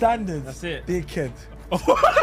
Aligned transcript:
standards. 0.00 0.44
That's 0.46 0.64
it. 0.64 0.86
Dickhead. 0.86 1.32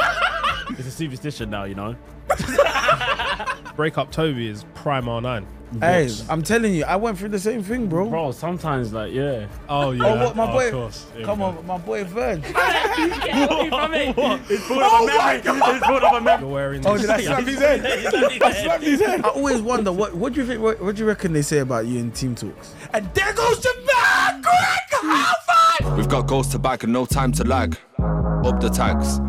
It's 0.72 0.86
a 0.86 0.92
superstition 0.92 1.50
now, 1.50 1.64
you 1.64 1.76
know. 1.76 1.96
Break 3.78 3.98
up 3.98 4.12
Toby 4.12 4.50
is 4.50 4.66
prime 4.76 5.06
R9. 5.06 5.46
Hey, 5.80 6.10
I'm 6.30 6.44
telling 6.44 6.74
you, 6.74 6.84
I 6.84 6.98
went 6.98 7.18
through 7.18 7.30
the 7.30 7.40
same 7.40 7.64
thing, 7.64 7.88
bro. 7.88 8.10
Bro, 8.10 8.34
sometimes 8.34 8.92
like 8.92 9.14
yeah. 9.14 9.48
Oh, 9.70 9.88
oh 9.88 9.92
yeah. 9.92 10.04
Oh, 10.04 10.26
what 10.26 10.36
my 10.36 10.44
oh, 10.44 10.48
of 10.48 10.54
boy? 10.54 10.72
course. 10.72 11.06
Here 11.16 11.26
Come 11.26 11.42
on, 11.42 11.66
my 11.66 11.78
boy 11.78 12.04
Verge. 12.04 12.44
It's 14.50 14.64
full 14.66 14.82
of 14.82 14.92
oh 14.92 15.04
a 15.04 15.08
memory. 15.08 15.38
It's 15.38 15.86
full 15.86 15.98
of 15.98 16.14
a 16.14 16.22
memory. 16.22 16.46
You're 16.46 16.54
wearing. 16.54 16.86
Oh, 16.86 16.98
did 16.98 17.10
I 17.10 17.22
slap 17.22 17.44
his 17.46 17.60
head? 17.60 17.86
I 17.86 18.52
slapped 18.52 18.84
his 18.84 19.00
head. 19.00 19.22
I 19.24 19.30
I 19.30 19.32
always 19.32 19.62
wonder 19.62 19.94
what 19.94 20.16
what 20.16 20.34
do 20.34 20.42
you 20.42 20.48
think 20.48 20.62
what, 20.62 20.82
what 20.82 20.96
do 20.96 21.02
you 21.02 21.08
reckon 21.08 21.32
they 21.32 21.42
say 21.42 21.60
about 21.60 21.86
you 21.86 22.00
in 22.00 22.12
team 22.12 22.36
talks? 22.36 22.76
And 22.94 23.10
there 23.14 23.34
goes 23.34 23.62
the 23.62 23.74
man, 23.88 24.42
Greg. 24.42 25.44
High 25.98 26.04
five. 26.04 26.06
We've 26.06 26.08
got 26.08 26.28
goals 26.28 26.48
to 26.50 26.60
back 26.60 26.84
and 26.84 26.94
no 26.94 27.06
time 27.06 27.32
to 27.34 27.44
lag. 27.44 27.78
Up 28.46 28.60
the 28.60 28.70
tags. 28.70 29.20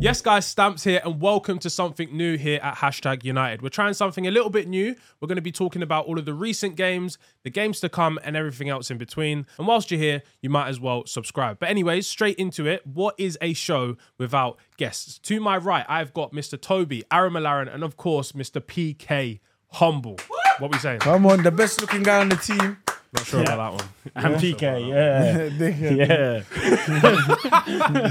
Yes, 0.00 0.20
guys, 0.20 0.46
Stamps 0.46 0.82
here, 0.82 1.00
and 1.04 1.20
welcome 1.20 1.60
to 1.60 1.70
something 1.70 2.16
new 2.16 2.36
here 2.36 2.58
at 2.60 2.76
Hashtag 2.78 3.22
United. 3.22 3.62
We're 3.62 3.68
trying 3.68 3.94
something 3.94 4.26
a 4.26 4.32
little 4.32 4.50
bit 4.50 4.66
new. 4.66 4.96
We're 5.20 5.28
going 5.28 5.36
to 5.36 5.42
be 5.42 5.52
talking 5.52 5.80
about 5.80 6.06
all 6.06 6.18
of 6.18 6.24
the 6.24 6.34
recent 6.34 6.74
games, 6.74 7.18
the 7.44 7.50
games 7.50 7.78
to 7.80 7.88
come, 7.88 8.18
and 8.24 8.36
everything 8.36 8.68
else 8.68 8.90
in 8.90 8.98
between. 8.98 9.46
And 9.58 9.68
whilst 9.68 9.92
you're 9.92 10.00
here, 10.00 10.22
you 10.40 10.50
might 10.50 10.66
as 10.66 10.80
well 10.80 11.06
subscribe. 11.06 11.60
But, 11.60 11.68
anyways, 11.68 12.08
straight 12.08 12.36
into 12.36 12.66
it. 12.66 12.84
What 12.84 13.14
is 13.16 13.38
a 13.40 13.52
show 13.52 13.96
without 14.18 14.58
guests? 14.76 15.20
To 15.20 15.40
my 15.40 15.56
right, 15.56 15.86
I've 15.88 16.12
got 16.12 16.32
Mr. 16.32 16.60
Toby, 16.60 17.04
Aromolaran, 17.12 17.72
and 17.72 17.84
of 17.84 17.96
course, 17.96 18.32
Mr. 18.32 18.60
PK 18.60 19.38
Humble. 19.74 20.18
What 20.58 20.72
we 20.72 20.78
saying? 20.78 21.00
Come 21.00 21.26
on, 21.26 21.44
the 21.44 21.52
best 21.52 21.80
looking 21.80 22.02
guy 22.02 22.18
on 22.18 22.28
the 22.28 22.36
team. 22.36 22.78
Not 23.14 23.26
sure 23.26 23.42
about 23.42 23.56
that 23.56 23.72
one. 23.84 23.88
And 24.14 24.34
PK, 24.36 24.88
yeah. 24.88 25.48
Dickhead. 25.58 26.46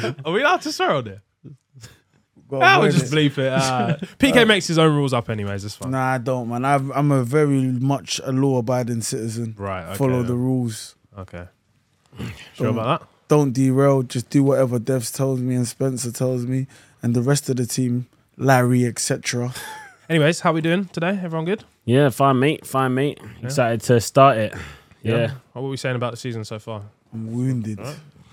Yeah. 0.06 0.14
Are 0.26 0.32
we 0.32 0.42
allowed 0.42 0.62
to 0.62 0.72
swear 0.72 0.92
on 0.92 1.04
there? 1.06 1.22
Go 2.48 2.62
Ah, 2.62 2.80
we'll 2.82 2.92
just 2.92 3.12
bleep 3.12 3.38
it. 3.38 3.48
Uh, 3.52 3.98
PK 4.20 4.46
makes 4.48 4.68
his 4.68 4.78
own 4.78 4.94
rules 4.96 5.14
up, 5.14 5.30
anyways. 5.30 5.64
It's 5.66 5.76
fine. 5.76 5.92
Nah, 5.92 6.14
I 6.14 6.18
don't, 6.18 6.50
man. 6.50 6.66
I've, 6.66 6.92
I'm 6.92 7.12
a 7.12 7.24
very 7.24 7.62
much 7.62 8.20
a 8.24 8.32
law-abiding 8.32 9.02
citizen. 9.02 9.56
Right. 9.58 9.86
Okay, 9.86 9.96
Follow 9.96 10.18
then. 10.20 10.28
the 10.28 10.36
rules. 10.36 10.96
Okay. 11.18 11.46
Sure 12.56 12.68
about 12.68 13.00
that? 13.02 13.08
Don't 13.30 13.54
derail. 13.54 14.04
Just 14.04 14.30
do 14.30 14.44
whatever 14.44 14.80
Devs 14.80 15.16
tells 15.16 15.40
me 15.40 15.56
and 15.56 15.66
Spencer 15.68 16.12
tells 16.12 16.46
me, 16.46 16.68
and 17.02 17.16
the 17.16 17.22
rest 17.22 17.50
of 17.50 17.56
the 17.56 17.66
team, 17.66 18.08
Larry, 18.38 18.86
etc. 18.86 19.54
Anyways, 20.10 20.42
how 20.42 20.52
we 20.52 20.60
doing 20.60 20.86
today? 20.86 21.18
Everyone 21.24 21.46
good? 21.46 21.64
Yeah, 21.86 22.10
fine 22.10 22.38
mate, 22.40 22.68
fine 22.68 22.94
mate. 22.94 23.20
Excited 23.42 23.80
to 23.84 24.02
start 24.02 24.38
it. 24.38 24.54
Yeah. 25.04 25.32
What 25.54 25.64
were 25.64 25.70
we 25.70 25.78
saying 25.78 25.96
about 25.96 26.12
the 26.12 26.18
season 26.18 26.44
so 26.46 26.60
far? 26.60 26.84
I'm 27.14 27.32
wounded. 27.32 27.80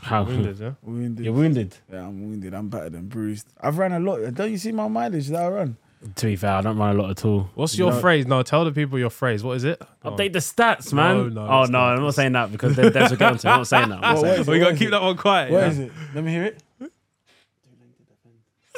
How 0.00 0.22
Wounded, 0.22 0.58
yeah. 0.60 0.72
Wounded. 0.82 1.24
You're 1.24 1.34
wounded. 1.34 1.74
Yeah, 1.92 2.06
I'm 2.06 2.20
wounded. 2.20 2.54
I'm 2.54 2.68
better 2.68 2.88
than 2.88 3.08
bruised. 3.08 3.48
I've 3.60 3.78
ran 3.78 3.92
a 3.92 3.98
lot. 3.98 4.32
Don't 4.34 4.50
you 4.50 4.58
see 4.58 4.70
my 4.70 4.86
mileage 4.86 5.26
that 5.28 5.42
I 5.42 5.48
run? 5.48 5.76
To 6.14 6.26
be 6.26 6.36
fair, 6.36 6.52
I 6.52 6.60
don't 6.60 6.76
run 6.78 6.94
a 6.96 7.02
lot 7.02 7.10
at 7.10 7.24
all. 7.24 7.50
What's 7.56 7.76
your 7.76 7.90
No. 7.90 7.98
phrase? 8.00 8.24
No, 8.24 8.42
tell 8.44 8.64
the 8.64 8.70
people 8.70 8.96
your 9.00 9.10
phrase. 9.10 9.42
What 9.42 9.56
is 9.56 9.64
it? 9.64 9.80
Go 10.04 10.10
on. 10.10 10.16
Update 10.16 10.32
the 10.32 10.38
stats, 10.38 10.92
man. 10.92 11.16
No, 11.16 11.28
no, 11.28 11.40
oh 11.50 11.64
no, 11.64 11.66
not. 11.70 11.96
I'm 11.96 12.02
not 12.04 12.14
saying 12.14 12.32
that 12.32 12.52
because 12.52 12.76
then 12.76 12.92
there's 12.92 13.10
a 13.10 13.16
go 13.16 13.34
to. 13.34 13.48
I'm 13.48 13.58
not 13.58 13.66
saying 13.66 13.88
that. 13.88 13.96
I'm 14.04 14.14
not 14.14 14.14
What- 14.14 14.20
saying 14.20 14.30
what 14.34 14.38
is 14.40 14.46
that. 14.46 14.52
we 14.52 14.58
What 14.60 14.64
gotta 14.66 14.76
keep 14.76 14.88
it? 14.88 14.90
that 14.92 15.02
one 15.02 15.16
quiet. 15.16 15.50
What 15.50 15.58
yeah? 15.62 15.68
is 15.70 15.78
it? 15.80 15.92
Let 16.14 16.22
me 16.22 16.30
hear 16.30 16.44
it. 16.44 16.62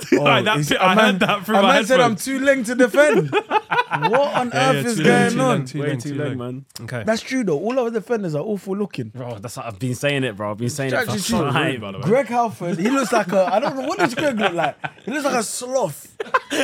Oh, 0.12 0.23
like, 0.23 0.45
that 0.45 0.53
it's- 0.59 0.69
bit- 0.70 0.79
a 0.79 0.84
I 0.84 0.95
man- 0.95 1.05
heard 1.12 1.20
that 1.20 1.45
from 1.47 1.55
a 1.56 1.62
my 1.62 1.75
man 1.75 1.84
said 1.87 2.01
I'm 2.01 2.17
too 2.17 2.39
late 2.39 2.65
to 2.67 2.75
defend. 2.75 3.31
what 3.31 4.34
on 4.37 4.51
Yeah, 4.53 4.70
earth 4.73 4.84
yeah, 4.84 4.91
is 4.91 4.97
too 4.97 5.03
late, 5.03 5.07
going 5.07 5.31
too 5.33 5.41
on? 5.41 5.59
late, 5.61 5.67
too 5.69 5.81
Way 5.81 5.89
late, 5.89 6.01
too 6.01 6.09
too 6.11 6.15
late, 6.19 6.29
late. 6.29 6.37
man. 6.37 6.65
Okay. 6.83 7.03
That's 7.05 7.23
true 7.23 7.45
though. 7.45 7.59
All 7.59 7.73
of 7.73 7.79
our 7.84 7.91
defenders 7.91 8.34
are 8.34 8.42
awful 8.42 8.77
looking. 8.77 9.09
Bro, 9.09 9.39
that's 9.39 9.59
I've 9.59 9.79
been 9.79 9.95
saying 9.95 10.25
it, 10.25 10.37
bro. 10.37 10.51
I've 10.53 10.59
been 10.59 10.70
saying 10.70 10.92
it 10.92 10.97
for 11.07 11.12
Distraction 11.12 11.39
too. 11.39 11.53
time. 11.53 11.81
by 11.81 11.92
the 11.92 11.98
way. 11.98 12.05
Greg 12.05 12.27
Halford, 12.27 12.79
he 12.79 12.89
looks 12.91 13.12
like 13.12 13.33
a. 13.33 13.45
I 13.53 13.61
don't 13.61 13.77
know 13.77 13.87
what 13.87 13.98
does 13.98 14.15
Greg 14.15 14.39
look 14.39 14.53
like. 14.53 14.77
He 15.05 15.11
looks 15.11 15.25
like 15.25 15.34
a 15.34 15.42
sloth, 15.42 16.17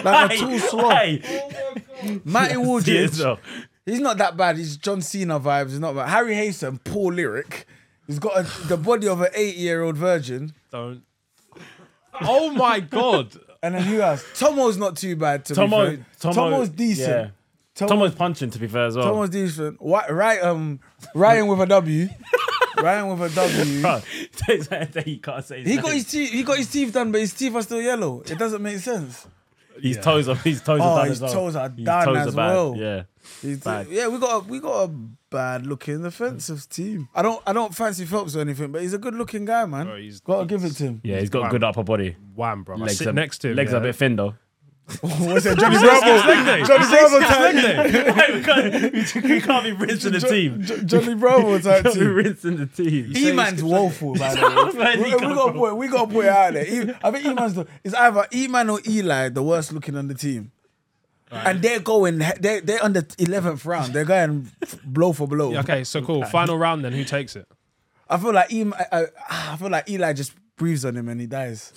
like 0.05 0.33
a 0.33 0.37
tall 0.37 0.59
sloth. 0.59 0.93
Hey, 0.93 2.21
Matty 2.25 2.53
see 2.55 2.56
Woodridge, 2.59 3.21
he's 3.84 4.00
not 4.00 4.19
that 4.19 4.37
bad. 4.37 4.56
He's 4.56 4.77
John 4.77 5.00
Cena 5.03 5.39
vibes. 5.41 5.71
He's 5.71 5.81
not 5.81 5.94
bad. 5.94 6.09
Harry 6.09 6.34
Haysom, 6.34 6.83
poor 6.84 7.12
lyric. 7.12 7.66
He's 8.06 8.19
got 8.21 8.39
a, 8.39 8.66
the 8.69 8.77
body 8.77 9.09
of 9.09 9.21
an 9.21 9.28
eight-year-old 9.34 9.97
virgin. 9.97 10.53
Don't. 10.71 11.03
Oh 12.22 12.50
my 12.50 12.81
god. 12.81 13.32
And 13.62 13.75
then 13.75 13.82
who 13.82 14.00
else? 14.00 14.25
Tomo's 14.38 14.77
not 14.77 14.97
too 14.97 15.16
bad. 15.16 15.44
To 15.47 15.54
Tomo, 15.54 15.91
be 15.91 15.97
fair. 15.97 16.06
Tomo, 16.21 16.34
Tomo's 16.34 16.69
decent. 16.69 17.09
Yeah. 17.09 17.31
Tomo- 17.75 17.88
Tomo's 17.91 18.15
punching 18.15 18.50
to 18.50 18.59
be 18.59 18.69
fair 18.69 18.87
as 18.87 18.97
well. 18.97 19.06
Tomo's 19.12 19.31
decent. 19.31 19.81
Why, 19.81 20.06
right, 20.09 20.43
um, 20.43 20.81
Ryan 21.15 21.47
with 21.47 21.60
a 21.60 21.66
W. 21.66 22.09
Ryan 22.78 23.09
with 23.19 23.32
a 23.32 23.34
W. 23.34 23.81
Bro, 23.82 24.03
you 25.06 25.19
can't 25.21 25.44
say. 25.44 25.62
He 25.65 25.77
got 25.77 25.93
his 25.93 26.10
teeth. 26.10 26.31
He 26.31 26.43
got 26.43 26.59
his 26.59 26.71
teeth 26.71 26.93
done, 26.93 27.10
but 27.12 27.21
his 27.21 27.32
teeth 27.34 27.54
are 27.54 27.62
still 27.62 27.81
yellow. 27.82 28.22
It 28.22 28.38
doesn't 28.38 28.62
make 28.62 28.78
sense. 28.78 29.27
His 29.82 29.98
toes 29.98 30.28
are 30.28 30.34
his 30.37 30.60
toes 30.62 30.81
Oh, 30.82 30.84
are 30.84 30.98
done 30.98 31.09
his 31.09 31.19
as 31.19 31.22
well. 31.22 31.32
toes 31.32 31.56
are 31.56 31.69
His 31.70 31.84
done 31.84 32.04
toes 32.06 32.16
as 32.19 32.26
are 32.28 32.37
bad. 32.37 32.47
well. 32.54 32.75
Yeah. 32.76 33.03
He's 33.42 33.59
Bad. 33.59 33.88
yeah, 33.88 34.06
we 34.09 34.19
got 34.19 34.37
a, 34.44 34.47
we 34.48 34.60
got 34.60 34.84
a 34.84 34.88
bad 35.31 35.66
looking 35.66 36.03
defensive 36.03 36.69
team. 36.69 37.09
I 37.14 37.22
don't 37.22 37.42
I 37.47 37.53
don't 37.53 37.75
fancy 37.75 38.04
Phelps 38.04 38.36
or 38.36 38.41
anything, 38.41 38.70
but 38.70 38.82
he's 38.82 38.94
a 38.94 38.98
good 38.98 39.15
looking 39.15 39.44
guy, 39.44 39.65
man. 39.66 39.86
Bro, 39.86 39.97
he's- 39.97 40.20
Gotta 40.20 40.47
give 40.47 40.65
it 40.65 40.70
to 40.76 40.82
him. 40.84 41.00
Yeah, 41.03 41.19
he's 41.20 41.28
got 41.31 41.42
Wham. 41.42 41.50
good 41.50 41.65
upper 41.65 41.82
body. 41.82 42.16
Wham, 42.36 42.62
bro. 42.62 42.76
I 42.76 42.81
Legs 42.81 42.98
sit 42.98 43.09
are, 43.09 43.12
next 43.12 43.38
to 43.38 43.48
him. 43.50 43.56
Legs 43.56 43.72
yeah. 43.72 43.78
are 43.78 43.81
a 43.81 43.82
bit 43.82 43.97
thin 43.97 44.15
though. 44.16 44.34
What's 45.00 45.44
that? 45.44 45.58
Johnny 45.58 45.78
Bravo. 45.78 46.64
Johnny 46.64 46.86
Bravo 46.88 47.20
type. 47.20 48.34
we, 48.34 48.42
can't, 48.42 49.24
we 49.24 49.41
can't 49.41 49.64
be 49.64 49.72
rinsing 49.72 50.12
the 50.12 50.20
team. 50.20 50.62
Johnny 50.86 51.14
Bravo 51.14 51.58
type 51.58 51.82
Can't 51.82 51.94
team. 51.97 52.14
rinsing 52.14 52.56
the 52.56 52.66
team. 52.66 53.12
E 53.16 53.32
man's 53.32 53.62
woeful, 53.64 54.14
by 54.14 54.32
the 54.34 54.72
way. 54.78 54.97
We, 54.97 55.02
we 55.04 55.10
come 55.19 55.34
gotta 55.34 55.50
from? 55.52 55.58
put 55.60 55.74
we 55.76 55.88
gotta 55.88 56.12
put 56.12 56.24
it 56.24 56.28
out 56.30 56.52
there. 56.52 56.98
I 57.02 57.10
think 57.10 57.24
E 57.26 57.34
man's 57.34 57.54
the 57.54 57.66
it's 57.82 57.94
either 57.97 58.26
E 58.32 58.47
man 58.47 58.70
or 58.70 58.80
Eli 58.86 59.28
the 59.30 59.42
worst 59.42 59.72
looking 59.72 59.97
on 59.97 60.06
the 60.06 60.14
team. 60.14 60.52
And 61.32 61.60
they're 61.60 61.80
going, 61.80 62.18
they're, 62.18 62.60
they're 62.60 62.82
on 62.84 62.92
the 62.92 63.03
11th 63.03 63.64
round. 63.66 63.92
They're 63.92 64.04
going 64.04 64.48
blow 64.84 65.12
for 65.12 65.26
blow. 65.26 65.50
Yeah, 65.50 65.60
Okay, 65.60 65.82
so 65.82 66.00
cool. 66.00 66.24
Final 66.26 66.56
round 66.56 66.84
then. 66.84 66.92
Who 66.92 67.03
takes 67.03 67.34
it? 67.34 67.48
I 68.08 68.16
feel 68.18 68.32
like 68.32 68.53
E, 68.53 68.64
I, 68.92 69.06
I 69.28 69.56
feel 69.56 69.68
like 69.68 69.91
Eli 69.91 70.12
just 70.12 70.32
breathes 70.54 70.84
on 70.84 70.97
him 70.97 71.08
and 71.08 71.20
he 71.20 71.26
dies. 71.26 71.72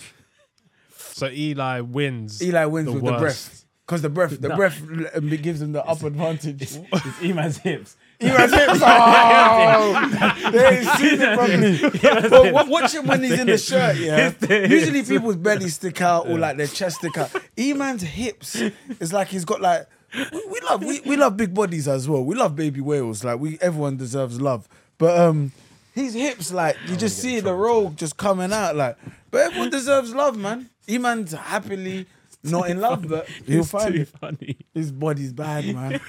So 1.14 1.28
Eli 1.28 1.80
wins. 1.80 2.42
Eli 2.42 2.64
wins 2.66 2.86
the 2.86 2.92
with 2.92 3.02
worst. 3.02 3.14
the 3.14 3.20
breath. 3.20 3.56
Because 3.86 4.02
the 4.02 4.08
breath, 4.08 4.40
the 4.40 4.50
breath 4.50 4.80
um, 5.16 5.28
gives 5.30 5.60
him 5.60 5.72
the 5.72 5.84
up 5.84 6.00
advantage. 6.04 6.62
It's 6.62 6.78
E-man's 7.22 7.56
hips. 7.56 7.96
Eli's 8.20 8.50
hips. 8.54 8.80
Oh, 8.82 10.50
they 10.52 10.68
ain't 10.78 10.88
seen 10.98 11.20
it 11.20 11.36
properly. 11.36 12.28
But 12.28 12.52
wa- 12.52 12.64
watch 12.66 12.94
him 12.94 13.06
when 13.08 13.22
he's 13.24 13.40
in 13.40 13.48
the 13.48 13.58
shirt, 13.58 13.96
yeah. 13.96 14.32
Usually 14.48 15.02
people's 15.02 15.36
bellies 15.36 15.74
stick 15.74 16.00
out 16.02 16.28
or 16.28 16.38
like 16.38 16.56
their 16.56 16.68
chest 16.68 16.98
stick 16.98 17.18
out. 17.18 17.30
E-man's 17.58 18.02
hips 18.02 18.56
is 19.00 19.12
like 19.12 19.26
he's 19.26 19.44
got 19.44 19.60
like 19.60 19.86
we, 20.14 20.44
we 20.52 20.60
love 20.68 20.84
we, 20.84 21.00
we 21.00 21.16
love 21.16 21.36
big 21.36 21.52
bodies 21.52 21.88
as 21.88 22.08
well. 22.08 22.24
We 22.24 22.36
love 22.36 22.54
baby 22.54 22.80
whales. 22.80 23.24
Like 23.24 23.40
we 23.40 23.58
everyone 23.60 23.96
deserves 23.96 24.40
love. 24.40 24.68
But 24.98 25.18
um 25.18 25.50
his 25.94 26.14
hips 26.14 26.52
like 26.52 26.76
you 26.86 26.96
just 26.96 27.18
see 27.18 27.40
the 27.40 27.54
roll 27.54 27.90
just 27.90 28.16
coming 28.16 28.52
out 28.52 28.76
like 28.76 28.96
but 29.30 29.40
everyone 29.42 29.70
deserves 29.70 30.14
love, 30.14 30.36
man. 30.36 30.68
E-man's 30.88 31.32
happily 31.32 32.06
not 32.42 32.70
in 32.70 32.80
love, 32.80 33.06
but 33.08 33.28
he'll 33.46 33.64
find 33.64 33.94
Too 33.94 34.00
it. 34.02 34.08
funny. 34.08 34.56
His 34.74 34.90
body's 34.92 35.32
bad, 35.32 35.66
man. 35.74 36.00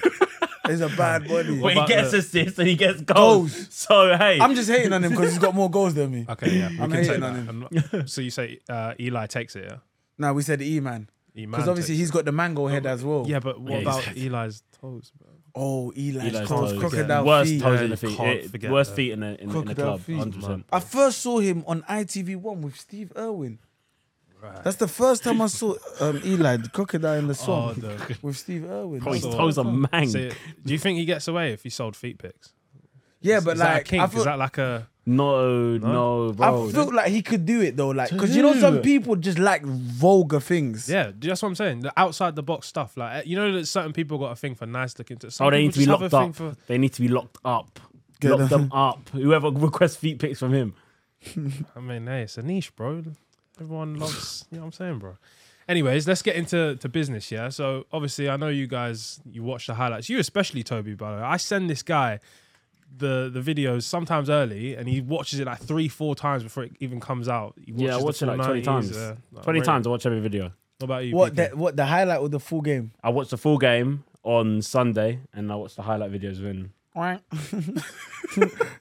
It's 0.66 0.80
a 0.80 0.88
bad 0.88 1.28
body. 1.28 1.60
But 1.60 1.74
he 1.74 1.86
gets 1.86 2.12
the- 2.12 2.18
assists 2.18 2.58
and 2.58 2.68
he 2.68 2.74
gets 2.76 3.00
goals. 3.02 3.52
Goals. 3.52 3.66
So 3.70 4.16
hey, 4.16 4.40
I'm 4.40 4.54
just 4.54 4.70
hating 4.70 4.92
on 4.92 5.04
him 5.04 5.10
because 5.12 5.30
he's 5.30 5.38
got 5.38 5.54
more 5.54 5.70
goals 5.70 5.94
than 5.94 6.10
me. 6.10 6.26
Okay, 6.30 6.56
yeah. 6.58 6.68
we 6.70 6.78
I'm 6.80 6.90
can 6.90 7.04
say 7.04 7.06
hating 7.14 7.20
that. 7.20 7.30
on 7.30 7.34
him. 7.36 7.48
I'm 7.72 7.82
not- 7.92 8.08
so 8.08 8.20
you 8.20 8.30
say 8.30 8.58
uh, 8.68 8.94
Eli 8.98 9.26
takes 9.26 9.56
it, 9.56 9.64
yeah? 9.70 9.76
No, 10.18 10.32
we 10.32 10.42
said 10.42 10.62
E 10.62 10.80
man. 10.80 11.08
E-man 11.36 11.50
Because 11.50 11.68
obviously 11.68 11.94
takes 11.94 12.00
he's 12.00 12.10
got 12.10 12.24
the 12.26 12.32
mango 12.32 12.66
head 12.66 12.84
as 12.86 13.02
well. 13.04 13.24
Yeah, 13.26 13.40
but 13.40 13.60
what 13.60 13.72
Yeah, 13.72 13.78
about 13.78 13.98
exactly. 14.00 14.26
Eli's 14.26 14.62
toes, 14.80 15.12
bro? 15.18 15.28
Oh, 15.54 15.90
Eli's, 15.90 16.16
Eli's 16.16 16.48
toes, 16.48 16.48
toes. 16.72 16.78
crocodile 16.80 17.24
worst 17.26 17.50
feet. 17.50 17.60
toes 17.62 17.80
in 17.82 17.90
the 17.90 17.96
feet. 17.96 18.16
can't 18.16 18.38
It- 18.40 18.50
forget 18.50 18.70
worst 18.72 18.90
that. 18.90 18.96
feet 18.96 19.12
in 19.12 19.20
the 19.20 19.26
in, 19.26 19.34
in 19.34 19.46
the 19.48 19.52
Crocodile 19.52 19.84
club. 19.86 20.00
feet. 20.00 20.16
Hundred 20.18 20.40
percent. 20.40 20.64
I 20.72 20.80
first 20.80 21.18
saw 21.18 21.38
him 21.40 21.62
on 21.66 21.82
ITV1 21.82 22.56
with 22.62 22.76
Steve 22.76 23.12
Irwin. 23.16 23.58
That's 24.64 24.76
the 24.76 24.88
first 24.88 25.22
time 25.22 25.40
I 25.40 25.46
saw 25.46 25.76
um, 26.00 26.20
Eli, 26.24 26.56
the 26.56 26.68
crocodile 26.68 27.16
in 27.16 27.28
the 27.28 27.32
Oh, 27.42 27.46
song, 27.46 27.74
the, 27.74 28.18
with 28.22 28.36
Steve 28.36 28.64
Irwin. 28.68 28.98
Bro, 28.98 29.12
his 29.12 29.22
So- 29.22 29.32
toes 29.36 29.56
are 29.58 29.64
mang. 29.64 30.08
so, 30.08 30.30
do 30.64 30.72
you 30.72 30.78
think 30.78 30.98
he 30.98 31.04
gets 31.04 31.28
away 31.28 31.52
if 31.52 31.62
he 31.62 31.70
sold 31.70 31.94
feet 31.94 32.18
pics? 32.18 32.52
yeah, 33.20 33.38
Is 33.38 33.44
but 33.44 33.56
that 33.58 33.70
a 33.70 33.74
like, 33.74 33.84
kink? 33.84 34.02
I 34.02 34.06
feel, 34.08 34.18
Is 34.18 34.24
that 34.24 34.38
like 34.38 34.58
a 34.58 34.88
No, 35.04 35.76
no, 35.78 36.32
bro. 36.32 36.68
I 36.68 36.72
feel 36.72 36.94
like 36.94 37.08
he 37.10 37.22
could 37.22 37.44
do 37.44 37.60
it 37.60 37.76
though, 37.76 37.88
like, 37.88 38.10
because 38.10 38.36
you 38.36 38.42
know 38.42 38.54
some 38.54 38.82
people 38.82 39.16
just 39.16 39.38
like 39.38 39.64
vulgar 39.64 40.38
things. 40.38 40.88
yeah? 40.88 41.10
That's 41.18 41.42
what 41.42 41.48
I'm 41.48 41.54
saying. 41.56 41.80
The 41.80 41.92
outside 41.98 42.36
the 42.36 42.42
box 42.42 42.68
stuff, 42.68 42.96
like 42.96 43.16
uh, 43.16 43.22
you 43.26 43.34
know 43.34 43.50
that 43.52 43.66
certain 43.66 43.92
people 43.92 44.18
got 44.18 44.30
a 44.30 44.36
thing 44.36 44.54
for 44.54 44.64
nice 44.66 44.96
looking. 44.98 45.16
To 45.18 45.30
some 45.30 45.46
Oh, 45.46 45.50
they 45.50 45.62
need 45.62 45.72
to 45.72 45.78
be 45.80 45.86
just 45.86 46.00
have 46.00 46.12
locked 46.12 46.38
a 46.38 46.44
up. 46.44 46.54
For, 46.54 46.56
They 46.68 46.78
need 46.78 46.92
to 46.92 47.00
be 47.00 47.08
locked 47.08 47.38
up. 47.44 47.80
Get 48.20 48.30
Lock 48.30 48.38
them. 48.48 48.48
them 48.48 48.72
up. 48.72 49.08
Whoever 49.08 49.50
requests 49.50 49.96
feet 49.96 50.20
pics 50.20 50.38
from 50.38 50.52
him. 50.52 50.74
I 51.76 51.80
mean, 51.80 52.06
hey, 52.06 52.22
it's 52.22 52.38
a 52.38 52.42
niche, 52.42 52.74
bro. 52.76 53.02
Everyone 53.60 53.96
loves, 53.98 54.44
you 54.50 54.56
know 54.58 54.62
what 54.62 54.66
I'm 54.66 54.72
saying, 54.72 54.98
bro. 55.00 55.16
Anyways, 55.68 56.06
let's 56.08 56.22
get 56.22 56.34
into 56.36 56.76
to 56.76 56.88
business, 56.88 57.30
yeah. 57.30 57.48
So 57.48 57.86
obviously, 57.92 58.28
I 58.28 58.36
know 58.36 58.48
you 58.48 58.66
guys, 58.66 59.20
you 59.30 59.42
watch 59.42 59.66
the 59.66 59.74
highlights. 59.74 60.08
You 60.08 60.18
especially, 60.18 60.62
Toby, 60.62 60.94
by 60.94 61.10
the 61.12 61.16
way. 61.18 61.22
I 61.22 61.36
send 61.36 61.70
this 61.70 61.82
guy 61.82 62.18
the 62.96 63.30
the 63.32 63.40
videos 63.40 63.82
sometimes 63.82 64.28
early, 64.30 64.74
and 64.74 64.88
he 64.88 65.00
watches 65.00 65.40
it 65.40 65.46
like 65.46 65.60
three, 65.60 65.88
four 65.88 66.14
times 66.14 66.42
before 66.42 66.64
it 66.64 66.72
even 66.80 67.00
comes 67.00 67.28
out. 67.28 67.54
He 67.64 67.72
Yeah, 67.76 67.96
I 67.96 67.98
watch 67.98 68.22
it 68.22 68.26
like 68.26 68.40
20 68.40 68.62
times. 68.62 68.96
yeah. 68.96 69.14
Like, 69.32 69.44
20 69.44 69.60
rate 69.60 69.66
times. 69.66 69.86
I 69.86 69.90
watch 69.90 70.06
every 70.06 70.20
video. 70.20 70.52
What 70.78 70.84
about 70.84 71.04
you? 71.04 71.14
What 71.14 71.34
PK? 71.34 71.50
the, 71.50 71.56
what 71.56 71.76
the 71.76 71.86
highlight 71.86 72.20
of 72.20 72.30
the 72.30 72.40
full 72.40 72.60
game? 72.60 72.92
I 73.02 73.10
watched 73.10 73.30
the 73.30 73.38
full 73.38 73.58
game 73.58 74.04
on 74.24 74.62
Sunday 74.62 75.20
and 75.32 75.50
I 75.52 75.56
watched 75.56 75.76
the 75.76 75.82
highlight 75.82 76.12
videos 76.12 76.42
when. 76.42 76.72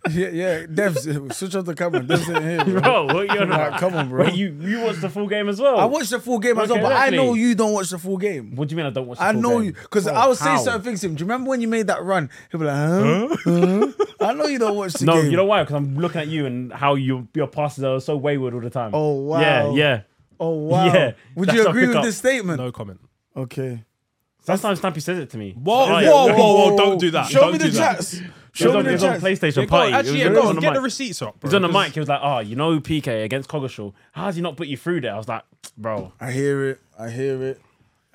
yeah, 0.10 0.28
yeah. 0.30 0.66
Devs, 0.66 1.34
switch 1.34 1.56
off 1.56 1.66
the 1.66 1.74
camera. 1.75 2.02
Devs 2.02 2.36
in 2.36 2.44
here, 2.44 2.66
bro. 2.66 2.81
Bro, 2.81 3.06
what 3.13 3.34
you 3.34 3.40
on 3.42 3.50
Like, 3.50 3.68
about? 3.69 3.80
come 3.80 3.94
on, 3.96 4.10
bro. 4.10 4.25
Wait, 4.25 4.34
you, 4.36 4.56
you 4.62 4.81
watched 4.81 5.02
the 5.02 5.10
full 5.10 5.28
game 5.28 5.48
as 5.50 5.60
well? 5.62 5.80
I 5.80 5.86
watched 5.86 6.10
the 6.10 6.19
full 6.19 6.40
game 6.40 6.58
as 6.60 6.69
well, 6.69 6.78
Okay, 6.80 6.88
but 6.88 6.94
I 6.94 7.10
know 7.10 7.34
you 7.34 7.56
don't 7.56 7.74
watch 7.74 7.90
the 7.90 7.98
full 7.98 8.18
game. 8.18 8.56
What 8.56 8.68
do 8.68 8.74
you 8.74 8.78
mean 8.78 8.86
I 8.86 8.90
don't 8.90 9.08
watch 9.08 9.18
the 9.19 9.24
I 9.24 9.31
full 9.34 9.42
know 9.42 9.58
game? 9.60 9.63
you 9.68 9.74
because 9.74 10.08
I 10.08 10.28
was 10.28 10.40
saying 10.40 10.58
how? 10.58 10.63
certain 10.63 10.81
things 10.81 11.02
to 11.02 11.08
him. 11.08 11.16
Do 11.16 11.22
you 11.22 11.25
remember 11.25 11.50
when 11.50 11.62
you 11.62 11.68
made 11.68 11.88
that 11.88 12.04
run? 12.04 12.30
He'll 12.52 12.60
be 12.60 12.66
like, 12.66 12.75
huh? 12.75 13.36
Huh? 13.46 13.88
I 14.19 14.34
know 14.34 14.46
you 14.46 14.60
don't 14.60 14.75
watch 14.75 14.94
the 14.94 15.06
No, 15.06 15.22
game. 15.22 15.31
you 15.31 15.38
know 15.38 15.46
why? 15.46 15.63
Because 15.63 15.75
I'm 15.75 15.96
looking 15.98 16.22
at 16.22 16.28
you 16.28 16.46
and 16.46 16.72
how 16.74 16.96
you, 16.96 17.28
your 17.34 17.48
passes 17.48 17.84
are 17.84 18.00
so 18.02 18.18
wayward 18.18 18.54
all 18.54 18.62
the 18.62 18.69
time. 18.69 18.92
Oh, 18.94 19.22
wow. 19.22 19.40
Yeah, 19.42 19.72
yeah. 19.74 20.02
Oh 20.40 20.50
wow. 20.56 20.86
Yeah, 20.86 21.12
Would 21.36 21.54
you 21.54 21.68
agree 21.68 21.88
with 21.88 21.98
up. 21.98 22.04
this 22.04 22.18
statement? 22.18 22.60
No 22.60 22.72
comment. 22.72 23.00
Okay. 23.38 23.84
Sometimes 24.41 24.81
Stampy 24.81 25.01
says 25.01 25.19
it 25.19 25.29
to 25.31 25.38
me. 25.38 25.51
Whoa, 25.53 25.88
Right. 25.89 26.05
whoa, 26.07 26.33
whoa, 26.33 26.69
whoa! 26.71 26.77
Don't 26.77 26.99
do 26.99 27.11
that. 27.11 27.27
Show 27.29 27.41
Don't 27.41 27.51
me 27.53 27.57
the 27.59 27.65
do 27.65 27.71
that. 27.71 27.95
chats. 27.97 28.13
It 28.15 28.23
was 28.23 28.31
Show 28.53 28.69
on, 28.69 28.73
me 28.75 28.79
it 28.81 28.83
the 28.83 28.91
was 28.93 29.03
on 29.03 29.11
chats. 29.13 29.23
PlayStation 29.23 29.43
Yeah, 29.43 29.53
go 29.53 29.61
on, 29.61 29.67
Party. 29.67 29.93
actually, 29.93 30.21
it 30.21 30.23
yeah, 30.23 30.29
was, 30.29 30.38
go 30.38 30.41
on 30.41 30.47
on. 30.49 30.55
the 30.55 30.61
Get 30.61 30.67
the 30.73 30.79
mic. 30.79 30.83
receipts 30.83 31.21
up, 31.21 31.33
He 31.35 31.39
bro. 31.39 31.47
was 31.47 31.53
on 31.53 31.61
the 31.61 31.67
mic. 31.69 31.93
He 31.93 31.99
was 31.99 32.09
like, 32.09 32.19
"Oh, 32.23 32.39
you 32.39 32.55
know 32.55 32.79
PK 32.79 33.23
against 33.23 33.49
Coggeshall. 33.49 33.93
How 34.13 34.25
has 34.25 34.35
he 34.35 34.41
not 34.41 34.57
put 34.57 34.67
you 34.67 34.75
through 34.77 35.01
there?" 35.01 35.13
I 35.13 35.17
was 35.17 35.27
like, 35.27 35.43
"Bro, 35.77 36.13
I 36.19 36.31
hear 36.31 36.69
it. 36.69 36.79
I 36.99 37.09
hear 37.09 37.41
it. 37.43 37.61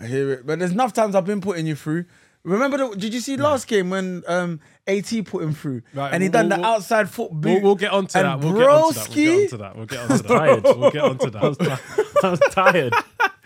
I 0.01 0.07
hear 0.07 0.33
it. 0.33 0.47
But 0.47 0.59
there's 0.59 0.73
enough 0.73 0.93
times 0.93 1.15
I've 1.15 1.25
been 1.25 1.41
putting 1.41 1.67
you 1.67 1.75
through. 1.75 2.05
Remember, 2.47 2.77
the, 2.79 2.97
did 2.97 3.13
you 3.13 3.21
see 3.21 3.37
last 3.37 3.67
game 3.67 3.91
when 3.91 4.23
um, 4.29 4.61
AT 4.87 5.13
put 5.27 5.43
him 5.43 5.53
through 5.53 5.83
Right, 5.95 6.13
and 6.15 6.23
he 6.23 6.29
we'll- 6.29 6.33
done 6.33 6.49
the 6.49 6.57
we'll- 6.57 6.65
outside 6.65 7.11
foot 7.11 7.33
boot? 7.33 7.55
We'll, 7.55 7.63
we'll 7.63 7.75
get 7.75 7.91
onto 7.93 8.19
and 8.19 8.27
that. 8.27 8.41
We'll 8.41 8.57
get 8.57 8.69
onto 8.69 8.95
that. 8.95 9.07
We'll 9.09 9.17
Broski- 9.17 9.25
get 9.25 9.43
onto 9.43 9.57
that. 9.59 9.77
We'll 9.77 9.87
get 9.87 9.99
onto 10.01 10.23
that. 10.23 10.29
tired. 10.29 10.63
We'll 10.65 10.91
get 10.91 11.03
onto 11.03 11.31
that. 11.31 12.15
I 12.25 12.31
was 12.31 12.41
tired." 12.53 12.95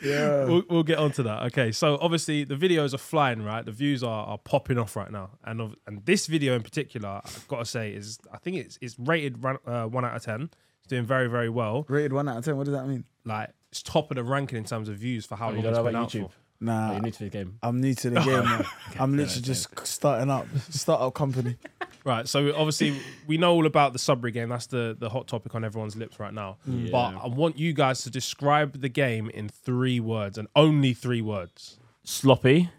Yeah. 0.03 0.45
We'll, 0.45 0.63
we'll 0.71 0.83
get 0.83 0.99
onto 0.99 1.23
that. 1.25 1.43
Okay, 1.49 1.73
so 1.73 1.99
obviously 2.01 2.45
the 2.45 2.55
videos 2.57 2.95
are 2.95 2.99
flying, 2.99 3.43
right? 3.43 3.65
The 3.65 3.73
views 3.73 4.03
are, 4.03 4.27
are 4.27 4.39
popping 4.39 4.79
off 4.79 4.97
right 4.97 5.11
now, 5.11 5.31
and 5.45 5.61
of, 5.61 5.77
and 5.87 6.05
this 6.07 6.27
video 6.27 6.55
in 6.55 6.63
particular, 6.63 7.21
I've 7.25 7.47
got 7.49 7.59
to 7.59 7.65
say, 7.67 7.91
is 7.93 8.19
I 8.33 8.39
think 8.39 8.57
it's 8.57 8.79
it's 8.81 8.99
rated 8.99 9.43
run- 9.45 9.59
uh, 9.67 9.85
one 9.85 10.05
out 10.05 10.17
of 10.17 10.23
ten. 10.23 10.51
It's 10.79 10.89
doing 10.89 11.05
very 11.05 11.29
very 11.29 11.49
well. 11.51 11.85
Rated 11.89 12.13
one 12.15 12.29
out 12.29 12.39
of 12.39 12.45
ten. 12.45 12.57
What 12.57 12.65
does 12.65 12.75
that 12.75 12.87
mean? 12.87 13.05
Like 13.25 13.51
it's 13.71 13.83
top 13.83 14.11
of 14.11 14.17
the 14.17 14.25
ranking 14.25 14.57
in 14.59 14.65
terms 14.65 14.89
of 14.89 14.97
views 14.97 15.27
for 15.27 15.37
how 15.37 15.49
Oh, 15.49 15.51
you 15.51 15.57
long 15.57 15.63
don't 15.65 15.73
it's 15.73 15.79
know 15.79 15.85
been 15.85 15.97
out 15.97 16.09
YouTube? 16.09 16.31
for. 16.31 16.37
Nah, 16.61 16.91
Oh, 16.91 16.93
you're 16.93 17.03
new 17.03 17.11
to 17.11 17.25
the 17.25 17.31
game. 17.31 17.59
I'm 17.63 17.81
new 17.81 17.95
to 17.95 18.11
the 18.11 18.21
game. 18.21 18.45
man. 18.45 18.67
I'm 18.99 19.17
literally 19.17 19.43
just 19.43 19.87
starting 19.87 20.31
up, 20.31 20.47
start 20.51 20.75
startup 20.75 21.15
company. 21.15 21.57
Right. 22.03 22.27
So 22.27 22.55
obviously 22.57 22.99
we 23.27 23.37
know 23.37 23.53
all 23.53 23.67
about 23.67 23.93
the 23.93 23.99
Sudbury 23.99 24.33
game. 24.33 24.49
That's 24.49 24.67
the 24.67 24.97
the 24.99 25.11
hot 25.11 25.29
topic 25.29 25.55
on 25.55 25.67
everyone's 25.67 25.97
lips 25.97 26.19
right 26.19 26.33
now. 26.33 26.57
Mm. 26.67 26.91
But 26.91 27.17
I 27.23 27.27
want 27.27 27.59
you 27.59 27.75
guys 27.75 28.03
to 28.05 28.11
describe 28.11 28.81
the 28.81 28.89
game 28.89 29.29
in 29.29 29.51
three 29.51 30.01
words 30.01 30.39
and 30.39 30.49
only 30.57 30.95
three 30.95 31.21
words. 31.21 31.79
Sloppy. 32.03 32.71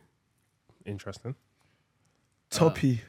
Interesting. 0.87 1.35
Toppy. 2.49 3.01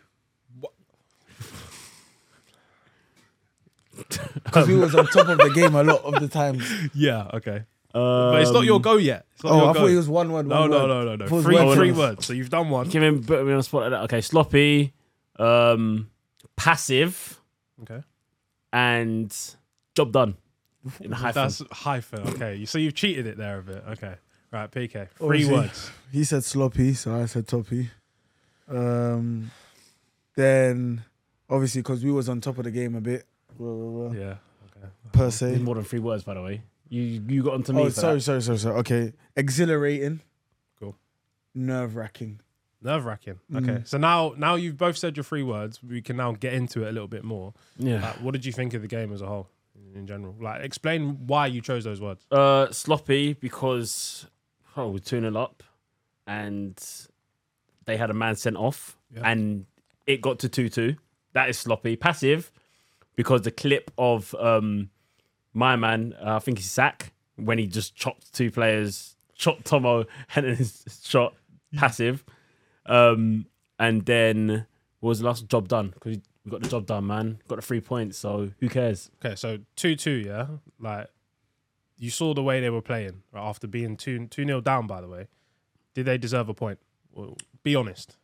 Because 4.45 4.69
we 4.69 4.77
was 4.77 4.95
on 4.95 5.07
top 5.07 5.29
of 5.29 5.39
the 5.39 5.51
game 5.55 5.75
a 5.75 5.83
lot 5.83 6.03
of 6.05 6.21
the 6.21 6.29
times. 6.29 6.71
Yeah. 6.95 7.31
Okay. 7.33 7.65
But 7.93 8.41
it's 8.43 8.51
not 8.51 8.65
your 8.65 8.77
Um, 8.77 8.83
go 8.83 8.97
yet. 8.97 9.27
It's 9.35 9.45
not 9.45 9.53
Oh, 9.53 9.57
your 9.57 9.71
I 9.71 9.73
go. 9.73 9.79
thought 9.81 9.91
it 9.91 9.97
was 9.97 10.09
one 10.09 10.33
word. 10.33 10.47
No, 10.47 10.61
one 10.63 10.71
no, 10.71 10.79
word. 10.81 10.87
no, 10.89 11.05
no, 11.05 11.17
no. 11.17 11.27
Thought 11.27 11.33
it 11.33 11.37
was 11.37 11.45
Three, 11.45 11.55
word 11.57 11.75
three 11.77 11.93
words. 11.93 11.99
words. 11.99 12.27
So 12.27 12.33
you've 12.33 12.51
done 12.51 12.71
one. 12.71 12.89
Give 12.89 13.03
him 13.03 13.23
put 13.25 13.45
me 13.45 13.53
on 13.53 13.59
the 13.59 13.63
spot 13.63 13.83
like 13.83 13.91
that. 13.91 14.03
Okay, 14.05 14.21
sloppy, 14.21 14.93
um, 15.39 16.09
passive, 16.57 17.41
Okay. 17.83 18.03
and 18.73 19.37
job 19.95 20.13
done. 20.13 20.37
In 21.01 21.13
hyphen. 21.13 21.43
That's 21.43 21.63
hyphen. 21.71 22.21
Okay. 22.31 22.57
You- 22.57 22.67
So 22.67 22.79
you've 22.79 22.95
cheated 22.95 23.27
it 23.27 23.37
there 23.37 23.59
a 23.59 23.63
bit. 23.63 23.85
Okay. 23.91 24.15
Right. 24.51 24.71
PK. 24.71 25.09
Three 25.17 25.39
was 25.41 25.47
he? 25.49 25.53
words. 25.55 25.91
He 26.13 26.25
said 26.25 26.45
sloppy, 26.45 26.93
so 26.95 27.15
I 27.15 27.27
said 27.27 27.47
toppy. 27.49 27.89
Um, 28.69 29.51
then 30.37 31.05
obviously 31.49 31.81
because 31.83 32.05
we 32.05 32.11
was 32.11 32.29
on 32.29 32.41
top 32.41 32.59
of 32.59 32.65
the 32.65 32.71
game 32.71 32.95
a 32.95 33.01
bit, 33.01 33.27
blah, 33.59 33.73
blah, 33.73 34.09
blah, 34.09 34.19
Yeah. 34.19 34.35
per 35.13 35.31
se. 35.31 35.59
more 35.59 35.75
than 35.75 35.85
three 35.85 35.99
words, 36.01 36.25
by 36.25 36.35
the 36.35 36.43
way. 36.43 36.63
You 36.93 37.23
you 37.27 37.43
got 37.43 37.55
onto 37.55 37.73
me. 37.73 37.83
Oh, 37.83 37.85
for 37.87 37.91
sorry, 37.93 38.15
that. 38.17 38.21
sorry, 38.21 38.43
sorry, 38.43 38.59
sorry. 38.59 38.77
Okay, 38.81 39.13
exhilarating. 39.35 40.21
Cool. 40.79 40.95
Nerve 41.55 41.97
wracking. 41.97 42.41
Nerve 42.83 43.07
wracking. 43.07 43.39
Okay. 43.55 43.67
Mm. 43.67 43.89
So 43.89 43.97
now, 43.97 44.35
now 44.37 44.57
you've 44.57 44.77
both 44.77 44.99
said 44.99 45.17
your 45.17 45.25
three 45.25 45.43
words. 45.43 45.83
We 45.83 46.03
can 46.03 46.19
now 46.19 46.33
get 46.33 46.53
into 46.53 46.85
it 46.85 46.89
a 46.91 46.93
little 46.93 47.09
bit 47.09 47.25
more. 47.25 47.55
Yeah. 47.79 48.03
Like, 48.03 48.17
what 48.17 48.33
did 48.33 48.45
you 48.45 48.53
think 48.53 48.75
of 48.75 48.83
the 48.83 48.89
game 48.89 49.11
as 49.11 49.23
a 49.23 49.27
whole, 49.27 49.49
in 49.95 50.07
general? 50.07 50.35
Like, 50.39 50.63
explain 50.65 51.27
why 51.27 51.47
you 51.47 51.63
chose 51.63 51.85
those 51.85 51.99
words. 52.01 52.27
Uh, 52.31 52.71
sloppy 52.73 53.33
because 53.33 54.27
oh, 54.77 54.89
we're 54.89 54.99
two 54.99 55.21
0 55.21 55.35
up, 55.35 55.63
and 56.27 56.79
they 57.87 57.97
had 57.97 58.11
a 58.11 58.15
man 58.15 58.37
sent 58.37 58.57
off, 58.57 58.99
Yeah. 59.15 59.31
and 59.31 59.65
it 60.07 60.21
got 60.21 60.41
to 60.41 60.51
two 60.51 60.69
two. 60.69 60.97
That 61.33 61.49
is 61.49 61.59
sloppy. 61.59 61.97
Passive 61.97 62.53
because 63.17 63.43
the 63.43 63.51
clip 63.51 63.91
of 63.97 64.35
um 64.35 64.91
my 65.55 65.77
man, 65.77 66.15
uh, 66.21 66.37
I 66.37 66.39
think 66.39 66.59
he's 66.59 66.71
Sack 66.71 67.13
when 67.37 67.59
he 67.59 67.67
just 67.67 67.95
chopped 67.95 68.33
two 68.33 68.51
players, 68.51 69.17
chopped 69.35 69.65
Tomo, 69.65 70.05
and 70.35 70.47
then 70.47 70.67
shot 71.03 71.35
passive. 71.77 72.25
Um, 72.87 73.47
and 73.79 74.05
then 74.05 74.67
what 75.01 75.09
was 75.09 75.21
the 75.21 75.27
last 75.27 75.49
job 75.49 75.69
done? 75.69 75.91
Because 75.91 76.19
we 76.45 76.51
got 76.51 76.63
the 76.63 76.69
job 76.69 76.87
done, 76.87 77.07
man. 77.07 77.41
Got 77.49 77.57
the 77.57 77.63
three 77.63 77.81
points, 77.81 78.19
so 78.19 78.51
who 78.61 78.69
cares? 78.69 79.11
Okay, 79.25 79.35
so 79.37 79.59
two 79.77 79.97
two, 79.97 80.23
yeah. 80.27 80.47
Like, 80.79 81.09
you 81.99 82.11
saw 82.11 82.35
the 82.35 82.43
way 82.43 82.61
they 82.61 82.71
were 82.71 82.83
playing 82.83 83.23
right, 83.33 83.49
after 83.49 83.67
being 83.67 83.97
two 83.97 84.27
two 84.27 84.45
nil 84.45 84.61
down. 84.61 84.87
By 84.87 85.01
the 85.01 85.09
way, 85.09 85.29
did 85.95 86.07
they 86.07 86.19
deserve 86.19 86.49
a 86.49 86.55
point? 86.55 86.79
Well, 87.13 87.37
be 87.63 87.77
honest. 87.77 88.17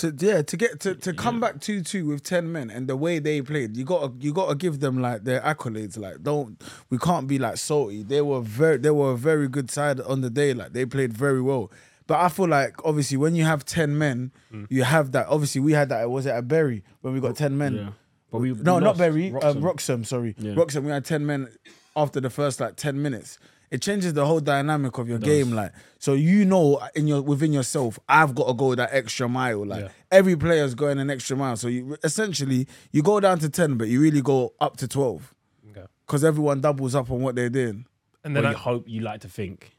To 0.00 0.14
yeah, 0.18 0.42
to 0.42 0.56
get 0.56 0.80
to, 0.80 0.94
to 0.94 1.12
come 1.12 1.40
back 1.40 1.60
two 1.60 1.82
two 1.82 2.06
with 2.06 2.22
ten 2.22 2.50
men 2.52 2.70
and 2.70 2.88
the 2.88 2.96
way 2.96 3.18
they 3.18 3.40
played, 3.42 3.76
you 3.76 3.84
gotta 3.84 4.12
you 4.18 4.32
gotta 4.32 4.54
give 4.54 4.80
them 4.80 5.00
like 5.00 5.24
their 5.24 5.40
accolades. 5.40 5.98
Like 5.98 6.22
don't 6.22 6.60
we 6.90 6.98
can't 6.98 7.26
be 7.26 7.38
like 7.38 7.56
salty. 7.58 8.02
They 8.02 8.20
were 8.22 8.40
very 8.40 8.78
they 8.78 8.90
were 8.90 9.12
a 9.12 9.16
very 9.16 9.48
good 9.48 9.70
side 9.70 10.00
on 10.00 10.20
the 10.22 10.30
day. 10.30 10.54
Like 10.54 10.72
they 10.72 10.86
played 10.86 11.12
very 11.12 11.42
well. 11.42 11.70
But 12.06 12.18
I 12.20 12.28
feel 12.28 12.48
like 12.48 12.74
obviously 12.84 13.16
when 13.18 13.34
you 13.34 13.44
have 13.44 13.64
ten 13.64 13.96
men, 13.98 14.32
Mm. 14.52 14.66
you 14.70 14.82
have 14.84 15.12
that. 15.12 15.26
Obviously 15.28 15.60
we 15.60 15.72
had 15.72 15.88
that. 15.90 16.10
Was 16.10 16.26
it 16.26 16.30
at 16.30 16.48
Berry 16.48 16.82
when 17.02 17.12
we 17.14 17.20
got 17.20 17.36
ten 17.36 17.56
men? 17.58 17.74
Yeah. 17.76 17.90
But 18.32 18.38
we 18.40 18.52
No, 18.52 18.78
not. 18.78 18.96
Berry. 18.96 19.30
Wroxham. 19.32 19.56
Um, 19.56 19.62
Wroxham, 19.62 20.04
sorry. 20.06 20.34
Yeah. 20.38 20.54
Wroxham, 20.54 20.84
we 20.84 20.92
had 20.92 21.04
10 21.04 21.26
men 21.26 21.48
after 21.96 22.20
the 22.20 22.30
first 22.30 22.60
like 22.60 22.76
10 22.76 23.02
minutes. 23.02 23.38
It 23.70 23.80
changes 23.82 24.14
the 24.14 24.26
whole 24.26 24.40
dynamic 24.40 24.98
of 24.98 25.08
your 25.08 25.18
game. 25.20 25.52
Like, 25.52 25.72
so 25.98 26.14
you 26.14 26.44
know 26.44 26.80
in 26.96 27.06
your 27.06 27.22
within 27.22 27.52
yourself, 27.52 27.98
I've 28.08 28.34
got 28.34 28.48
to 28.48 28.54
go 28.54 28.74
that 28.74 28.88
extra 28.92 29.28
mile. 29.28 29.64
Like 29.64 29.82
Yeah. 29.84 29.88
every 30.10 30.36
player's 30.36 30.74
going 30.74 30.98
an 30.98 31.08
extra 31.08 31.36
mile. 31.36 31.56
So 31.56 31.68
you 31.68 31.96
essentially 32.02 32.66
you 32.90 33.02
go 33.02 33.20
down 33.20 33.38
to 33.38 33.48
10, 33.48 33.76
but 33.76 33.86
you 33.88 34.00
really 34.00 34.22
go 34.22 34.54
up 34.60 34.76
to 34.78 34.88
12. 34.88 35.34
Okay. 35.70 35.86
Because 36.06 36.24
everyone 36.24 36.60
doubles 36.60 36.94
up 36.96 37.10
on 37.12 37.20
what 37.22 37.36
they're 37.36 37.48
doing. 37.48 37.86
And 38.24 38.34
Well, 38.34 38.42
then 38.42 38.52
you 38.52 38.56
I, 38.58 38.60
hope 38.60 38.84
you 38.88 39.00
like 39.02 39.20
to 39.20 39.28
think. 39.28 39.70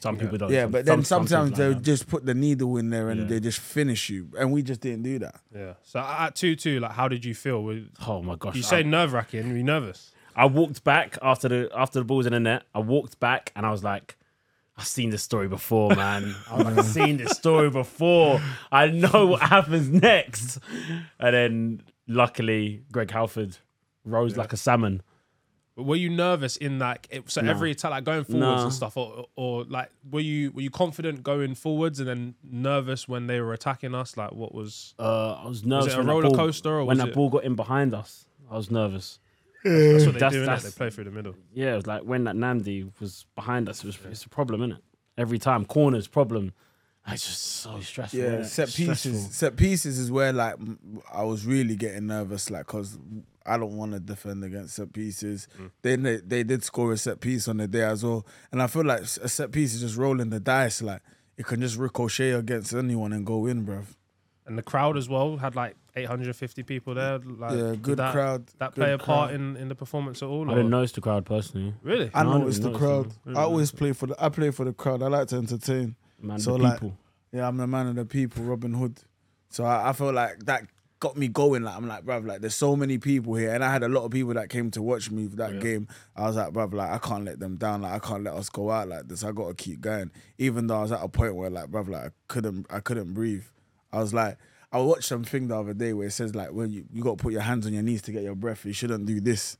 Some 0.00 0.16
people 0.16 0.38
don't. 0.38 0.50
Yeah, 0.50 0.62
Some- 0.64 0.72
but 0.72 0.86
then 0.86 0.96
some- 1.04 1.04
some 1.04 1.26
sometimes 1.28 1.50
teams 1.50 1.58
they 1.58 1.68
like 1.68 1.76
that. 1.76 1.84
just 1.84 2.08
put 2.08 2.24
the 2.26 2.34
needle 2.34 2.78
in 2.78 2.88
there 2.90 3.10
and 3.10 3.20
Yeah. 3.22 3.26
they 3.26 3.38
just 3.40 3.60
finish 3.60 4.08
you. 4.08 4.28
And 4.38 4.50
we 4.50 4.62
just 4.62 4.80
didn't 4.80 5.02
do 5.02 5.18
that. 5.20 5.40
yeah. 5.54 5.74
So 5.82 6.00
at 6.00 6.34
two 6.34 6.56
two, 6.56 6.80
like, 6.80 6.92
how 6.92 7.06
did 7.06 7.24
you 7.24 7.34
feel? 7.34 7.62
Were- 7.62 7.82
Oh 8.06 8.22
my 8.22 8.34
gosh! 8.36 8.56
You 8.56 8.62
I- 8.64 8.66
say 8.66 8.82
nerve 8.82 9.12
wracking. 9.12 9.50
Were 9.50 9.56
you 9.56 9.62
nervous? 9.62 10.10
I 10.36 10.46
walked 10.46 10.84
back 10.84 11.18
after 11.22 11.48
the 11.48 11.70
after 11.74 11.98
the 11.98 12.04
ball 12.04 12.18
was 12.18 12.26
in 12.26 12.32
the 12.32 12.40
net. 12.40 12.62
I 12.74 12.78
walked 12.80 13.18
back 13.20 13.52
and 13.56 13.66
I 13.66 13.70
was 13.70 13.82
like, 13.84 14.16
I've 14.76 14.86
seen 14.86 15.10
this 15.10 15.22
story 15.22 15.48
before, 15.48 15.94
man. 15.94 16.34
I 16.50 16.56
was 16.56 16.64
like, 16.66 16.78
I've 16.78 16.84
seen 16.86 17.16
this 17.18 17.32
story 17.32 17.70
before. 17.70 18.40
I 18.72 18.86
know 18.88 19.26
what 19.26 19.42
happens 19.42 19.88
next. 19.90 20.58
And 21.18 21.34
then 21.34 21.82
luckily, 22.06 22.82
Greg 22.92 23.10
Halford 23.10 23.56
rose 24.04 24.36
like 24.36 24.52
a 24.52 24.56
salmon. 24.56 25.02
But 25.76 25.84
were 25.84 25.96
you 25.96 26.10
nervous 26.10 26.56
in 26.56 26.78
that? 26.78 27.06
It, 27.10 27.30
so 27.30 27.40
No. 27.42 27.50
every 27.50 27.70
attack, 27.70 27.90
like 27.90 28.04
going 28.04 28.24
forwards 28.24 28.40
No. 28.40 28.62
and 28.64 28.72
stuff, 28.72 28.96
or, 28.96 29.26
or 29.36 29.64
like 29.64 29.90
were 30.10 30.20
you 30.20 30.50
were 30.52 30.62
you 30.62 30.70
confident 30.70 31.22
going 31.22 31.54
forwards 31.54 32.00
and 32.00 32.08
then 32.08 32.34
nervous 32.42 33.06
when 33.08 33.26
they 33.28 33.40
were 33.40 33.52
attacking 33.52 33.94
us? 33.94 34.16
Like 34.16 34.32
what 34.32 34.54
was? 34.54 34.94
Uh, 34.98 35.34
I 35.34 35.46
was 35.46 35.64
nervous. 35.64 35.92
it 35.94 35.98
a 35.98 36.02
roller 36.02 36.22
ball- 36.28 36.34
coaster 36.36 36.70
or 36.70 36.84
when 36.84 36.96
was 36.96 36.98
that 37.04 37.08
it- 37.08 37.14
ball 37.14 37.30
got 37.30 37.44
in 37.44 37.54
behind 37.54 37.94
us? 37.94 38.26
I 38.50 38.56
was 38.56 38.70
nervous. 38.70 39.20
That's 39.64 40.06
what 40.06 40.14
they 40.14 40.18
That's- 40.20 40.32
do. 40.32 40.40
that's- 40.40 40.62
They 40.64 40.70
play 40.70 40.90
through 40.90 41.04
the 41.04 41.10
middle. 41.10 41.34
Yeah, 41.52 41.72
it 41.72 41.76
was 41.76 41.86
like 41.86 42.02
when 42.02 42.24
that 42.24 42.36
Nandi 42.36 42.90
was 43.00 43.26
behind 43.34 43.68
us. 43.68 43.80
It 43.84 43.86
was 43.86 43.98
it's 44.10 44.24
a 44.24 44.28
problem, 44.28 44.62
isn't 44.62 44.72
it? 44.76 44.82
Every 45.18 45.38
time 45.38 45.64
corners 45.64 46.06
problem. 46.08 46.52
It's 47.08 47.26
just 47.26 47.42
so 47.42 47.80
stressful. 47.80 48.20
Yeah, 48.20 48.26
innit? 48.26 48.46
set 48.46 48.68
Stressful. 48.68 49.12
pieces. 49.12 49.34
Set 49.34 49.56
pieces 49.56 49.98
is 49.98 50.12
where 50.12 50.32
like 50.32 50.54
I 51.12 51.24
was 51.24 51.44
really 51.46 51.74
getting 51.74 52.06
nervous, 52.06 52.50
like 52.50 52.66
because 52.66 52.98
I 53.46 53.56
don't 53.56 53.76
want 53.76 53.92
to 53.92 54.00
defend 54.00 54.44
against 54.44 54.74
set 54.76 54.92
pieces. 54.92 55.48
Mm. 55.58 55.70
They, 55.82 55.96
they 55.96 56.16
they 56.18 56.42
did 56.44 56.62
score 56.62 56.92
a 56.92 56.96
set 56.98 57.20
piece 57.20 57.48
on 57.48 57.56
the 57.56 57.66
day 57.66 57.82
as 57.82 58.04
well, 58.04 58.26
and 58.52 58.62
I 58.62 58.66
feel 58.66 58.84
like 58.84 59.00
a 59.00 59.06
set 59.28 59.50
piece 59.50 59.74
is 59.74 59.80
just 59.80 59.96
rolling 59.96 60.28
the 60.30 60.40
dice. 60.40 60.82
Like 60.82 61.00
it 61.38 61.46
can 61.46 61.60
just 61.62 61.78
ricochet 61.78 62.30
against 62.32 62.74
anyone 62.74 63.12
and 63.14 63.24
go 63.26 63.46
in, 63.46 63.66
bruv. 63.66 63.86
And 64.50 64.58
the 64.58 64.62
crowd 64.62 64.96
as 64.96 65.08
well 65.08 65.36
had 65.36 65.54
like 65.56 65.76
850 65.96 66.62
people 66.64 66.94
there. 66.94 67.18
Like, 67.20 67.52
Yeah, 67.56 67.74
good 67.80 67.98
that, 67.98 68.12
crowd. 68.12 68.46
That 68.58 68.74
good 68.74 68.80
play 68.82 68.92
a 68.92 68.98
part 68.98 69.30
crowd. 69.30 69.40
in, 69.40 69.56
in 69.56 69.68
the 69.68 69.74
performance 69.76 70.22
at 70.22 70.28
all? 70.28 70.48
I 70.50 70.52
or- 70.52 70.56
didn't 70.56 70.70
notice 70.70 70.92
the 70.92 71.00
crowd 71.00 71.24
personally. 71.24 71.72
Really? 71.82 72.10
I 72.12 72.22
No, 72.24 72.32
I 72.32 72.38
know 72.38 72.48
it's 72.48 72.58
the 72.58 72.72
crowd. 72.72 73.06
notice 73.06 73.18
it. 73.26 73.36
I 73.36 73.42
always 73.42 73.70
play 73.70 73.92
for 73.92 74.06
the. 74.08 74.16
I 74.22 74.28
play 74.28 74.50
for 74.50 74.64
the 74.64 74.72
crowd. 74.72 75.02
I 75.02 75.06
like 75.06 75.28
to 75.28 75.36
entertain. 75.36 75.94
Man, 76.20 76.38
So, 76.40 76.56
the 76.56 76.64
like, 76.64 76.74
people. 76.74 76.96
Yeah, 77.32 77.46
I'm 77.46 77.56
the 77.56 77.66
man 77.68 77.86
of 77.86 77.94
the 77.94 78.04
people, 78.04 78.42
Robin 78.42 78.74
Hood. 78.74 79.00
So 79.50 79.64
I, 79.64 79.90
I 79.90 79.92
feel 79.92 80.12
like 80.12 80.44
that 80.46 80.64
got 80.98 81.16
me 81.16 81.28
going. 81.28 81.62
Like 81.62 81.76
I'm 81.76 81.86
like, 81.88 82.04
bruv, 82.04 82.26
like 82.26 82.40
there's 82.40 82.56
so 82.56 82.74
many 82.74 82.98
people 82.98 83.34
here, 83.36 83.54
and 83.54 83.64
I 83.64 83.70
had 83.72 83.84
a 83.84 83.88
lot 83.88 84.04
of 84.04 84.10
people 84.10 84.34
that 84.34 84.48
came 84.50 84.70
to 84.72 84.82
watch 84.82 85.10
me 85.12 85.28
for 85.28 85.36
that 85.36 85.60
game. 85.60 85.86
I 86.16 86.22
was 86.22 86.34
like, 86.36 86.52
bruv, 86.52 86.74
like 86.74 86.90
I 86.90 86.98
can't 86.98 87.24
let 87.24 87.38
them 87.38 87.54
down. 87.56 87.82
Like 87.82 87.92
I 87.92 87.98
can't 88.06 88.24
let 88.24 88.34
us 88.34 88.48
go 88.48 88.70
out 88.70 88.88
like 88.88 89.06
this. 89.08 89.22
I 89.24 89.30
got 89.32 89.48
to 89.48 89.54
keep 89.54 89.80
going. 89.80 90.10
Even 90.38 90.66
though 90.66 90.78
I 90.78 90.82
was 90.82 90.92
at 90.92 91.02
a 91.02 91.08
point 91.08 91.36
where 91.36 91.50
like, 91.50 91.66
bruv, 91.70 91.88
like 91.88 92.06
I 92.06 92.10
couldn't, 92.28 92.66
I 92.68 92.80
couldn't 92.80 93.14
breathe. 93.14 93.44
I 93.92 93.98
was 93.98 94.12
like, 94.14 94.36
I 94.72 94.78
watched 94.80 95.04
something 95.04 95.48
the 95.48 95.58
other 95.58 95.74
day 95.74 95.92
where 95.92 96.06
it 96.06 96.12
says 96.12 96.34
like, 96.34 96.50
when 96.52 96.70
you 96.70 96.84
you 96.92 97.02
got 97.02 97.18
to 97.18 97.22
put 97.22 97.32
your 97.32 97.42
hands 97.42 97.66
on 97.66 97.72
your 97.72 97.82
knees 97.82 98.02
to 98.02 98.12
get 98.12 98.22
your 98.22 98.34
breath. 98.36 98.64
You 98.64 98.72
shouldn't 98.72 99.06
do 99.06 99.20
this. 99.20 99.56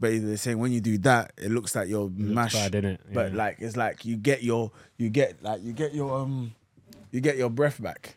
But 0.00 0.10
they're 0.22 0.36
saying 0.36 0.58
when 0.58 0.72
you 0.72 0.80
do 0.80 0.98
that, 0.98 1.32
it 1.38 1.50
looks 1.52 1.74
like 1.74 1.88
you're 1.88 2.10
mashed. 2.10 2.56
bad, 2.56 2.72
innit? 2.72 2.98
But 3.12 3.32
like 3.32 3.56
it's 3.60 3.76
like 3.76 4.04
you 4.04 4.16
get 4.16 4.42
your 4.42 4.72
you 4.98 5.08
get 5.08 5.42
like 5.42 5.62
you 5.62 5.72
get 5.72 5.94
your 5.94 6.18
um 6.18 6.52
you 7.12 7.20
get 7.20 7.36
your 7.36 7.48
breath 7.48 7.80
back. 7.80 8.16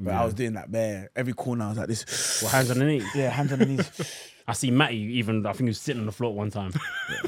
But 0.00 0.14
I 0.14 0.24
was 0.24 0.34
doing 0.34 0.54
that 0.54 0.72
bare 0.72 1.10
every 1.14 1.34
corner. 1.34 1.66
I 1.66 1.68
was 1.68 1.78
like 1.78 1.88
this. 1.88 2.40
Well, 2.42 2.50
hands 2.50 2.70
on 2.70 2.78
the 2.78 2.84
knees. 2.86 3.04
Yeah, 3.14 3.28
hands 3.30 3.52
on 3.52 3.58
the 3.60 3.66
knees. 3.66 4.30
I 4.48 4.54
see 4.54 4.70
Matty 4.70 4.96
even. 4.96 5.46
I 5.46 5.50
think 5.52 5.60
he 5.60 5.64
was 5.66 5.80
sitting 5.80 6.00
on 6.00 6.06
the 6.06 6.12
floor 6.12 6.34
one 6.34 6.50
time. 6.50 6.72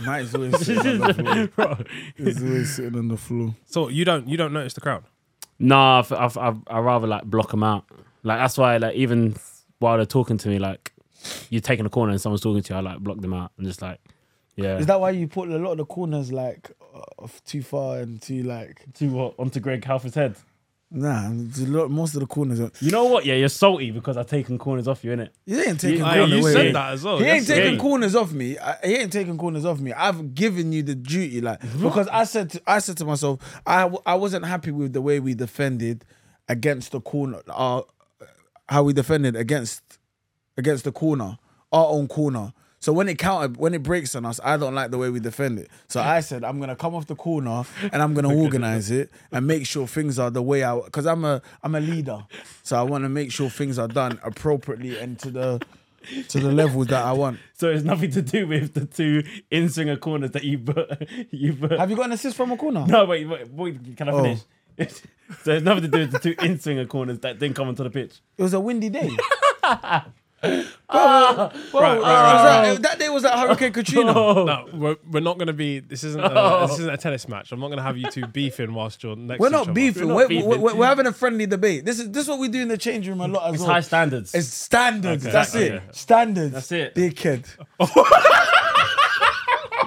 Mate 0.04 0.22
is 0.22 0.34
always 0.34 0.58
sitting 0.66 1.00
on 1.00 1.14
the 1.16 1.50
floor. 1.54 1.78
He's 2.16 2.42
always 2.42 2.74
sitting 2.74 2.98
on 2.98 3.08
the 3.08 3.16
floor. 3.16 3.54
So 3.66 3.88
you 3.88 4.04
don't 4.04 4.26
you 4.26 4.36
don't 4.36 4.52
notice 4.54 4.72
the 4.74 4.80
crowd? 4.80 5.04
Nah, 5.58 6.02
I, 6.10 6.14
I, 6.14 6.50
I, 6.50 6.54
I 6.68 6.78
rather 6.80 7.06
like 7.06 7.24
block 7.24 7.50
them 7.50 7.62
out. 7.62 7.84
Like 8.22 8.38
that's 8.38 8.58
why 8.58 8.76
like 8.76 8.94
even 8.96 9.36
while 9.78 9.96
they're 9.96 10.06
talking 10.06 10.38
to 10.38 10.48
me, 10.48 10.58
like 10.58 10.92
you're 11.50 11.60
taking 11.60 11.86
a 11.86 11.90
corner 11.90 12.12
and 12.12 12.20
someone's 12.20 12.42
talking 12.42 12.62
to 12.62 12.72
you, 12.74 12.78
I 12.78 12.82
like 12.82 12.98
block 12.98 13.20
them 13.20 13.34
out. 13.34 13.52
I'm 13.58 13.64
just 13.64 13.82
like, 13.82 14.00
yeah. 14.56 14.78
Is 14.78 14.86
that 14.86 15.00
why 15.00 15.10
you 15.10 15.28
put 15.28 15.48
a 15.48 15.58
lot 15.58 15.72
of 15.72 15.78
the 15.78 15.84
corners 15.84 16.32
like 16.32 16.70
off 17.18 17.42
too 17.44 17.62
far 17.62 17.98
and 17.98 18.20
too 18.20 18.42
like? 18.42 18.84
too 18.94 19.10
what 19.10 19.34
onto 19.38 19.60
Greg 19.60 19.84
Halford's 19.84 20.14
head? 20.14 20.36
Nah, 20.88 21.30
most 21.30 22.14
of 22.14 22.20
the 22.20 22.26
corners. 22.26 22.60
Are, 22.60 22.70
You 22.80 22.92
know 22.92 23.06
what? 23.06 23.24
Yeah, 23.26 23.34
you're 23.34 23.48
salty 23.48 23.90
because 23.90 24.16
I've 24.16 24.28
taken 24.28 24.56
corners 24.56 24.86
off 24.86 25.02
you, 25.04 25.10
innit? 25.10 25.30
he 25.44 25.60
ain't 25.60 25.80
taking 25.80 26.02
corners. 26.02 26.30
you 26.30 26.38
away. 26.38 26.52
said 26.52 26.74
that 26.76 26.92
as 26.92 27.02
well. 27.02 27.18
He 27.18 27.24
ain't 27.24 27.46
taking 27.46 27.74
yeah. 27.74 27.80
corners 27.80 28.14
off 28.14 28.32
me. 28.32 28.56
I, 28.56 28.76
he 28.84 28.94
ain't 28.94 29.12
taking 29.12 29.36
corners 29.36 29.64
off 29.64 29.80
me. 29.80 29.92
I've 29.92 30.34
given 30.34 30.72
you 30.72 30.84
the 30.84 30.94
duty, 30.94 31.40
like 31.40 31.60
because 31.80 32.06
I 32.08 32.22
said 32.22 32.50
to, 32.50 32.62
I 32.68 32.78
said 32.78 32.96
to 32.98 33.04
myself, 33.04 33.40
I 33.66 33.90
I 34.06 34.14
wasn't 34.14 34.44
happy 34.46 34.70
with 34.70 34.92
the 34.92 35.02
way 35.02 35.18
we 35.18 35.34
defended 35.34 36.04
against 36.48 36.92
the 36.92 37.00
corner. 37.00 37.40
Uh, 37.48 37.82
how 38.68 38.84
we 38.84 38.92
defended 38.92 39.34
against 39.34 39.98
against 40.56 40.84
the 40.84 40.92
corner, 40.92 41.36
our 41.72 41.86
own 41.86 42.06
corner. 42.06 42.52
So 42.86 42.92
when 42.92 43.08
it 43.08 43.18
counted, 43.18 43.56
when 43.56 43.74
it 43.74 43.82
breaks 43.82 44.14
on 44.14 44.24
us, 44.24 44.38
I 44.44 44.56
don't 44.56 44.72
like 44.72 44.92
the 44.92 44.96
way 44.98 45.10
we 45.10 45.18
defend 45.18 45.58
it. 45.58 45.68
So 45.88 46.00
I 46.00 46.20
said 46.20 46.44
I'm 46.44 46.60
gonna 46.60 46.76
come 46.76 46.94
off 46.94 47.08
the 47.08 47.16
corner 47.16 47.64
and 47.82 48.00
I'm 48.00 48.14
gonna 48.14 48.32
organize 48.44 48.92
it 48.92 49.10
and 49.32 49.44
make 49.44 49.66
sure 49.66 49.88
things 49.88 50.20
are 50.20 50.30
the 50.30 50.40
way 50.40 50.62
I. 50.62 50.78
Because 50.78 51.04
I'm 51.04 51.24
a 51.24 51.42
I'm 51.64 51.74
a 51.74 51.80
leader, 51.80 52.24
so 52.62 52.76
I 52.78 52.82
want 52.84 53.02
to 53.02 53.08
make 53.08 53.32
sure 53.32 53.50
things 53.50 53.76
are 53.80 53.88
done 53.88 54.20
appropriately 54.22 54.96
and 55.00 55.18
to 55.18 55.30
the 55.32 55.60
to 56.28 56.38
the 56.38 56.52
levels 56.52 56.86
that 56.86 57.04
I 57.04 57.12
want. 57.12 57.40
So 57.54 57.70
it's 57.70 57.82
nothing 57.82 58.12
to 58.12 58.22
do 58.22 58.46
with 58.46 58.74
the 58.74 58.86
two 58.86 59.24
in 59.50 59.68
swinger 59.68 59.96
corners 59.96 60.30
that 60.30 60.44
you 60.44 60.60
put. 60.60 61.08
You 61.32 61.54
put. 61.54 61.72
Have 61.80 61.90
you 61.90 61.96
got 61.96 62.06
an 62.06 62.12
assist 62.12 62.36
from 62.36 62.52
a 62.52 62.56
corner? 62.56 62.86
no, 62.86 63.04
wait, 63.06 63.24
wait, 63.26 63.50
wait, 63.50 63.96
can 63.96 64.10
I 64.10 64.12
Oh. 64.12 64.22
finish? 64.22 64.40
so 65.42 65.50
it's 65.54 65.64
nothing 65.64 65.82
to 65.82 65.88
do 65.88 65.98
with 65.98 66.12
the 66.12 66.20
two 66.20 66.36
in 66.40 66.60
swinger 66.60 66.86
corners 66.86 67.18
that 67.18 67.40
didn't 67.40 67.56
come 67.56 67.66
onto 67.66 67.82
the 67.82 67.90
pitch. 67.90 68.20
It 68.38 68.44
was 68.44 68.54
a 68.54 68.60
windy 68.60 68.90
day. 68.90 69.10
Ah, 70.88 71.50
right, 71.74 71.96
It 71.96 71.98
was 71.98 72.04
right, 72.04 72.74
that, 72.74 72.82
that 72.82 72.98
day 73.00 73.08
was 73.08 73.24
that 73.24 73.36
Hurricane 73.36 73.72
Katrina. 73.72 74.12
No, 74.14 74.66
we're, 74.72 74.96
we're 75.10 75.18
not 75.20 75.36
going 75.36 75.48
to 75.48 75.52
be. 75.52 75.80
This 75.80 76.04
isn't. 76.04 76.20
A, 76.20 76.30
oh. 76.32 76.66
this 76.68 76.78
isn't 76.78 76.94
a 76.94 76.96
tennis 76.96 77.26
match. 77.26 77.50
I'm 77.50 77.58
not 77.58 77.66
going 77.66 77.78
to 77.78 77.82
have 77.82 77.96
you 77.98 78.08
two 78.08 78.24
beefing 78.28 78.72
whilst 78.72 79.02
you're 79.02 79.16
next. 79.16 79.40
We're 79.40 79.48
to 79.48 79.50
each 79.50 79.52
not 79.52 79.62
other. 79.62 79.72
beefing. 79.72 80.06
We're 80.08 80.14
We're, 80.14 80.28
beefing. 80.28 80.60
we're, 80.60 80.74
we're 80.76 80.86
having 80.86 81.06
a 81.06 81.12
friendly 81.12 81.46
debate. 81.46 81.84
This 81.84 81.98
is 81.98 82.12
this 82.12 82.22
is 82.22 82.28
what 82.28 82.38
we 82.38 82.46
do 82.48 82.60
in 82.62 82.68
the 82.68 82.78
change 82.78 83.08
room 83.08 83.20
a 83.20 83.26
lot 83.26 83.48
as 83.48 83.54
It's 83.54 83.62
well. 83.64 83.72
high 83.72 83.80
standards. 83.80 84.32
It's 84.32 84.46
standards. 84.46 85.24
Okay, 85.24 85.32
That's 85.32 85.56
okay. 85.56 85.74
it. 85.76 85.82
Standards. 85.96 86.52
That's 86.52 86.70
it. 86.70 86.94
Dickhead. 86.94 87.46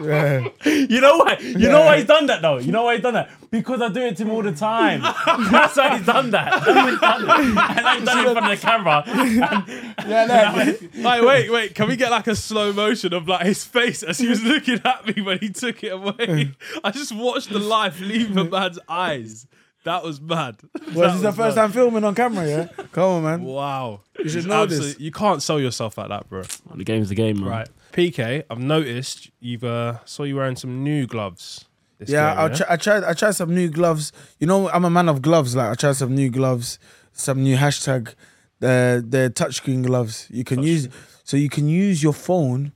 yeah. 0.04 0.48
You 0.66 1.02
know 1.02 1.18
why? 1.18 1.38
You 1.40 1.70
know 1.70 1.82
why 1.82 1.98
he's 1.98 2.06
done 2.06 2.26
that 2.28 2.42
though. 2.42 2.58
You 2.58 2.72
know 2.72 2.84
why 2.84 2.96
he's 2.96 3.04
done 3.04 3.14
that 3.16 3.30
because 3.52 3.82
I 3.82 3.90
do 3.90 4.02
it 4.02 4.18
to 4.18 4.24
him 4.24 4.32
all 4.32 4.44
the 4.44 4.52
time. 4.52 5.02
That's 5.52 5.76
why 5.78 5.98
he's 5.98 6.06
done 6.06 6.32
that. 6.32 6.52
That's 6.52 6.68
why 6.68 6.90
he's 6.92 7.00
done 7.00 7.26
that. 7.26 7.78
And 7.78 7.88
I've 7.88 8.06
done 8.06 8.18
it 8.20 8.28
in 8.28 8.34
front 8.34 8.52
of 8.52 8.60
the 8.60 8.68
camera. 8.68 9.96
Yeah, 10.10 10.26
no. 10.26 11.10
Hey, 11.10 11.22
wait, 11.26 11.50
wait. 11.52 11.76
Can 11.76 11.88
we 11.88 11.96
get 11.96 12.10
like 12.10 12.28
a 12.28 12.36
slow 12.36 12.74
motion 12.74 13.14
of 13.14 13.28
like 13.28 13.46
his 13.46 13.64
face 13.64 14.02
as 14.02 14.18
he 14.18 14.28
was 14.28 14.44
looking 14.44 14.80
at 14.84 15.06
me 15.06 15.22
when 15.22 15.40
he 15.40 15.50
took 15.50 15.84
it 15.84 15.90
away? 15.92 16.52
I 16.84 16.92
just 16.92 17.14
watched 17.16 17.50
the 17.50 17.60
life 17.60 18.00
leave 18.00 18.36
a 18.36 18.44
man's 18.46 18.80
eyes. 18.88 19.46
That 19.84 20.04
was 20.04 20.20
mad. 20.20 20.58
Well, 20.94 21.08
this 21.08 21.16
is 21.16 21.22
the 21.22 21.32
first 21.32 21.56
time 21.56 21.72
filming 21.72 22.04
on 22.04 22.14
camera, 22.16 22.48
yeah? 22.48 22.68
Come 22.92 23.04
on, 23.04 23.24
man. 23.24 23.44
Wow. 23.44 24.02
You 24.18 24.30
should 24.30 24.46
know 24.46 24.66
this. 24.66 25.00
You 25.00 25.12
can't 25.12 25.42
sell 25.42 25.60
yourself 25.60 25.98
like 25.98 26.10
that, 26.10 26.30
bro. 26.30 26.44
the 26.76 26.84
game's 26.84 27.10
the 27.10 27.16
game, 27.16 27.40
man. 27.40 27.50
Right. 27.50 27.70
PK, 27.92 28.44
I've 28.50 28.60
noticed 28.60 29.30
you've 29.40 29.64
uh, 29.64 30.00
saw 30.06 30.24
you 30.24 30.36
wearing 30.36 30.56
some 30.56 30.84
new 30.84 31.08
gloves. 31.08 31.66
This 31.98 32.10
Yeah, 32.10 32.34
game, 32.34 32.46
I, 32.52 32.56
try, 32.56 32.68
I 32.70 32.78
tried. 32.78 33.04
I 33.04 33.14
tried 33.14 33.32
some 33.32 33.54
new 33.54 33.70
gloves. 33.70 34.12
You 34.40 34.48
know, 34.48 34.70
I'm 34.70 34.86
a 34.86 34.90
man 34.90 35.10
of 35.10 35.22
gloves. 35.22 35.56
Like 35.56 35.70
I 35.72 35.76
tried 35.76 35.96
some 35.96 36.16
new 36.16 36.30
gloves, 36.30 36.80
some 37.14 37.44
new 37.44 37.58
hashtag. 37.58 38.14
The 38.60 39.04
the 39.08 39.32
touchscreen 39.34 39.86
gloves 39.86 40.28
you 40.30 40.44
can 40.44 40.62
use. 40.64 40.90
So 41.24 41.38
you 41.38 41.50
can 41.50 41.68
use 41.70 42.02
your 42.04 42.14
phone 42.14 42.74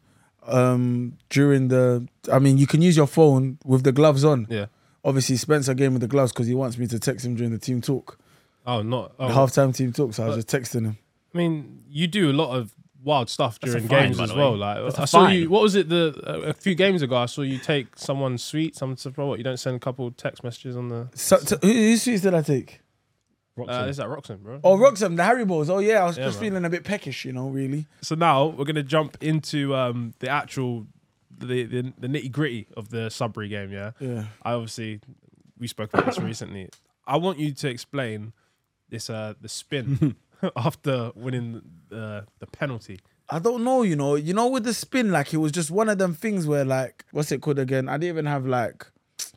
um 0.47 1.17
during 1.29 1.67
the. 1.69 2.07
I 2.31 2.39
mean, 2.39 2.57
you 2.57 2.67
can 2.67 2.81
use 2.81 2.95
your 2.97 3.07
phone 3.07 3.57
with 3.65 3.83
the 3.83 3.91
gloves 3.91 4.23
on. 4.25 4.47
Yeah. 4.49 4.65
Obviously, 5.05 5.35
Spencer 5.37 5.73
gave 5.73 5.91
me 5.91 5.97
the 5.99 6.07
gloves 6.07 6.31
because 6.31 6.47
he 6.47 6.55
wants 6.55 6.77
me 6.77 6.87
to 6.87 6.99
text 6.99 7.25
him 7.25 7.35
during 7.35 7.51
the 7.51 7.57
team 7.59 7.81
talk, 7.81 8.17
Oh, 8.65 8.81
not. 8.81 9.11
Oh, 9.19 9.27
the 9.27 9.33
halftime 9.33 9.75
team 9.75 9.91
talk. 9.91 10.13
So 10.13 10.23
I 10.23 10.27
was 10.27 10.37
just 10.37 10.47
texting 10.47 10.85
him. 10.85 10.97
I 11.33 11.37
mean, 11.37 11.83
you 11.89 12.07
do 12.07 12.31
a 12.31 12.33
lot 12.33 12.55
of 12.55 12.73
wild 13.03 13.29
stuff 13.29 13.59
That's 13.59 13.73
a 13.73 13.77
during 13.77 13.87
fine, 13.89 14.03
games 14.05 14.17
by 14.17 14.23
as 14.23 14.29
the 14.29 14.35
well. 14.35 14.53
way. 14.53 14.57
Like 14.59 14.83
That's 14.83 14.97
a 14.97 15.01
I 15.01 15.05
saw 15.05 15.19
fine. 15.25 15.35
you. 15.39 15.49
What 15.49 15.61
was 15.61 15.75
it? 15.75 15.89
The 15.89 16.19
a 16.25 16.49
a 16.49 16.53
few 16.53 16.75
games 16.75 17.01
ago, 17.01 17.15
I 17.17 17.25
saw 17.25 17.41
you 17.41 17.57
take 17.59 17.97
someone's 17.97 18.43
sweet. 18.43 18.75
Some 18.75 18.95
what? 19.15 19.37
You 19.37 19.43
don't 19.43 19.57
send 19.57 19.75
a 19.75 19.79
couple 19.79 20.09
text 20.11 20.43
messages 20.43 20.75
on 20.77 20.89
the. 20.89 21.09
So, 21.15 21.37
so 21.37 21.57
who, 21.61 21.67
whose 21.71 22.01
sweets 22.03 22.21
did 22.23 22.33
I 22.33 22.41
take? 22.41 22.79
Uh, 23.55 23.85
is 23.87 23.97
that 23.97 24.09
Roxanne, 24.09 24.37
bro? 24.37 24.59
Oh, 24.63 24.77
Wroxham, 24.77 25.15
the 25.15 25.23
Harry 25.23 25.45
Balls. 25.45 25.69
Oh 25.69 25.77
yeah, 25.77 26.01
I 26.03 26.05
was 26.05 26.17
Yeah, 26.17 26.25
just 26.25 26.41
man. 26.41 26.49
feeling 26.49 26.65
a 26.65 26.69
bit 26.71 26.83
peckish, 26.83 27.23
you 27.23 27.33
know, 27.33 27.49
really. 27.49 27.85
So 28.01 28.15
now 28.15 28.47
we're 28.47 28.65
gonna 28.65 28.81
jump 28.81 29.15
into 29.21 29.75
um, 29.75 30.15
the 30.19 30.29
actual, 30.29 30.87
the 31.37 31.63
the, 31.65 31.93
the 31.99 32.07
nitty 32.07 32.31
gritty 32.31 32.67
of 32.75 32.89
the 32.89 33.09
Sudbury 33.11 33.49
game. 33.49 33.71
Yeah. 33.71 33.91
Yeah. 33.99 34.25
I 34.41 34.53
obviously 34.53 35.01
we 35.59 35.67
spoke 35.67 35.93
about 35.93 36.07
this 36.07 36.17
recently. 36.19 36.69
I 37.05 37.17
want 37.17 37.37
you 37.37 37.51
to 37.51 37.69
explain 37.69 38.33
this 38.89 39.09
uh 39.09 39.33
the 39.39 39.49
spin 39.49 40.15
after 40.55 41.11
winning 41.15 41.61
the 41.89 42.25
the 42.39 42.47
penalty. 42.47 42.99
I 43.29 43.39
don't 43.39 43.63
know, 43.63 43.83
you 43.83 43.95
know. 43.95 44.15
You 44.15 44.33
know, 44.33 44.47
with 44.47 44.63
the 44.63 44.73
spin, 44.73 45.11
like 45.11 45.33
it 45.33 45.37
was 45.37 45.51
just 45.51 45.71
one 45.71 45.89
of 45.89 45.97
them 45.97 46.13
things 46.13 46.45
where, 46.45 46.65
like, 46.65 47.05
what's 47.11 47.31
it 47.31 47.41
called 47.41 47.59
again? 47.59 47.87
I 47.89 47.93
didn't 47.93 48.09
even 48.15 48.25
have 48.25 48.45
like 48.45 48.85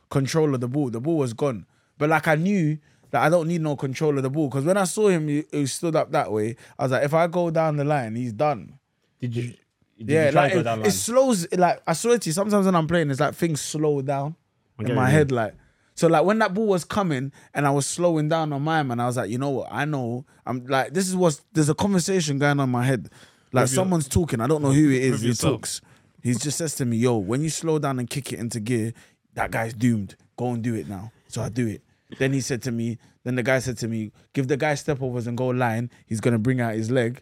control 0.09 0.53
of 0.53 0.61
the 0.61 0.67
ball. 0.67 0.89
The 0.89 0.99
ball 1.01 1.17
was 1.17 1.33
gone, 1.33 1.65
but 1.97 2.09
like 2.09 2.27
I 2.27 2.35
knew 2.35 2.77
that 3.11 3.23
I 3.23 3.29
don't 3.29 3.47
need 3.47 3.61
no 3.61 3.75
control 3.75 4.17
of 4.17 4.23
the 4.23 4.29
ball 4.29 4.49
because 4.49 4.65
when 4.65 4.77
I 4.77 4.83
saw 4.83 5.07
him, 5.07 5.27
he, 5.27 5.45
he 5.51 5.65
stood 5.65 5.95
up 5.95 6.11
that 6.11 6.31
way. 6.31 6.57
I 6.77 6.83
was 6.83 6.91
like, 6.91 7.03
if 7.03 7.13
I 7.13 7.27
go 7.27 7.49
down 7.49 7.77
the 7.77 7.85
line, 7.85 8.15
he's 8.15 8.33
done. 8.33 8.77
Did 9.19 9.35
you? 9.35 9.53
Did 9.97 10.09
yeah, 10.09 10.25
you 10.25 10.31
try 10.31 10.41
like 10.41 10.51
to 10.51 10.55
go 10.55 10.59
it, 10.59 10.63
down 10.63 10.79
it 10.79 10.83
line? 10.83 10.91
slows. 10.91 11.51
Like 11.53 11.81
I 11.87 11.93
swear 11.93 12.17
to 12.19 12.29
you, 12.29 12.33
sometimes 12.33 12.65
when 12.65 12.75
I'm 12.75 12.87
playing, 12.87 13.09
it's 13.09 13.19
like 13.19 13.33
things 13.35 13.61
slow 13.61 14.01
down 14.01 14.35
get 14.79 14.89
in 14.89 14.95
my 14.95 15.07
you 15.07 15.15
head, 15.17 15.31
like. 15.31 15.53
So 15.97 16.07
like 16.07 16.23
when 16.23 16.37
that 16.39 16.53
ball 16.53 16.67
was 16.67 16.85
coming 16.85 17.33
and 17.53 17.65
I 17.67 17.71
was 17.71 17.85
slowing 17.87 18.29
down 18.29 18.53
on 18.53 18.61
my 18.61 18.83
man, 18.83 18.99
I 18.99 19.07
was 19.07 19.17
like, 19.17 19.29
you 19.31 19.37
know 19.39 19.49
what? 19.49 19.67
I 19.71 19.83
know 19.83 20.25
I'm 20.45 20.63
like 20.67 20.93
this 20.93 21.09
is 21.09 21.15
what 21.15 21.41
there's 21.53 21.69
a 21.69 21.75
conversation 21.75 22.37
going 22.39 22.59
on 22.59 22.65
in 22.65 22.69
my 22.69 22.85
head. 22.85 23.09
Like 23.51 23.63
With 23.63 23.71
your- 23.71 23.75
someone's 23.83 24.07
talking. 24.07 24.39
I 24.39 24.47
don't 24.47 24.61
know 24.61 24.71
who 24.71 24.89
it 24.91 25.01
is. 25.03 25.21
He 25.21 25.27
yourself. 25.29 25.53
talks. 25.55 25.81
He 26.21 26.33
just 26.33 26.57
says 26.57 26.75
to 26.75 26.85
me, 26.85 26.97
"Yo, 26.97 27.17
when 27.17 27.41
you 27.41 27.49
slow 27.49 27.79
down 27.79 27.97
and 27.99 28.09
kick 28.09 28.31
it 28.31 28.39
into 28.39 28.59
gear, 28.59 28.93
that 29.33 29.49
guy's 29.51 29.73
doomed. 29.73 30.15
Go 30.37 30.51
and 30.51 30.61
do 30.63 30.75
it 30.75 30.87
now." 30.87 31.11
So 31.29 31.41
I 31.41 31.49
do 31.49 31.65
it. 31.67 31.81
Then 32.19 32.31
he 32.33 32.41
said 32.41 32.61
to 32.63 32.71
me. 32.71 32.97
Then 33.23 33.35
the 33.35 33.43
guy 33.43 33.59
said 33.59 33.77
to 33.79 33.87
me, 33.87 34.11
"Give 34.33 34.47
the 34.47 34.55
guy 34.57 34.75
step 34.75 35.01
overs 35.01 35.27
and 35.27 35.37
go 35.37 35.47
line. 35.47 35.89
He's 36.05 36.21
gonna 36.21 36.39
bring 36.39 36.61
out 36.61 36.75
his 36.75 36.91
leg." 36.91 37.21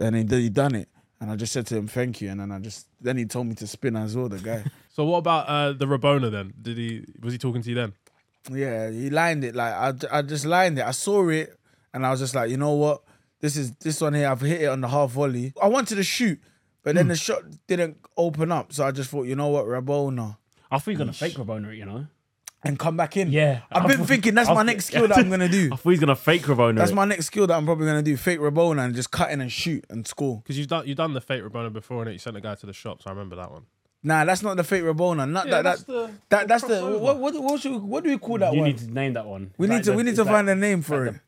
And 0.00 0.16
he, 0.16 0.24
he 0.42 0.48
done 0.48 0.74
it. 0.74 0.88
And 1.20 1.30
I 1.30 1.36
just 1.36 1.52
said 1.52 1.66
to 1.66 1.76
him, 1.76 1.86
"Thank 1.88 2.20
you." 2.22 2.30
And 2.30 2.40
then 2.40 2.50
I 2.52 2.58
just 2.60 2.86
then 3.00 3.16
he 3.18 3.24
told 3.26 3.46
me 3.48 3.54
to 3.56 3.66
spin 3.66 3.94
as 3.96 4.16
well. 4.16 4.28
The 4.28 4.38
guy. 4.38 4.64
So 5.00 5.06
what 5.06 5.16
about 5.16 5.46
uh, 5.48 5.72
the 5.72 5.86
Rabona 5.86 6.30
then? 6.30 6.52
Did 6.60 6.76
he 6.76 7.06
was 7.22 7.32
he 7.32 7.38
talking 7.38 7.62
to 7.62 7.68
you 7.70 7.74
then? 7.74 7.94
Yeah, 8.52 8.90
he 8.90 9.08
lined 9.08 9.44
it 9.44 9.54
like 9.54 9.72
I, 9.72 10.18
I 10.18 10.20
just 10.20 10.44
lined 10.44 10.78
it. 10.78 10.84
I 10.84 10.90
saw 10.90 11.26
it 11.30 11.58
and 11.94 12.04
I 12.04 12.10
was 12.10 12.20
just 12.20 12.34
like, 12.34 12.50
you 12.50 12.58
know 12.58 12.72
what? 12.72 13.02
This 13.40 13.56
is 13.56 13.72
this 13.76 14.02
one 14.02 14.12
here. 14.12 14.28
I've 14.28 14.42
hit 14.42 14.60
it 14.60 14.66
on 14.66 14.82
the 14.82 14.88
half 14.88 15.12
volley. 15.12 15.54
I 15.62 15.68
wanted 15.68 15.94
to 15.94 16.02
shoot, 16.02 16.38
but 16.82 16.96
then 16.96 17.08
the 17.08 17.16
shot 17.16 17.44
didn't 17.66 17.96
open 18.14 18.52
up. 18.52 18.74
So 18.74 18.84
I 18.84 18.90
just 18.90 19.08
thought, 19.08 19.22
you 19.22 19.36
know 19.36 19.48
what, 19.48 19.64
Rabona. 19.64 20.36
I 20.70 20.78
thought 20.78 20.90
you 20.90 20.98
were 20.98 21.04
gonna 21.06 21.14
fake 21.14 21.36
Rabona, 21.36 21.74
you 21.74 21.86
know. 21.86 22.06
and 22.62 22.78
come 22.78 22.98
back 22.98 23.16
in. 23.16 23.32
Yeah. 23.32 23.62
I've 23.72 23.88
been 23.88 24.04
thinking 24.04 24.34
that's 24.34 24.50
I 24.50 24.52
my 24.52 24.64
next 24.64 24.84
skill 24.84 25.08
that 25.08 25.16
I'm 25.16 25.30
gonna 25.30 25.48
do. 25.48 25.70
I 25.72 25.76
thought 25.76 25.90
he's 25.92 26.00
gonna 26.00 26.14
fake 26.14 26.42
Rabona. 26.42 26.76
That's 26.76 26.90
it. 26.90 26.94
my 26.94 27.06
next 27.06 27.24
skill 27.24 27.46
that 27.46 27.56
I'm 27.56 27.64
probably 27.64 27.86
gonna 27.86 28.02
do. 28.02 28.18
Fake 28.18 28.40
Rabona 28.40 28.84
and 28.84 28.94
just 28.94 29.10
cut 29.10 29.30
in 29.30 29.40
and 29.40 29.50
shoot 29.50 29.82
and 29.88 30.06
score. 30.06 30.42
Because 30.42 30.58
you've 30.58 30.68
done 30.68 30.86
you've 30.86 30.98
done 30.98 31.14
the 31.14 31.22
fake 31.22 31.42
Rabona 31.42 31.72
before, 31.72 32.02
and 32.02 32.12
you 32.12 32.18
sent 32.18 32.34
the 32.34 32.42
guy 32.42 32.54
to 32.54 32.66
the 32.66 32.74
shop. 32.74 33.00
So 33.00 33.08
I 33.08 33.14
remember 33.14 33.36
that 33.36 33.50
one. 33.50 33.62
Nah, 34.02 34.24
that's 34.24 34.42
not 34.42 34.56
the 34.56 34.64
fake 34.64 34.82
Rabona. 34.82 35.30
Not 35.30 35.46
Yeah, 35.46 35.56
that. 35.56 35.62
that's 35.62 35.82
That, 35.82 35.92
the- 35.92 36.10
that 36.30 36.40
the 36.42 36.46
that's 36.48 36.64
the 36.64 36.74
crossover. 36.74 37.00
what 37.00 37.18
what 37.18 37.42
what, 37.42 37.60
should, 37.60 37.82
what 37.82 38.02
do 38.04 38.10
we 38.10 38.18
call 38.18 38.38
that 38.38 38.46
one? 38.48 38.54
You 38.54 38.60
one? 38.62 38.70
need 38.70 38.78
to 38.78 38.90
name 38.90 39.12
that 39.14 39.26
one. 39.26 39.52
we 39.58 39.66
It's 39.66 39.72
need 39.74 39.84
to 39.84 39.90
the- 39.90 39.96
we 39.96 40.02
need 40.04 40.08
it's 40.10 40.18
to 40.18 40.24
like 40.24 40.32
find 40.32 40.48
a 40.48 40.54
name 40.56 40.82
for 40.82 41.06
like 41.06 41.14
it. 41.16 41.20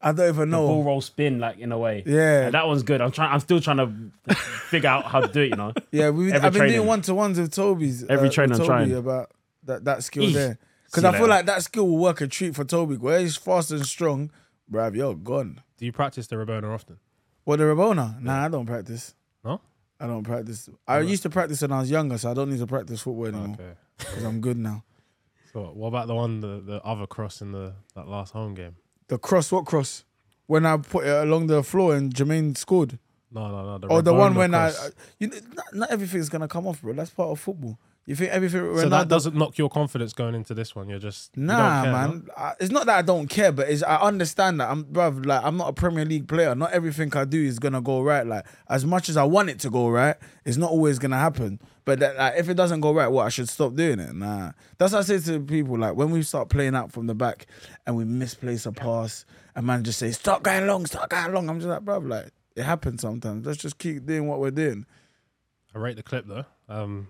I 0.00 0.12
don't 0.12 0.28
even 0.28 0.50
the 0.50 0.56
ball 0.56 0.84
roll 0.84 1.00
spin, 1.00 1.40
like 1.40 1.58
in 1.58 1.72
a 1.72 1.76
way. 1.78 2.04
Yeah. 2.06 2.44
And 2.46 2.54
that 2.54 2.66
one's 2.68 2.84
good. 2.84 3.00
I'm 3.00 3.10
trying. 3.10 3.32
I'm 3.32 3.40
still 3.40 3.60
trying 3.60 3.78
to 3.78 4.34
figure 4.70 4.88
out 4.88 5.06
how 5.06 5.20
to 5.20 5.26
do 5.28 5.40
it. 5.42 5.48
You 5.50 5.56
know. 5.56 5.72
Yeah, 5.90 6.10
we 6.10 6.28
Every 6.32 6.46
I've 6.46 6.52
been 6.52 6.60
training. 6.60 6.76
doing 6.76 6.86
one 6.88 7.02
to 7.02 7.14
ones 7.14 7.38
with 7.38 7.52
Toby's. 7.52 8.04
Every 8.04 8.28
uh, 8.28 8.32
training 8.32 8.52
with 8.52 8.60
I'm 8.60 8.66
Toby 8.68 8.90
trying. 8.90 8.94
about 8.94 9.30
that 9.64 9.84
that 9.84 10.04
skill 10.04 10.24
Eesh. 10.24 10.34
there. 10.34 10.58
Because 10.86 11.02
See 11.02 11.08
I 11.08 11.12
feel 11.12 11.22
later. 11.22 11.30
like 11.30 11.46
that 11.46 11.62
skill 11.64 11.88
will 11.88 11.98
work 11.98 12.20
a 12.20 12.26
treat 12.28 12.54
for 12.54 12.64
Toby. 12.64 12.96
Where 12.96 13.18
he's 13.20 13.36
fast 13.36 13.72
and 13.72 13.84
strong, 13.84 14.30
bruv, 14.72 14.94
you're 14.96 15.14
gone. 15.16 15.60
Do 15.76 15.84
you 15.84 15.92
practice 15.92 16.28
the 16.28 16.36
Rabona 16.36 16.72
often? 16.72 16.98
What 17.44 17.56
the 17.58 17.64
Rabona? 17.64 18.22
Nah, 18.22 18.44
I 18.44 18.48
don't 18.48 18.66
practice. 18.66 19.14
No. 19.44 19.60
I 20.00 20.06
don't 20.06 20.22
practice. 20.22 20.68
I 20.86 21.00
used 21.00 21.22
to 21.24 21.30
practice 21.30 21.60
when 21.62 21.72
I 21.72 21.80
was 21.80 21.90
younger, 21.90 22.18
so 22.18 22.30
I 22.30 22.34
don't 22.34 22.50
need 22.50 22.60
to 22.60 22.66
practice 22.66 23.00
football 23.02 23.26
anymore 23.26 23.56
Okay. 23.60 23.72
because 23.98 24.24
I'm 24.24 24.40
good 24.40 24.56
now. 24.58 24.84
So 25.54 25.62
what 25.74 25.88
about 25.88 26.08
the 26.08 26.14
one 26.14 26.40
the, 26.40 26.60
the 26.60 26.82
other 26.84 27.06
cross 27.06 27.40
in 27.40 27.52
the 27.52 27.72
that 27.94 28.06
last 28.06 28.32
home 28.34 28.52
game? 28.54 28.76
The 29.08 29.16
cross, 29.18 29.50
what 29.50 29.64
cross? 29.64 30.04
When 30.46 30.66
I 30.66 30.76
put 30.76 31.06
it 31.06 31.22
along 31.26 31.46
the 31.46 31.62
floor 31.62 31.96
and 31.96 32.14
Jermaine 32.14 32.54
scored. 32.56 32.98
No, 33.32 33.48
no, 33.48 33.64
no. 33.64 33.78
The 33.78 33.88
Oh, 33.88 34.00
the 34.02 34.12
one 34.12 34.34
when 34.34 34.50
cross. 34.50 34.78
I, 34.78 34.86
I 34.88 34.90
you 35.18 35.28
know, 35.28 35.36
not, 35.54 35.64
not 35.74 35.90
everything's 35.90 36.28
gonna 36.28 36.48
come 36.48 36.66
off, 36.66 36.82
bro. 36.82 36.92
That's 36.92 37.08
part 37.10 37.30
of 37.30 37.40
football. 37.40 37.78
You 38.08 38.14
think 38.14 38.30
everything? 38.32 38.62
so 38.62 38.86
Ronaldo, 38.86 38.90
that 38.90 39.08
doesn't 39.08 39.36
knock 39.36 39.58
your 39.58 39.68
confidence 39.68 40.14
going 40.14 40.34
into 40.34 40.54
this 40.54 40.74
one. 40.74 40.88
You're 40.88 40.98
just 40.98 41.36
Nah, 41.36 41.82
care, 41.82 41.92
no? 41.92 41.98
man. 41.98 42.28
I, 42.34 42.54
it's 42.58 42.70
not 42.70 42.86
that 42.86 42.96
I 42.96 43.02
don't 43.02 43.28
care, 43.28 43.52
but 43.52 43.68
it's, 43.68 43.82
I 43.82 43.96
understand 43.96 44.60
that 44.60 44.70
I'm, 44.70 44.86
bruv, 44.86 45.26
Like 45.26 45.44
I'm 45.44 45.58
not 45.58 45.68
a 45.68 45.72
Premier 45.74 46.06
League 46.06 46.26
player. 46.26 46.54
Not 46.54 46.72
everything 46.72 47.14
I 47.14 47.26
do 47.26 47.38
is 47.38 47.58
gonna 47.58 47.82
go 47.82 48.00
right. 48.00 48.26
Like 48.26 48.46
as 48.70 48.86
much 48.86 49.10
as 49.10 49.18
I 49.18 49.24
want 49.24 49.50
it 49.50 49.58
to 49.60 49.68
go 49.68 49.90
right, 49.90 50.16
it's 50.46 50.56
not 50.56 50.70
always 50.70 50.98
gonna 50.98 51.18
happen. 51.18 51.60
But 51.84 51.98
that, 51.98 52.16
like, 52.16 52.34
if 52.38 52.48
it 52.48 52.54
doesn't 52.54 52.80
go 52.80 52.94
right, 52.94 53.08
what 53.08 53.26
I 53.26 53.28
should 53.28 53.50
stop 53.50 53.74
doing 53.74 54.00
it. 54.00 54.14
Nah, 54.14 54.52
that's 54.78 54.94
what 54.94 55.00
I 55.00 55.02
say 55.02 55.18
to 55.30 55.40
people. 55.40 55.76
Like 55.78 55.94
when 55.94 56.10
we 56.10 56.22
start 56.22 56.48
playing 56.48 56.74
out 56.74 56.90
from 56.90 57.08
the 57.08 57.14
back 57.14 57.44
and 57.86 57.94
we 57.94 58.06
misplace 58.06 58.64
a 58.64 58.72
pass, 58.72 59.26
and 59.54 59.66
man 59.66 59.84
just 59.84 59.98
say, 59.98 60.12
"Stop 60.12 60.42
going 60.42 60.66
long, 60.66 60.86
stop 60.86 61.10
going 61.10 61.34
long." 61.34 61.50
I'm 61.50 61.58
just 61.60 61.68
like, 61.68 61.80
bruv, 61.84 62.08
like 62.08 62.30
it 62.56 62.62
happens 62.62 63.02
sometimes. 63.02 63.44
Let's 63.44 63.58
just 63.58 63.76
keep 63.76 64.06
doing 64.06 64.26
what 64.26 64.40
we're 64.40 64.50
doing. 64.50 64.86
I 65.74 65.78
rate 65.78 65.96
the 65.96 66.02
clip 66.02 66.26
though. 66.26 66.46
Um, 66.70 67.08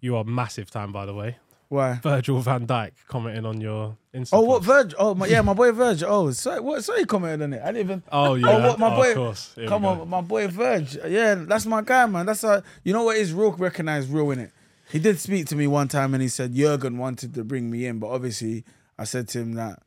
you 0.00 0.16
are 0.16 0.24
massive 0.24 0.70
time, 0.70 0.92
by 0.92 1.06
the 1.06 1.14
way. 1.14 1.36
Why? 1.68 1.94
Virgil 2.00 2.38
van 2.40 2.64
Dijk 2.66 2.92
commenting 3.08 3.44
on 3.44 3.60
your 3.60 3.96
Instagram. 4.14 4.28
Oh, 4.34 4.40
what 4.42 4.62
Verge? 4.62 4.94
Oh, 4.98 5.16
my, 5.16 5.26
yeah, 5.26 5.40
my 5.42 5.52
boy 5.52 5.72
Verge. 5.72 6.04
Oh, 6.06 6.30
sorry, 6.30 6.60
what? 6.60 6.84
Sorry, 6.84 7.04
commented 7.04 7.42
on 7.42 7.52
it. 7.54 7.60
I 7.62 7.66
didn't 7.72 7.80
even. 7.80 8.02
Oh 8.12 8.34
yeah. 8.34 8.48
Oh, 8.48 8.68
what, 8.68 8.78
my 8.78 8.92
Oh, 8.92 8.96
boy- 8.96 9.08
Of 9.10 9.16
course. 9.16 9.52
Here 9.56 9.66
Come 9.66 9.84
on, 9.84 10.08
my 10.08 10.20
boy 10.20 10.46
Verge. 10.46 10.96
Yeah, 11.08 11.34
that's 11.34 11.66
my 11.66 11.82
guy, 11.82 12.06
man. 12.06 12.26
That's 12.26 12.44
a 12.44 12.62
you 12.84 12.92
know 12.92 13.02
what 13.02 13.16
is 13.16 13.32
real 13.32 13.50
recognized 13.52 14.10
real 14.10 14.30
in 14.30 14.38
it. 14.38 14.52
He 14.90 15.00
did 15.00 15.18
speak 15.18 15.46
to 15.46 15.56
me 15.56 15.66
one 15.66 15.88
time 15.88 16.14
and 16.14 16.22
he 16.22 16.28
said 16.28 16.54
Jurgen 16.54 16.98
wanted 16.98 17.34
to 17.34 17.42
bring 17.42 17.68
me 17.68 17.86
in, 17.86 17.98
but 17.98 18.08
obviously 18.10 18.64
I 18.96 19.02
said 19.02 19.26
to 19.30 19.40
him 19.40 19.54
that 19.54 19.82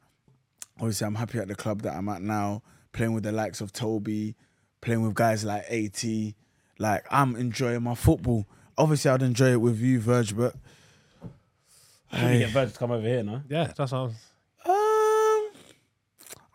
obviously 0.77 1.07
I'm 1.07 1.15
happy 1.15 1.39
at 1.39 1.47
the 1.47 1.55
club 1.55 1.83
that 1.83 1.95
I'm 1.95 2.09
at 2.09 2.21
now, 2.21 2.61
playing 2.91 3.13
with 3.13 3.23
the 3.23 3.31
likes 3.31 3.61
of 3.61 3.71
Toby, 3.71 4.35
playing 4.81 5.01
with 5.03 5.13
guys 5.13 5.45
like 5.45 5.63
AT. 5.71 6.03
Like 6.77 7.05
I'm 7.09 7.37
enjoying 7.37 7.83
my 7.83 7.95
football. 7.95 8.45
Obviously 8.79 9.11
I'd 9.11 9.21
enjoy 9.21 9.51
it 9.51 9.61
with 9.61 9.79
you, 9.79 9.99
Verge, 9.99 10.35
but 10.35 10.55
Should 12.13 12.31
we 12.31 12.39
get 12.39 12.49
Virgil 12.51 12.71
to 12.71 12.79
come 12.79 12.91
over 12.91 13.05
here, 13.05 13.21
no? 13.23 13.41
Yeah, 13.49 13.71
that's 13.75 13.91
how. 13.91 14.05
um 14.05 14.13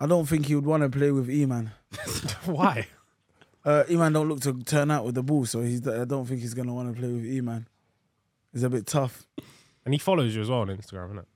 I 0.01 0.07
don't 0.09 0.27
think 0.27 0.47
he 0.47 0.55
would 0.55 0.65
want 0.67 0.83
to 0.83 0.89
play 0.89 1.11
with 1.13 1.31
E-Man. 1.31 1.71
Why? 2.47 2.87
Uh, 3.65 3.85
E-Man 3.89 4.13
don't 4.13 4.29
look 4.29 4.41
to 4.41 4.53
turn 4.65 4.91
out 4.91 5.05
with 5.05 5.15
the 5.15 5.23
ball, 5.23 5.45
so 5.47 5.61
he's 5.61 5.87
I 5.87 6.05
don't 6.05 6.25
think 6.27 6.41
he's 6.41 6.55
gonna 6.55 6.75
want 6.75 6.95
to 6.95 6.99
play 7.01 7.13
with 7.13 7.25
E-Man. 7.27 7.67
It's 8.53 8.63
a 8.63 8.71
bit 8.71 8.87
tough. 8.87 9.27
And 9.85 9.93
he 9.93 9.99
follows 9.99 10.35
you 10.35 10.41
as 10.43 10.49
well 10.49 10.61
on 10.61 10.69
Instagram, 10.69 11.07
isn't 11.07 11.19
it? 11.19 11.27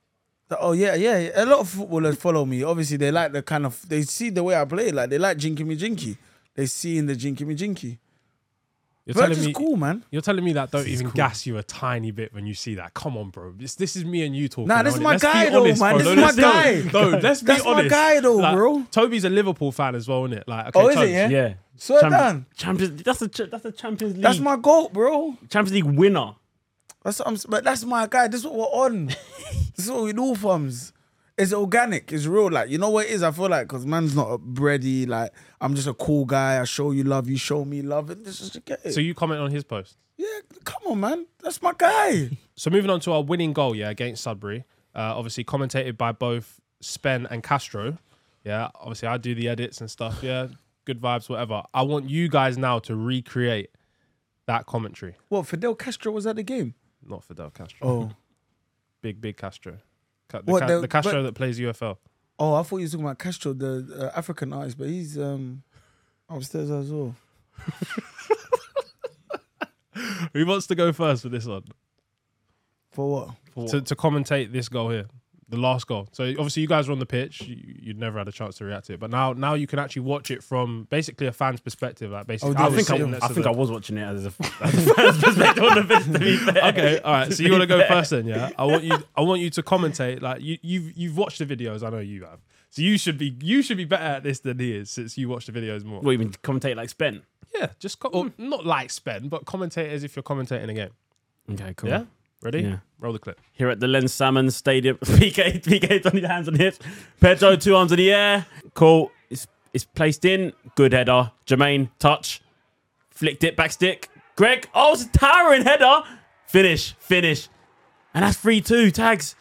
Oh 0.59 0.71
yeah, 0.71 0.95
yeah. 0.95 1.29
A 1.35 1.45
lot 1.45 1.59
of 1.59 1.69
footballers 1.69 2.15
follow 2.17 2.43
me. 2.45 2.63
Obviously, 2.63 2.97
they 2.97 3.11
like 3.11 3.31
the 3.31 3.43
kind 3.43 3.65
of 3.67 3.87
they 3.87 4.01
see 4.01 4.31
the 4.31 4.43
way 4.43 4.55
I 4.59 4.65
play. 4.65 4.91
Like 4.91 5.11
they 5.11 5.19
like 5.19 5.37
jinky 5.37 5.63
me 5.63 5.75
jinky. 5.75 6.17
They 6.55 6.65
see 6.65 6.97
in 6.97 7.05
the 7.05 7.15
jinky 7.15 7.45
me 7.45 7.53
jinky. 7.53 7.99
You're 9.05 9.15
Virg 9.15 9.29
telling 9.33 9.45
me. 9.45 9.53
cool, 9.53 9.75
man. 9.75 10.03
You're 10.11 10.21
telling 10.21 10.43
me 10.45 10.53
that 10.53 10.69
don't 10.69 10.81
is 10.81 10.87
even 11.01 11.07
cool. 11.07 11.15
gas 11.15 11.45
you 11.47 11.57
a 11.57 11.63
tiny 11.63 12.11
bit 12.11 12.31
when 12.33 12.45
you 12.45 12.53
see 12.53 12.75
that. 12.75 12.93
Come 12.93 13.17
on, 13.17 13.31
bro. 13.31 13.53
This 13.57 13.73
this 13.75 13.95
is 13.95 14.05
me 14.05 14.23
and 14.23 14.35
you 14.35 14.47
talking. 14.47 14.67
Nah, 14.67 14.83
this 14.83 14.93
is 14.95 14.99
my 15.01 15.11
Let's 15.11 15.23
be 15.23 15.31
guy 15.31 15.49
though, 15.49 15.61
honest, 15.63 15.81
man. 15.81 15.95
bro. 15.97 16.03
This 16.03 16.15
No, 16.15 16.27
is 16.27 16.37
my 16.37 16.41
guy. 16.43 16.81
No, 16.93 17.09
let's 17.17 17.41
be 17.41 17.45
That's 17.47 17.65
my 17.65 17.87
guy 17.87 18.19
though, 18.19 18.35
Like, 18.35 18.55
bro. 18.55 18.83
Toby's 18.91 19.23
a 19.23 19.29
Liverpool 19.29 19.71
fan 19.71 19.95
as 19.95 20.07
well, 20.07 20.25
isn't 20.25 20.37
it? 20.37 20.47
Like, 20.47 20.75
oh, 20.75 20.87
okay, 20.89 20.97
Oh, 20.99 21.01
is 21.01 21.09
it, 21.09 21.13
yeah? 21.13 21.29
Yeah. 21.29 21.53
Swear 21.77 22.01
Champ- 22.01 22.11
down. 22.13 22.45
Champions. 22.55 23.01
That's 23.03 23.19
the 23.19 23.47
that's 23.49 23.63
the 23.63 23.71
Champions 23.71 24.13
League. 24.13 24.21
That's 24.23 24.39
my 24.39 24.57
goal, 24.57 24.89
bro. 24.89 25.37
Champions 25.49 25.73
League 25.73 25.85
winner. 25.97 26.35
That's 27.03 27.19
what 27.19 27.29
I'm, 27.29 27.37
but 27.47 27.63
that's 27.63 27.85
my 27.85 28.05
guy. 28.05 28.27
This 28.27 28.41
is 28.41 28.47
what 28.47 28.57
we're 28.57 28.65
on. 28.85 29.05
this 29.75 29.85
is 29.85 29.89
what 29.89 30.03
we 30.03 30.13
do, 30.13 30.35
fams. 30.35 30.91
It's 31.39 31.53
organic. 31.53 32.11
It's 32.11 32.25
real. 32.25 32.51
Like 32.51 32.69
you 32.69 32.77
know 32.77 32.89
what 32.89 33.05
it 33.05 33.11
is. 33.11 33.23
I 33.23 33.31
feel 33.31 33.47
like 33.49 33.67
because 33.67 33.85
man's 33.85 34.15
not 34.15 34.27
a 34.31 34.37
bready. 34.37 35.07
Like 35.07 35.31
I'm 35.61 35.73
just 35.73 35.87
a 35.87 35.93
cool 35.93 36.25
guy. 36.25 36.59
I 36.59 36.65
show 36.65 36.91
you 36.91 37.03
love. 37.03 37.29
You 37.29 37.37
show 37.37 37.63
me 37.65 37.81
love. 37.81 38.09
And 38.09 38.25
this 38.25 38.41
is 38.41 38.49
to 38.51 38.59
get 38.59 38.81
it. 38.85 38.93
So 38.93 38.99
you 38.99 39.13
comment 39.15 39.41
on 39.41 39.49
his 39.49 39.63
post. 39.63 39.97
yeah, 40.17 40.27
come 40.65 40.81
on, 40.87 40.99
man. 40.99 41.25
That's 41.41 41.61
my 41.61 41.73
guy. 41.77 42.37
So 42.55 42.69
moving 42.69 42.91
on 42.91 42.99
to 43.01 43.13
our 43.13 43.23
winning 43.23 43.53
goal, 43.53 43.73
yeah, 43.75 43.89
against 43.89 44.21
Sudbury. 44.21 44.65
Uh, 44.93 45.13
obviously 45.15 45.43
commentated 45.45 45.97
by 45.97 46.11
both 46.11 46.59
Spen 46.81 47.25
and 47.31 47.41
Castro. 47.41 47.97
Yeah, 48.43 48.69
obviously 48.75 49.07
I 49.07 49.17
do 49.17 49.33
the 49.33 49.47
edits 49.47 49.79
and 49.79 49.89
stuff. 49.89 50.19
Yeah, 50.21 50.47
good 50.85 50.99
vibes, 50.99 51.29
whatever. 51.29 51.63
I 51.73 51.83
want 51.83 52.09
you 52.09 52.27
guys 52.27 52.57
now 52.57 52.79
to 52.79 52.95
recreate 52.95 53.69
that 54.47 54.65
commentary. 54.65 55.15
What 55.29 55.47
Fidel 55.47 55.75
Castro 55.75 56.11
was 56.11 56.25
at 56.27 56.35
the 56.35 56.43
game? 56.43 56.73
Not 57.05 57.23
Fidel 57.23 57.49
Castro. 57.51 57.87
Oh, 57.87 58.11
Big, 59.01 59.21
big 59.21 59.37
Castro. 59.37 59.77
Ca- 60.29 60.41
The, 60.41 60.51
What, 60.51 60.61
Ca- 60.61 60.67
the- 60.67 60.81
the 60.81 60.87
Castro 60.87 61.11
but- 61.13 61.21
that 61.23 61.35
plays 61.35 61.59
UFL. 61.59 61.97
oh, 62.39 62.53
I 62.55 62.63
thought 62.63 62.77
you 62.77 62.85
were 62.85 62.89
talking 62.89 63.05
about 63.05 63.19
Castro, 63.19 63.53
the 63.53 64.11
uh, 64.13 64.17
African 64.17 64.53
artist, 64.53 64.77
but 64.77 64.87
he's 64.87 65.17
um 65.17 65.63
upstairs 66.29 66.69
as 66.71 66.91
well. 66.91 67.15
Who 70.33 70.45
wants 70.45 70.67
to 70.67 70.75
go 70.75 70.93
first 70.93 71.23
for 71.23 71.29
this 71.29 71.45
one? 71.45 71.63
For 72.91 73.33
what? 73.55 73.69
To, 73.69 73.81
to 73.81 73.95
commentate 73.95 74.51
this 74.53 74.69
goal 74.69 74.89
here, 74.89 75.07
the 75.49 75.57
last 75.57 75.87
goal. 75.87 76.07
So 76.11 76.23
obviously 76.23 76.61
you 76.61 76.67
guys 76.67 76.87
were 76.87 76.93
on 76.93 76.99
the 76.99 77.05
pitch. 77.05 77.41
You, 77.41 77.57
you'd 77.81 77.99
never 77.99 78.19
had 78.19 78.27
a 78.27 78.31
chance 78.31 78.57
to 78.57 78.65
react 78.65 78.87
to 78.87 78.93
it, 78.93 78.99
but 78.99 79.09
now 79.09 79.33
now 79.33 79.55
you 79.55 79.67
can 79.67 79.79
actually 79.79 80.03
watch 80.03 80.31
it 80.31 80.43
from 80.43 80.87
basically 80.89 81.27
a 81.27 81.31
fan's 81.31 81.59
perspective. 81.59 82.11
Like 82.11 82.27
basically, 82.27 82.55
Oh, 82.57 82.63
I 82.63 82.67
was 82.69 82.87
think 82.87 83.01
I, 83.01 83.25
I 83.25 83.27
think 83.29 83.45
I 83.45 83.51
was 83.51 83.71
watching 83.71 83.97
it 83.97 84.03
as 84.03 84.25
a, 84.25 84.33
as 84.61 84.87
a 84.87 84.93
fan's 84.95 85.23
perspective 85.23 85.63
on 85.63 85.75
the 85.75 85.95
pitch. 85.95 86.05
To 86.05 86.19
be 86.19 86.37
fair. 86.37 86.63
okay, 86.65 86.99
all 86.99 87.13
right. 87.13 87.33
So 87.33 87.43
you 87.43 87.51
want 87.51 87.61
to 87.61 87.67
go 87.67 87.85
first 87.87 88.11
then? 88.11 88.25
Yeah. 88.25 88.51
I 88.57 88.65
want 88.65 88.83
you. 88.83 88.97
I 89.15 89.21
want 89.21 89.41
you 89.41 89.49
to 89.51 89.63
commentate. 89.63 90.21
Like 90.21 90.41
you, 90.41 90.57
you've 90.61 90.97
you've 90.97 91.17
watched 91.17 91.39
the 91.39 91.45
videos. 91.45 91.83
I 91.83 91.89
know 91.89 91.99
you 91.99 92.23
have. 92.25 92.39
So 92.69 92.83
you 92.83 92.97
should 92.97 93.17
be 93.17 93.35
you 93.41 93.61
should 93.63 93.77
be 93.77 93.85
better 93.85 94.03
at 94.03 94.23
this 94.23 94.39
than 94.41 94.59
he 94.59 94.75
is 94.75 94.91
since 94.91 95.17
you 95.17 95.27
watch 95.29 95.47
the 95.47 95.51
videos 95.51 95.83
more. 95.83 96.01
What 96.01 96.11
you 96.11 96.19
mean 96.19 96.31
commentate 96.43 96.75
like 96.75 96.89
Spen? 96.89 97.23
Yeah, 97.55 97.69
just 97.79 97.99
co- 97.99 98.09
or 98.09 98.25
hmm. 98.25 98.49
not 98.49 98.65
like 98.65 98.91
spend, 98.91 99.29
but 99.31 99.45
commentate 99.45 99.89
as 99.89 100.03
if 100.03 100.15
you're 100.15 100.23
commentating 100.23 100.69
a 100.69 100.73
game. 100.73 100.91
Okay, 101.51 101.73
cool. 101.75 101.89
Yeah. 101.89 102.03
Ready? 102.41 102.61
Yeah. 102.61 102.77
Roll 102.99 103.13
the 103.13 103.19
clip. 103.19 103.39
Here 103.51 103.69
at 103.69 103.79
the 103.79 103.87
Lens 103.87 104.13
Salmon 104.13 104.49
Stadium, 104.51 104.97
PK, 104.97 105.61
PK, 105.61 106.05
on 106.05 106.11
his 106.13 106.25
hands 106.25 106.47
on 106.47 106.55
hips. 106.55 106.79
Pedro, 107.19 107.55
two 107.55 107.75
arms 107.75 107.91
in 107.91 107.97
the 107.97 108.13
air. 108.13 108.45
Cool. 108.73 109.11
It's, 109.29 109.47
it's 109.73 109.83
placed 109.83 110.23
in. 110.23 110.53
Good 110.75 110.93
header. 110.93 111.31
Jermaine, 111.45 111.89
touch. 111.99 112.41
Flicked 113.09 113.43
it, 113.43 113.57
back 113.57 113.71
stick. 113.71 114.09
Greg, 114.37 114.69
oh, 114.73 114.93
it's 114.93 115.03
a 115.03 115.09
towering 115.09 115.63
header. 115.63 116.03
Finish, 116.47 116.95
finish. 116.99 117.49
And 118.13 118.23
that's 118.23 118.37
3 118.37 118.61
2. 118.61 118.91
Tags. 118.91 119.35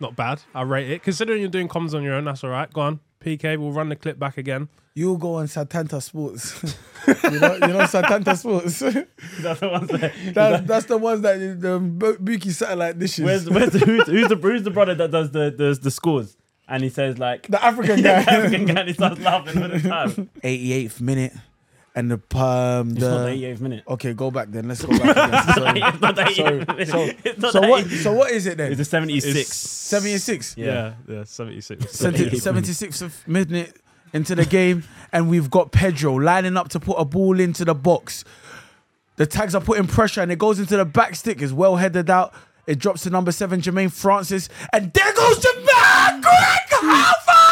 Not 0.00 0.16
bad. 0.16 0.40
I 0.54 0.62
rate 0.62 0.90
it. 0.90 1.02
Considering 1.02 1.40
you're 1.40 1.50
doing 1.50 1.68
comms 1.68 1.94
on 1.94 2.02
your 2.02 2.14
own, 2.14 2.24
that's 2.24 2.42
all 2.42 2.50
right. 2.50 2.72
Go 2.72 2.80
on. 2.80 3.00
PK, 3.20 3.58
we'll 3.58 3.72
run 3.72 3.90
the 3.90 3.96
clip 3.96 4.18
back 4.18 4.38
again. 4.38 4.68
You 4.96 5.18
go 5.18 5.34
on 5.34 5.46
Setanta 5.46 6.00
Sports. 6.00 6.54
you 7.08 7.40
know, 7.40 7.54
you 7.54 7.60
know 7.60 7.80
Setanta 7.80 8.36
Sports. 8.36 8.78
That's 9.40 9.58
the 9.58 9.68
one 9.68 9.86
there. 9.88 10.12
That, 10.32 10.66
that's 10.68 10.86
the 10.86 10.96
ones 10.96 11.22
that 11.22 11.60
the 11.60 11.80
Bu- 11.80 12.18
Buki 12.18 12.52
satellite 12.52 12.96
dishes. 12.96 13.24
Where's, 13.24 13.50
where's 13.50 13.70
the, 13.70 13.80
who's, 13.80 14.06
who's, 14.06 14.28
the, 14.28 14.36
who's 14.36 14.62
the 14.62 14.70
brother 14.70 14.94
that 14.94 15.10
does 15.10 15.32
the, 15.32 15.50
the, 15.50 15.76
the 15.82 15.90
scores? 15.90 16.36
And 16.68 16.84
he 16.84 16.90
says, 16.90 17.18
like, 17.18 17.48
the 17.48 17.62
African 17.62 18.02
guy. 18.02 18.22
the 18.22 18.30
African 18.30 18.64
guy, 18.66 18.80
and 18.80 18.88
he 18.88 18.94
starts 18.94 19.20
laughing 19.20 19.60
all 19.60 19.68
the 19.68 19.80
time. 19.80 20.30
88th 20.44 21.00
minute, 21.00 21.32
and 21.96 22.10
the 22.10 22.38
um 22.38 22.92
It's 22.92 23.00
the 23.00 23.10
not 23.10 23.24
the 23.26 23.30
88th 23.32 23.60
minute. 23.60 23.84
okay, 23.88 24.14
go 24.14 24.30
back 24.30 24.48
then. 24.50 24.68
Let's 24.68 24.84
go 24.84 24.96
back. 24.96 25.54
Sorry. 25.56 25.80
It's 25.82 26.00
not 26.00 26.14
the 26.14 26.30
Sorry. 26.30 26.60
88th 26.60 26.68
minute. 26.68 27.40
So, 27.40 27.50
so 27.50 27.68
what? 27.68 27.86
So 27.86 28.12
what 28.12 28.30
is 28.30 28.46
it 28.46 28.58
then? 28.58 28.70
It's 28.70 28.80
a 28.80 28.84
76. 28.84 29.36
It's 29.36 29.54
76. 29.54 30.56
Yeah, 30.56 30.94
yeah, 31.08 31.24
76. 31.24 31.90
70 31.90 32.30
76th 32.30 33.26
minute 33.28 33.76
into 34.14 34.34
the 34.34 34.46
game, 34.46 34.84
and 35.12 35.28
we've 35.28 35.50
got 35.50 35.72
Pedro 35.72 36.14
lining 36.14 36.56
up 36.56 36.70
to 36.70 36.80
put 36.80 36.94
a 36.94 37.04
ball 37.04 37.38
into 37.38 37.66
the 37.66 37.74
box. 37.74 38.24
The 39.16 39.26
tags 39.26 39.54
are 39.54 39.60
putting 39.60 39.86
pressure, 39.86 40.22
and 40.22 40.32
it 40.32 40.38
goes 40.38 40.58
into 40.58 40.76
the 40.78 40.86
back 40.86 41.16
stick. 41.16 41.42
Is 41.42 41.52
well 41.52 41.76
headed 41.76 42.08
out. 42.08 42.32
It 42.66 42.78
drops 42.78 43.02
to 43.02 43.10
number 43.10 43.32
seven, 43.32 43.60
Jermaine 43.60 43.92
Francis. 43.92 44.48
And 44.72 44.90
there 44.92 45.12
goes 45.12 45.44
man, 45.44 46.20
Greg 46.22 46.80
Halford! 46.80 47.43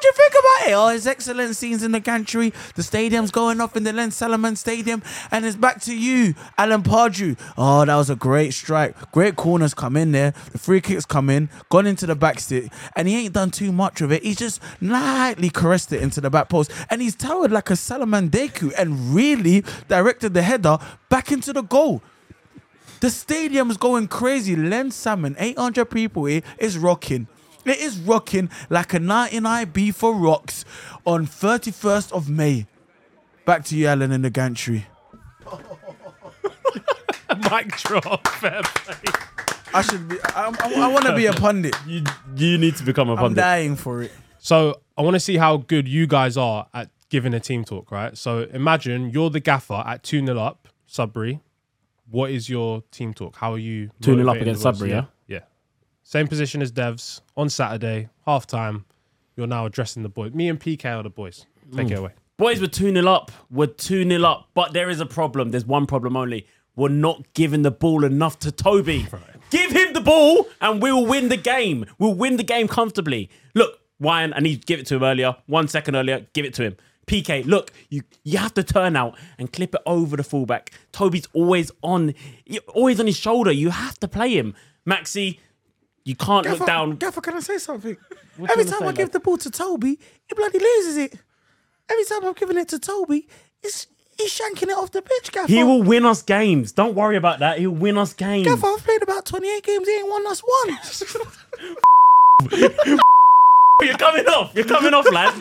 What 0.00 0.14
do 0.14 0.22
you 0.22 0.30
think 0.30 0.44
about 0.44 0.70
it? 0.70 0.72
Oh, 0.72 0.88
his 0.88 1.06
excellent 1.06 1.56
scenes 1.56 1.82
in 1.82 1.92
the 1.92 2.00
gantry. 2.00 2.54
The 2.74 2.82
stadium's 2.82 3.30
going 3.30 3.60
off 3.60 3.76
in 3.76 3.84
the 3.84 3.92
Len 3.92 4.10
Salmon 4.10 4.56
Stadium. 4.56 5.02
And 5.30 5.44
it's 5.44 5.56
back 5.56 5.82
to 5.82 5.94
you, 5.94 6.34
Alan 6.56 6.82
Pardew. 6.82 7.38
Oh, 7.58 7.84
that 7.84 7.94
was 7.94 8.08
a 8.08 8.16
great 8.16 8.54
strike. 8.54 8.96
Great 9.12 9.36
corners 9.36 9.74
come 9.74 9.98
in 9.98 10.12
there. 10.12 10.32
The 10.52 10.58
free 10.58 10.80
kicks 10.80 11.04
come 11.04 11.28
in, 11.28 11.50
gone 11.68 11.86
into 11.86 12.06
the 12.06 12.14
back 12.14 12.40
stick. 12.40 12.72
And 12.96 13.08
he 13.08 13.26
ain't 13.26 13.34
done 13.34 13.50
too 13.50 13.72
much 13.72 14.00
of 14.00 14.10
it. 14.10 14.22
He's 14.22 14.38
just 14.38 14.62
lightly 14.80 15.50
caressed 15.50 15.92
it 15.92 16.00
into 16.00 16.22
the 16.22 16.30
back 16.30 16.48
post. 16.48 16.72
And 16.88 17.02
he's 17.02 17.14
towered 17.14 17.52
like 17.52 17.68
a 17.68 17.76
Salaman 17.76 18.30
Deku 18.30 18.72
and 18.78 19.14
really 19.14 19.64
directed 19.88 20.32
the 20.32 20.40
header 20.40 20.78
back 21.10 21.30
into 21.30 21.52
the 21.52 21.62
goal. 21.62 22.02
The 23.00 23.10
stadium's 23.10 23.76
going 23.76 24.08
crazy. 24.08 24.56
Len 24.56 24.92
Salmon, 24.92 25.36
800 25.38 25.84
people 25.90 26.24
here, 26.24 26.40
is 26.56 26.78
rocking. 26.78 27.28
It 27.64 27.78
is 27.78 27.98
rocking 27.98 28.50
like 28.68 28.94
a 28.94 28.98
99B 28.98 29.94
for 29.94 30.14
rocks 30.14 30.64
on 31.04 31.26
31st 31.26 32.12
of 32.12 32.28
May. 32.28 32.66
Back 33.44 33.64
to 33.66 33.76
you, 33.76 33.86
Alan, 33.86 34.12
in 34.12 34.22
the 34.22 34.30
gantry. 34.30 34.86
Mic 37.50 37.76
drop. 37.78 38.26
Fair 38.28 38.62
play. 38.62 38.94
I 39.72 39.82
should 39.82 40.08
be. 40.08 40.16
I, 40.24 40.46
I, 40.48 40.72
I 40.82 40.88
want 40.88 41.06
to 41.06 41.14
be 41.14 41.26
a 41.26 41.32
pundit. 41.32 41.76
You 41.86 42.02
you 42.36 42.58
need 42.58 42.76
to 42.76 42.84
become 42.84 43.08
a 43.08 43.12
I'm 43.12 43.18
pundit. 43.18 43.36
dying 43.36 43.76
for 43.76 44.02
it. 44.02 44.10
So 44.38 44.80
I 44.98 45.02
want 45.02 45.14
to 45.14 45.20
see 45.20 45.36
how 45.36 45.58
good 45.58 45.86
you 45.86 46.06
guys 46.06 46.36
are 46.36 46.66
at 46.74 46.90
giving 47.08 47.34
a 47.34 47.40
team 47.40 47.64
talk, 47.64 47.90
right? 47.92 48.16
So 48.16 48.48
imagine 48.52 49.10
you're 49.10 49.30
the 49.30 49.40
gaffer 49.40 49.82
at 49.86 50.02
2 50.02 50.24
0 50.26 50.38
up, 50.38 50.68
Sudbury. 50.86 51.40
What 52.10 52.30
is 52.32 52.48
your 52.50 52.82
team 52.90 53.14
talk? 53.14 53.36
How 53.36 53.52
are 53.52 53.58
you 53.58 53.90
2-0 54.02 54.20
up 54.20 54.26
motivating 54.26 54.42
against 54.42 54.62
the 54.62 54.70
boys? 54.70 54.78
Sudbury, 54.78 54.90
yeah? 54.90 55.04
Yeah. 55.28 55.40
Same 56.10 56.26
position 56.26 56.60
as 56.60 56.72
Devs 56.72 57.20
on 57.36 57.48
Saturday, 57.48 58.08
half 58.26 58.44
time. 58.44 58.84
You're 59.36 59.46
now 59.46 59.64
addressing 59.64 60.02
the 60.02 60.08
boys. 60.08 60.34
Me 60.34 60.48
and 60.48 60.58
PK 60.58 60.84
are 60.84 61.04
the 61.04 61.08
boys. 61.08 61.46
Take 61.72 61.92
it 61.92 61.98
away. 62.00 62.10
Boys, 62.36 62.60
we're 62.60 62.66
2 62.66 62.92
0 62.92 63.06
up. 63.06 63.30
We're 63.48 63.68
2 63.68 64.02
0 64.02 64.24
up. 64.24 64.48
But 64.52 64.72
there 64.72 64.90
is 64.90 64.98
a 64.98 65.06
problem. 65.06 65.52
There's 65.52 65.64
one 65.64 65.86
problem 65.86 66.16
only. 66.16 66.48
We're 66.74 66.88
not 66.88 67.32
giving 67.34 67.62
the 67.62 67.70
ball 67.70 68.04
enough 68.04 68.40
to 68.40 68.50
Toby. 68.50 69.06
Give 69.50 69.70
him 69.70 69.92
the 69.92 70.00
ball 70.00 70.48
and 70.60 70.82
we'll 70.82 71.06
win 71.06 71.28
the 71.28 71.36
game. 71.36 71.86
We'll 72.00 72.14
win 72.14 72.38
the 72.38 72.42
game 72.42 72.66
comfortably. 72.66 73.30
Look, 73.54 73.78
Wyan, 74.02 74.32
I 74.34 74.40
need 74.40 74.62
to 74.62 74.66
give 74.66 74.80
it 74.80 74.86
to 74.86 74.96
him 74.96 75.04
earlier. 75.04 75.36
One 75.46 75.68
second 75.68 75.94
earlier, 75.94 76.26
give 76.32 76.44
it 76.44 76.54
to 76.54 76.64
him. 76.64 76.76
PK, 77.06 77.44
look, 77.44 77.72
you 77.88 78.02
you 78.24 78.38
have 78.38 78.54
to 78.54 78.64
turn 78.64 78.96
out 78.96 79.16
and 79.38 79.52
clip 79.52 79.74
it 79.76 79.82
over 79.86 80.16
the 80.16 80.24
fullback. 80.24 80.72
Toby's 80.90 81.28
always 81.34 81.70
on, 81.82 82.14
always 82.74 82.98
on 82.98 83.06
his 83.06 83.16
shoulder. 83.16 83.52
You 83.52 83.70
have 83.70 83.98
to 84.00 84.08
play 84.08 84.36
him. 84.36 84.54
Maxi, 84.88 85.38
you 86.04 86.16
can't 86.16 86.46
look 86.46 86.66
down. 86.66 86.96
Gaffer, 86.96 87.20
can 87.20 87.34
I 87.34 87.40
say 87.40 87.58
something? 87.58 87.96
What 88.36 88.50
Every 88.52 88.64
time 88.64 88.84
I 88.88 88.92
give 88.92 89.10
the 89.10 89.20
ball 89.20 89.36
to 89.36 89.50
Toby, 89.50 89.98
he 90.26 90.34
bloody 90.34 90.58
loses 90.58 90.96
it. 90.96 91.14
Every 91.90 92.04
time 92.04 92.24
I'm 92.24 92.32
giving 92.32 92.56
it 92.56 92.68
to 92.68 92.78
Toby, 92.78 93.28
he's, 93.60 93.86
he's 94.16 94.32
shanking 94.32 94.68
it 94.68 94.78
off 94.78 94.92
the 94.92 95.02
pitch, 95.02 95.30
Gaffer. 95.30 95.48
He 95.52 95.62
will 95.62 95.82
win 95.82 96.06
us 96.06 96.22
games. 96.22 96.72
Don't 96.72 96.94
worry 96.94 97.16
about 97.16 97.40
that. 97.40 97.58
He'll 97.58 97.70
win 97.72 97.98
us 97.98 98.14
games. 98.14 98.46
Gaffer, 98.46 98.66
I've 98.66 98.82
played 98.82 99.02
about 99.02 99.26
28 99.26 99.62
games, 99.62 99.86
he 99.86 99.94
ain't 99.94 100.08
won 100.08 100.26
us 100.26 100.40
one. 100.40 100.78
You're 103.86 103.96
coming 103.96 104.26
off. 104.26 104.54
You're 104.54 104.64
coming 104.64 104.94
off, 104.94 105.10
lad. 105.10 105.34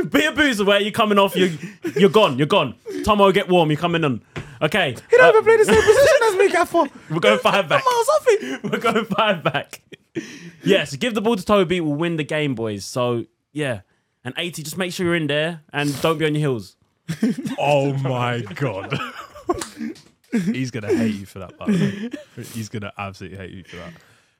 Be 0.10 0.24
a 0.24 0.32
boozer 0.32 0.64
where 0.64 0.80
you're 0.80 0.92
coming 0.92 1.18
off. 1.18 1.34
You're, 1.34 1.50
you're 1.96 2.10
gone. 2.10 2.38
You're 2.38 2.46
gone. 2.46 2.74
Tomo, 3.04 3.32
get 3.32 3.48
warm. 3.48 3.70
You're 3.70 3.80
coming 3.80 4.04
on. 4.04 4.22
Okay. 4.60 4.96
He 5.10 5.16
don't 5.16 5.26
uh, 5.26 5.28
even 5.30 5.44
play 5.44 5.56
the 5.56 5.64
same 5.64 5.74
position 5.82 6.16
as 6.24 6.34
me, 6.36 6.48
Gaffer. 6.50 6.84
we're 7.10 7.20
going 7.20 7.38
five 7.38 7.68
back. 7.68 7.82
I'm 7.86 7.92
miles 7.92 8.08
off 8.08 8.24
it. 8.28 8.62
We're 8.64 8.78
going 8.78 9.04
five 9.06 9.42
back. 9.42 9.82
Yes, 10.62 10.94
give 10.96 11.14
the 11.14 11.20
ball 11.20 11.36
to 11.36 11.44
Toby. 11.44 11.80
We'll 11.80 11.94
win 11.94 12.16
the 12.16 12.24
game, 12.24 12.54
boys. 12.54 12.84
So, 12.84 13.24
yeah. 13.52 13.80
And 14.24 14.34
80, 14.36 14.62
just 14.62 14.78
make 14.78 14.92
sure 14.92 15.06
you're 15.06 15.16
in 15.16 15.26
there 15.26 15.62
and 15.72 16.00
don't 16.00 16.18
be 16.18 16.26
on 16.26 16.34
your 16.34 16.52
heels. 16.52 16.76
Oh 17.58 17.92
my 17.94 18.42
god. 18.54 18.96
He's 20.30 20.70
gonna 20.70 20.94
hate 20.94 21.14
you 21.14 21.26
for 21.26 21.40
that, 21.40 21.58
by 21.58 21.66
the 21.66 21.72
way. 22.36 22.44
He's 22.54 22.68
gonna 22.68 22.92
absolutely 22.96 23.38
hate 23.38 23.50
you 23.50 23.64
for 23.64 23.76
that. 23.76 23.92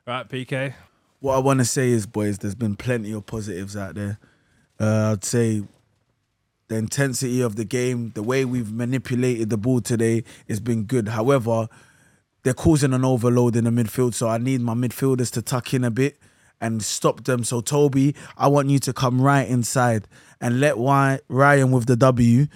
Right, 0.07 0.29
PK. 0.29 0.75
What 1.23 1.37
I 1.37 1.39
want 1.39 1.61
to 1.61 1.65
say 1.65 1.91
is, 1.91 2.05
boys, 2.05 2.39
there's 2.39 2.57
been 2.57 2.75
plenty 2.75 3.13
of 3.13 3.27
positives 3.27 3.77
out 3.77 3.95
there. 3.95 4.19
Uh, 4.81 5.13
I'd 5.13 5.25
say 5.25 5.63
the 6.67 6.75
intensity 6.75 7.41
of 7.41 7.55
the 7.55 7.65
game, 7.65 8.11
the 8.17 8.25
way 8.25 8.45
we've 8.45 8.73
manipulated 8.73 9.49
the 9.49 9.57
ball 9.57 9.81
today, 9.81 10.25
has 10.49 10.59
been 10.59 10.83
good. 10.83 11.07
However, 11.07 11.69
they're 12.43 12.55
causing 12.55 12.93
an 12.93 13.05
overload 13.05 13.55
in 13.55 13.63
the 13.63 13.71
midfield, 13.71 14.15
so 14.15 14.29
I 14.29 14.39
need 14.39 14.63
my 14.63 14.75
midfielders 14.75 15.31
to 15.35 15.43
tuck 15.43 15.73
in 15.73 15.85
a 15.85 15.93
bit 15.93 16.19
and 16.61 16.83
stop 16.83 17.23
them. 17.23 17.45
So, 17.45 17.61
Toby, 17.61 18.17
I 18.37 18.49
want 18.49 18.71
you 18.71 18.81
to 18.81 18.93
come 18.93 19.23
right 19.23 19.49
inside 19.49 20.09
and 20.41 20.59
let 20.59 20.77
Ryan 20.77 21.71
with 21.71 21.87
the 21.87 21.95
W 21.95 22.49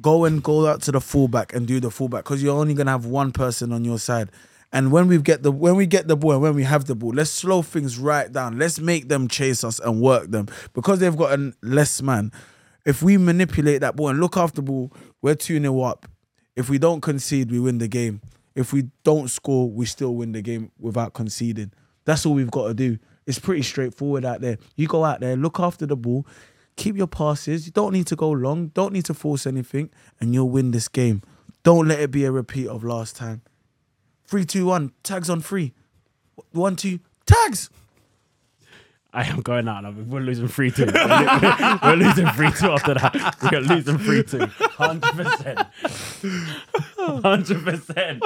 go 0.00 0.24
and 0.24 0.40
go 0.40 0.68
out 0.68 0.82
to 0.82 0.92
the 0.92 1.00
fullback 1.00 1.52
and 1.52 1.66
do 1.66 1.80
the 1.80 1.90
fullback 1.90 2.22
because 2.22 2.44
you're 2.44 2.56
only 2.56 2.74
gonna 2.74 2.92
have 2.92 3.06
one 3.06 3.32
person 3.32 3.72
on 3.72 3.84
your 3.84 3.98
side. 3.98 4.30
And 4.74 4.90
when 4.90 5.06
we 5.06 5.18
get 5.18 5.44
the 5.44 5.52
when 5.52 5.76
we 5.76 5.86
get 5.86 6.08
the 6.08 6.16
ball 6.16 6.32
and 6.32 6.42
when 6.42 6.54
we 6.56 6.64
have 6.64 6.86
the 6.86 6.96
ball, 6.96 7.12
let's 7.14 7.30
slow 7.30 7.62
things 7.62 7.96
right 7.96 8.30
down. 8.30 8.58
Let's 8.58 8.80
make 8.80 9.08
them 9.08 9.28
chase 9.28 9.62
us 9.62 9.78
and 9.78 10.00
work 10.00 10.32
them 10.32 10.48
because 10.72 10.98
they've 10.98 11.16
got 11.16 11.38
a 11.38 11.52
less 11.62 12.02
man. 12.02 12.32
If 12.84 13.00
we 13.00 13.16
manipulate 13.16 13.82
that 13.82 13.94
ball 13.94 14.08
and 14.08 14.18
look 14.18 14.36
after 14.36 14.56
the 14.56 14.62
ball, 14.62 14.92
we're 15.22 15.36
two 15.36 15.60
0 15.60 15.80
up. 15.82 16.06
If 16.56 16.68
we 16.68 16.78
don't 16.78 17.00
concede, 17.00 17.52
we 17.52 17.60
win 17.60 17.78
the 17.78 17.86
game. 17.86 18.20
If 18.56 18.72
we 18.72 18.90
don't 19.04 19.30
score, 19.30 19.70
we 19.70 19.86
still 19.86 20.16
win 20.16 20.32
the 20.32 20.42
game 20.42 20.72
without 20.80 21.14
conceding. 21.14 21.70
That's 22.04 22.26
all 22.26 22.34
we've 22.34 22.50
got 22.50 22.66
to 22.66 22.74
do. 22.74 22.98
It's 23.26 23.38
pretty 23.38 23.62
straightforward 23.62 24.24
out 24.24 24.40
there. 24.40 24.58
You 24.74 24.88
go 24.88 25.04
out 25.04 25.20
there, 25.20 25.36
look 25.36 25.60
after 25.60 25.86
the 25.86 25.96
ball, 25.96 26.26
keep 26.74 26.96
your 26.96 27.06
passes. 27.06 27.64
You 27.66 27.72
don't 27.72 27.92
need 27.92 28.08
to 28.08 28.16
go 28.16 28.28
long, 28.30 28.68
don't 28.68 28.92
need 28.92 29.04
to 29.04 29.14
force 29.14 29.46
anything, 29.46 29.90
and 30.20 30.34
you'll 30.34 30.50
win 30.50 30.72
this 30.72 30.88
game. 30.88 31.22
Don't 31.62 31.86
let 31.86 32.00
it 32.00 32.10
be 32.10 32.24
a 32.24 32.32
repeat 32.32 32.66
of 32.66 32.82
last 32.82 33.14
time. 33.14 33.42
Three, 34.34 34.44
two, 34.44 34.66
one, 34.66 34.90
tags 35.04 35.30
on 35.30 35.40
three. 35.40 35.72
One, 36.50 36.74
two, 36.74 36.98
tags. 37.24 37.70
I 39.12 39.22
am 39.28 39.42
going 39.42 39.68
out. 39.68 39.84
and 39.84 40.10
We're 40.10 40.18
losing 40.18 40.48
3 40.48 40.72
2. 40.72 40.86
We're, 40.86 41.78
we're 41.84 41.94
losing 41.94 42.26
3 42.26 42.50
2 42.50 42.66
after 42.66 42.94
that. 42.94 43.36
We're 43.52 43.60
losing 43.60 43.96
3 43.96 44.24
2. 44.24 44.38
100%. 44.38 45.70
100%. 46.98 48.20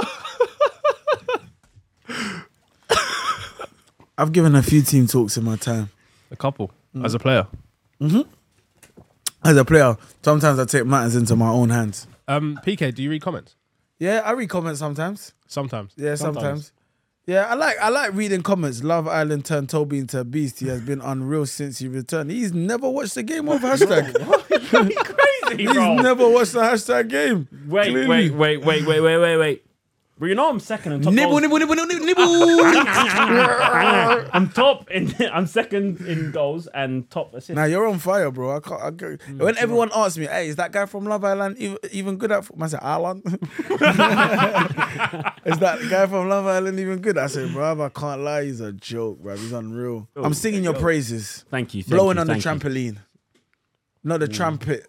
I've 4.16 4.32
given 4.32 4.56
a 4.56 4.62
few 4.62 4.80
team 4.80 5.06
talks 5.06 5.36
in 5.36 5.44
my 5.44 5.56
time. 5.56 5.90
A 6.30 6.36
couple. 6.36 6.70
As 7.04 7.12
a 7.12 7.18
player. 7.18 7.46
As 8.00 9.58
a 9.58 9.64
player, 9.66 9.98
sometimes 10.22 10.58
I 10.58 10.64
take 10.64 10.86
matters 10.86 11.16
into 11.16 11.36
my 11.36 11.50
own 11.50 11.68
hands. 11.68 12.06
Um, 12.26 12.58
PK, 12.64 12.94
do 12.94 13.02
you 13.02 13.10
read 13.10 13.20
comments? 13.20 13.56
Yeah, 13.98 14.22
I 14.24 14.32
read 14.32 14.48
comments 14.48 14.78
sometimes. 14.80 15.32
Sometimes. 15.46 15.92
Yeah, 15.96 16.14
sometimes. 16.14 16.42
Sometimes. 16.44 16.72
Yeah, 17.26 17.44
I 17.46 17.54
like 17.54 17.76
I 17.82 17.90
like 17.90 18.14
reading 18.14 18.42
comments. 18.42 18.82
Love 18.82 19.06
Island 19.06 19.44
turned 19.44 19.68
Toby 19.68 19.98
into 19.98 20.20
a 20.20 20.24
beast. 20.24 20.60
He 20.60 20.68
has 20.68 20.80
been 20.80 21.02
unreal 21.02 21.44
since 21.44 21.78
he 21.78 21.86
returned. 21.88 22.30
He's 22.30 22.54
never 22.54 22.88
watched 22.88 23.16
the 23.16 23.22
game 23.22 23.48
of 23.50 23.60
hashtag. 23.60 24.14
Crazy, 25.48 25.62
He's 25.64 25.72
bro. 25.72 25.96
never 25.96 26.26
watched 26.28 26.52
the 26.54 26.60
hashtag 26.60 27.08
game. 27.08 27.46
Wait, 27.66 27.90
Clearly. 27.90 28.06
wait, 28.08 28.30
wait, 28.34 28.64
wait, 28.64 28.86
wait, 28.86 29.00
wait, 29.00 29.18
wait, 29.18 29.36
wait. 29.36 29.64
Well, 30.20 30.28
you 30.28 30.34
know 30.34 30.48
I'm 30.50 30.58
second 30.58 30.92
in 30.94 31.02
top 31.02 31.12
Nibble, 31.12 31.38
goals. 31.38 31.42
nibble, 31.42 31.58
nibble, 31.60 31.74
nibble, 31.76 32.04
nibble. 32.04 32.60
I'm 34.32 34.48
top 34.50 34.90
in. 34.90 35.14
I'm 35.32 35.46
second 35.46 36.00
in 36.00 36.32
goals 36.32 36.66
and 36.74 37.08
top 37.08 37.34
assists. 37.34 37.50
Now 37.50 37.64
you're 37.64 37.86
on 37.86 37.98
fire, 38.00 38.30
bro. 38.32 38.56
I 38.56 38.60
can't. 38.60 38.82
I 38.82 38.90
can't- 38.90 39.20
Mm, 39.28 39.38
when 39.38 39.56
everyone 39.58 39.90
asks 39.94 40.18
me, 40.18 40.26
"Hey, 40.26 40.48
is 40.48 40.56
that 40.56 40.72
guy 40.72 40.86
from 40.86 41.04
Love 41.04 41.24
Island 41.24 41.56
even, 41.58 41.78
even 41.92 42.16
good 42.16 42.32
at?" 42.32 42.48
I 42.60 42.66
say, 42.66 42.78
"Island." 42.78 43.22
is 45.44 45.58
that 45.58 45.78
guy 45.90 46.06
from 46.06 46.28
Love 46.28 46.46
Island 46.46 46.78
even 46.80 46.98
good? 47.00 47.16
I 47.18 47.26
say, 47.28 47.50
bro, 47.52 47.80
I 47.84 47.88
can't 47.88 48.20
lie. 48.22 48.44
He's 48.44 48.60
a 48.60 48.72
joke, 48.72 49.20
bro. 49.20 49.36
He's 49.36 49.52
unreal. 49.52 50.08
I'm 50.16 50.34
singing 50.34 50.64
your 50.64 50.74
praises, 50.74 51.44
Thank 51.50 51.74
you. 51.74 51.82
Thank 51.82 51.94
blowing 51.98 52.16
you, 52.16 52.20
on 52.22 52.26
the 52.26 52.34
thank 52.40 52.44
you. 52.44 52.50
trampoline, 52.70 52.96
not 54.04 54.20
the 54.20 54.28
trumpet. 54.28 54.86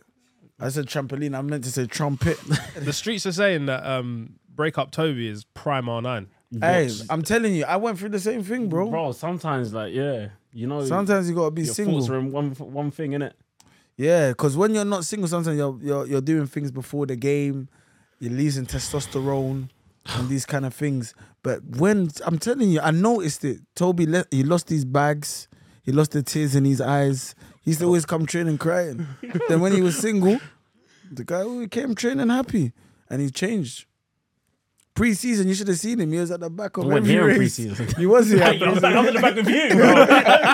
I 0.60 0.70
said 0.70 0.88
trampoline. 0.88 1.38
I 1.38 1.42
meant 1.42 1.64
to 1.66 1.72
say 1.72 1.86
trumpet. 1.86 2.38
The 2.76 2.94
streets 2.94 3.26
are 3.26 3.32
saying 3.32 3.68
that 3.68 3.86
um, 3.86 4.39
Break 4.60 4.78
Up 4.78 4.92
Toby 4.92 5.30
is 5.30 5.46
prime 5.46 5.86
R9. 5.86 6.28
hey, 6.60 6.90
I'm 7.10 7.22
telling 7.22 7.56
you, 7.56 7.64
I 7.64 7.78
went 7.78 7.98
through 7.98 8.10
the 8.10 8.20
same 8.20 8.44
thing, 8.44 8.68
bro. 8.68 8.90
Bro, 8.90 9.14
sometimes 9.14 9.74
like 9.74 9.94
yeah, 9.94 10.32
you 10.52 10.68
know, 10.68 10.84
Sometimes 10.84 11.30
you 11.30 11.36
gotta 11.36 11.52
be 11.52 11.62
your 11.62 11.74
single. 11.74 12.02
thoughts 12.02 12.10
are 12.10 12.20
in 12.20 12.30
one 12.30 12.52
one 12.52 12.92
thing, 12.92 13.12
innit? 13.12 13.32
Yeah, 13.96 14.32
because 14.32 14.58
when 14.58 14.76
you're 14.76 14.84
not 14.84 15.06
single, 15.06 15.30
sometimes 15.30 15.58
you're, 15.58 15.80
you're 15.82 16.06
you're 16.08 16.22
doing 16.22 16.46
things 16.46 16.72
before 16.72 17.06
the 17.06 17.16
game, 17.16 17.70
you're 18.20 18.34
losing 18.34 18.66
testosterone 18.66 19.70
and 20.08 20.28
these 20.28 20.46
kind 20.46 20.66
of 20.66 20.74
things. 20.74 21.14
But 21.42 21.64
when 21.78 22.10
I'm 22.26 22.38
telling 22.38 22.70
you, 22.70 22.82
I 22.82 22.92
noticed 22.92 23.46
it. 23.46 23.60
Toby, 23.76 24.08
le- 24.08 24.26
he 24.30 24.44
lost 24.44 24.68
his 24.68 24.84
bags, 24.84 25.48
he 25.84 25.94
lost 25.94 26.12
the 26.12 26.22
tears 26.22 26.54
in 26.54 26.66
his 26.66 26.82
eyes. 26.82 27.34
He 27.62 27.72
used 27.72 27.80
to 27.80 27.86
always 27.86 28.06
come 28.06 28.26
training 28.26 28.58
crying. 28.58 29.08
then 29.48 29.62
when 29.62 29.72
he 29.72 29.82
was 29.82 29.98
single, 29.98 30.38
the 31.10 31.24
guy 31.24 31.44
always 31.44 31.70
came 31.70 31.96
training 31.96 32.28
happy, 32.28 32.74
and 33.10 33.22
he 33.22 33.30
changed. 33.30 33.86
Pre-season, 35.00 35.48
you 35.48 35.54
should 35.54 35.70
have 35.70 35.80
seen 35.80 35.98
him. 36.02 36.12
He 36.12 36.20
was 36.20 36.30
at 36.30 36.42
the 36.42 36.50
back 36.50 36.76
of 36.76 36.84
I 36.84 36.88
wasn't 36.88 37.06
every 37.06 37.12
here 37.14 37.22
in 37.22 37.28
race. 37.40 37.56
pre-season. 37.56 37.88
He 37.98 38.06
was 38.06 38.28
here. 38.30 38.40
Hey, 38.44 38.62
I 38.62 38.70
was 38.70 38.84
I 38.84 39.00
was 39.00 39.08
in 39.08 39.14
the 39.14 39.22
back 39.22 39.36
with 39.36 39.48
you, 39.48 39.70
bro. 39.70 39.86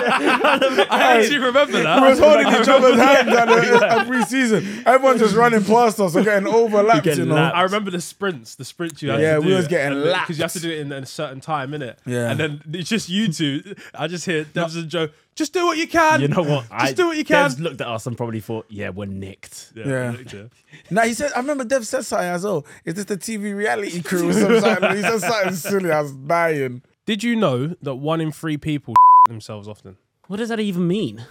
I 0.90 1.16
actually 1.18 1.38
remember 1.38 1.82
that. 1.82 2.00
We 2.02 2.08
was 2.10 2.18
holding 2.20 2.46
each 2.46 2.68
other's 2.68 2.96
hands 3.00 3.28
at, 3.28 3.46
the, 3.46 3.86
at 3.90 4.06
pre-season. 4.06 4.82
Everyone 4.86 5.18
just 5.18 5.34
running 5.34 5.64
past 5.64 5.98
us 5.98 6.14
or 6.14 6.22
getting 6.22 6.46
overlapped, 6.46 7.02
Getting 7.02 7.24
you 7.24 7.28
know. 7.30 7.34
lapped. 7.34 7.56
I 7.56 7.62
remember 7.62 7.90
the 7.90 8.00
sprints, 8.00 8.54
the 8.54 8.64
sprints 8.64 9.02
you 9.02 9.10
had 9.10 9.20
Yeah, 9.20 9.34
to 9.34 9.40
we 9.40 9.52
was 9.52 9.66
getting 9.66 9.98
lapped 9.98 10.28
because 10.28 10.38
you 10.38 10.42
have 10.42 10.52
to 10.52 10.60
do 10.60 10.70
it 10.70 10.78
in, 10.78 10.92
in 10.92 11.02
a 11.02 11.06
certain 11.06 11.40
time, 11.40 11.72
innit? 11.72 11.96
Yeah. 12.06 12.30
And 12.30 12.38
then 12.38 12.62
it's 12.72 12.88
just 12.88 13.08
you 13.08 13.32
two. 13.32 13.74
I 13.94 14.06
just 14.06 14.26
hear 14.26 14.44
Devs 14.44 14.76
and 14.76 14.88
Joe. 14.88 15.08
Just 15.36 15.52
do 15.52 15.66
what 15.66 15.76
you 15.78 15.86
can. 15.86 16.20
You 16.22 16.28
know 16.28 16.42
what? 16.42 16.64
Just 16.80 16.96
do 16.96 17.06
what 17.08 17.16
you 17.18 17.24
can. 17.24 17.48
Devs 17.50 17.60
looked 17.60 17.80
at 17.82 17.86
us 17.86 18.06
and 18.06 18.16
probably 18.16 18.40
thought, 18.40 18.64
yeah, 18.70 18.88
we're 18.88 19.04
nicked. 19.06 19.72
Yeah. 19.76 20.12
looked 20.16 20.34
at- 20.34 20.48
Now 20.90 21.02
he 21.02 21.12
said, 21.14 21.30
I 21.36 21.38
remember 21.40 21.62
Dev 21.64 21.86
said 21.86 22.04
something 22.04 22.26
as 22.26 22.42
well. 22.44 22.64
Is 22.84 22.94
this 22.94 23.04
the 23.04 23.16
TV 23.18 23.54
reality 23.54 24.02
crew 24.02 24.30
or 24.30 24.32
something? 24.32 24.96
he 24.96 25.02
said 25.02 25.18
something 25.20 25.54
silly. 25.54 25.92
I 25.92 26.00
was 26.00 26.12
dying. 26.12 26.82
Did 27.04 27.22
you 27.22 27.36
know 27.36 27.76
that 27.82 27.94
one 27.96 28.20
in 28.20 28.32
three 28.32 28.56
people 28.56 28.94
themselves 29.28 29.68
often? 29.68 29.96
What 30.26 30.38
does 30.38 30.48
that 30.48 30.58
even 30.58 30.88
mean? 30.88 31.24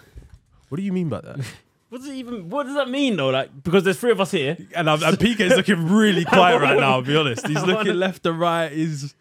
What 0.69 0.77
do 0.77 0.83
you 0.83 0.93
mean 0.93 1.09
by 1.09 1.21
that? 1.21 1.39
What 1.89 1.99
does 2.01 2.09
it 2.09 2.15
even? 2.15 2.49
What 2.49 2.65
does 2.65 2.75
that 2.75 2.89
mean 2.89 3.15
though? 3.15 3.29
Like 3.29 3.63
because 3.63 3.83
there's 3.83 3.99
three 3.99 4.11
of 4.11 4.19
us 4.19 4.31
here. 4.31 4.57
and, 4.75 4.89
I'm, 4.89 5.01
and 5.01 5.17
PK's 5.17 5.55
looking 5.55 5.87
really 5.93 6.25
quiet 6.35 6.59
right 6.61 6.77
now. 6.77 6.93
I'll 6.93 7.01
be 7.03 7.15
honest. 7.15 7.47
He's 7.47 7.55
looking 7.57 7.73
wanna- 7.75 7.93
left 7.93 8.25
and 8.25 8.37
right. 8.39 8.69
He's 8.71 9.13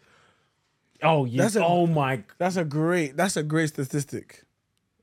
Oh 1.01 1.23
yeah. 1.25 1.43
That's 1.43 1.55
a- 1.55 1.63
oh 1.65 1.85
my. 1.87 2.23
That's 2.37 2.57
a 2.57 2.65
great. 2.65 3.15
That's 3.15 3.37
a 3.37 3.43
great 3.43 3.69
statistic. 3.69 4.43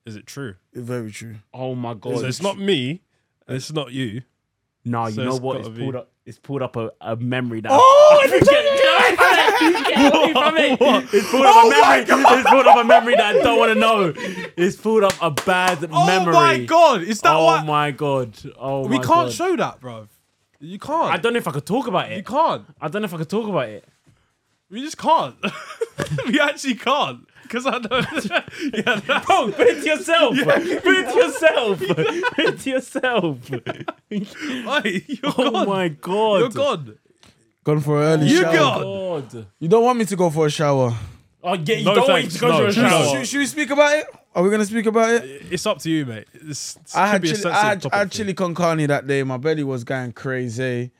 Is 0.06 0.16
it 0.16 0.26
true? 0.26 0.56
Very 0.74 1.10
true. 1.10 1.36
Oh 1.54 1.74
my 1.74 1.94
god. 1.94 2.18
So 2.20 2.26
it's 2.26 2.42
not 2.42 2.58
me. 2.58 3.02
and 3.46 3.56
It's 3.56 3.72
not 3.72 3.92
you. 3.92 4.22
No, 4.84 5.06
you 5.06 5.12
So 5.14 5.22
know 5.24 5.30
it's 5.32 5.40
what? 5.40 5.52
gotta 5.58 5.68
It's 5.68 5.76
be- 5.78 5.82
pulled 5.84 5.96
up. 5.96 6.08
It's 6.24 6.38
pulled 6.38 6.62
up 6.62 6.76
a, 6.76 6.92
a 7.00 7.16
memory 7.16 7.60
that. 7.62 7.70
Oh, 7.72 8.22
Get- 8.30 8.42
get 9.88 10.14
away 10.14 10.32
from 10.32 10.54
me. 10.54 10.76
It's 11.12 11.30
pulled 11.30 11.46
up 11.46 11.54
Oh 11.56 11.66
a 11.66 11.70
my 11.70 12.04
memory. 12.06 12.38
It's 12.40 12.50
pulled 12.50 12.66
up 12.66 12.76
a 12.76 12.84
memory 12.84 13.14
oh 13.14 13.16
that 13.16 13.36
I 13.36 13.42
don't 13.42 13.58
want 13.58 13.72
to 13.72 13.78
know. 13.78 14.12
It's 14.56 14.76
pulled 14.76 15.04
up 15.04 15.14
a 15.20 15.30
bad 15.30 15.78
oh 15.92 16.06
memory. 16.06 16.34
Oh 16.34 16.40
memory. 16.40 16.58
my 16.60 16.64
god! 16.64 17.02
Is 17.02 17.20
that 17.22 17.34
Oh 17.34 17.44
what? 17.44 17.66
my 17.66 17.90
god. 17.90 18.36
Oh 18.58 18.82
we 18.86 18.96
my 18.98 19.02
can't 19.04 19.08
God. 19.28 19.32
show 19.32 19.56
that, 19.56 19.80
bro. 19.80 20.08
You 20.60 20.78
can't. 20.78 21.12
I 21.12 21.16
don't 21.16 21.32
know 21.32 21.38
if 21.38 21.48
I 21.48 21.52
could 21.52 21.66
talk 21.66 21.86
about 21.88 22.06
it. 22.10 22.12
You 22.12 22.18
it. 22.18 22.26
can't. 22.26 22.64
I 22.80 22.88
don't 22.88 23.02
know 23.02 23.06
if 23.06 23.14
I 23.14 23.18
could 23.18 23.28
talk 23.30 23.48
about 23.48 23.68
it. 23.68 23.84
We 24.72 24.80
just 24.80 24.96
can't. 24.98 25.36
we 26.26 26.40
actually 26.40 26.74
can't. 26.74 27.28
Because 27.42 27.66
I 27.66 27.78
know. 27.78 27.88
yeah, 28.72 29.00
that's, 29.06 29.26
Bro, 29.26 29.52
put 29.52 29.66
it 29.66 29.82
to 29.82 29.86
yourself. 29.86 30.34
Put 30.42 30.66
it 30.66 30.82
to 31.12 31.18
yourself. 31.20 31.80
Put 32.34 32.38
it 32.38 32.58
to 32.60 32.70
yourself. 32.70 33.50
Oi, 34.10 35.04
you're 35.06 35.32
Oh 35.36 35.50
gone. 35.50 35.68
my 35.68 35.88
god. 35.88 36.38
You're 36.40 36.48
gone. 36.48 36.98
Gone 37.64 37.80
for 37.80 38.02
an 38.02 38.20
early 38.20 38.26
You 38.30 38.40
shower. 38.40 38.54
gone. 38.54 39.20
God. 39.30 39.46
You 39.58 39.68
don't 39.68 39.84
want 39.84 39.98
me 39.98 40.04
to 40.06 40.16
go 40.16 40.30
for 40.30 40.46
a 40.46 40.50
shower. 40.50 40.94
Oh 41.44 41.54
yeah, 41.54 41.76
you 41.76 41.84
No 41.84 41.94
don't 41.94 42.08
want 42.08 42.20
thanks, 42.22 42.34
to 42.34 42.40
go 42.40 42.48
no. 42.48 42.60
to 42.60 42.66
a 42.68 42.72
Should 42.72 42.82
we- 42.84 42.88
shower. 42.88 43.06
Should, 43.16 43.26
should 43.28 43.38
we 43.38 43.46
speak 43.46 43.70
about 43.70 43.98
it? 43.98 44.06
Are 44.34 44.42
we 44.42 44.48
gonna 44.50 44.64
speak 44.64 44.86
about 44.86 45.10
it? 45.10 45.42
It's 45.50 45.66
up 45.66 45.78
to 45.80 45.90
you, 45.90 46.06
mate. 46.06 46.26
It's, 46.32 46.76
it's 46.76 46.96
I 46.96 47.06
had 47.08 47.22
chili, 47.22 47.32
I 47.32 47.34
sensitive 47.34 47.52
had, 47.62 47.82
topic 47.82 47.94
I 47.94 47.98
had 47.98 48.10
chili 48.10 48.32
con 48.34 48.54
carne 48.54 48.86
that 48.86 49.06
day. 49.06 49.22
My 49.24 49.36
belly 49.36 49.62
was 49.64 49.84
going 49.84 50.12
crazy, 50.12 50.90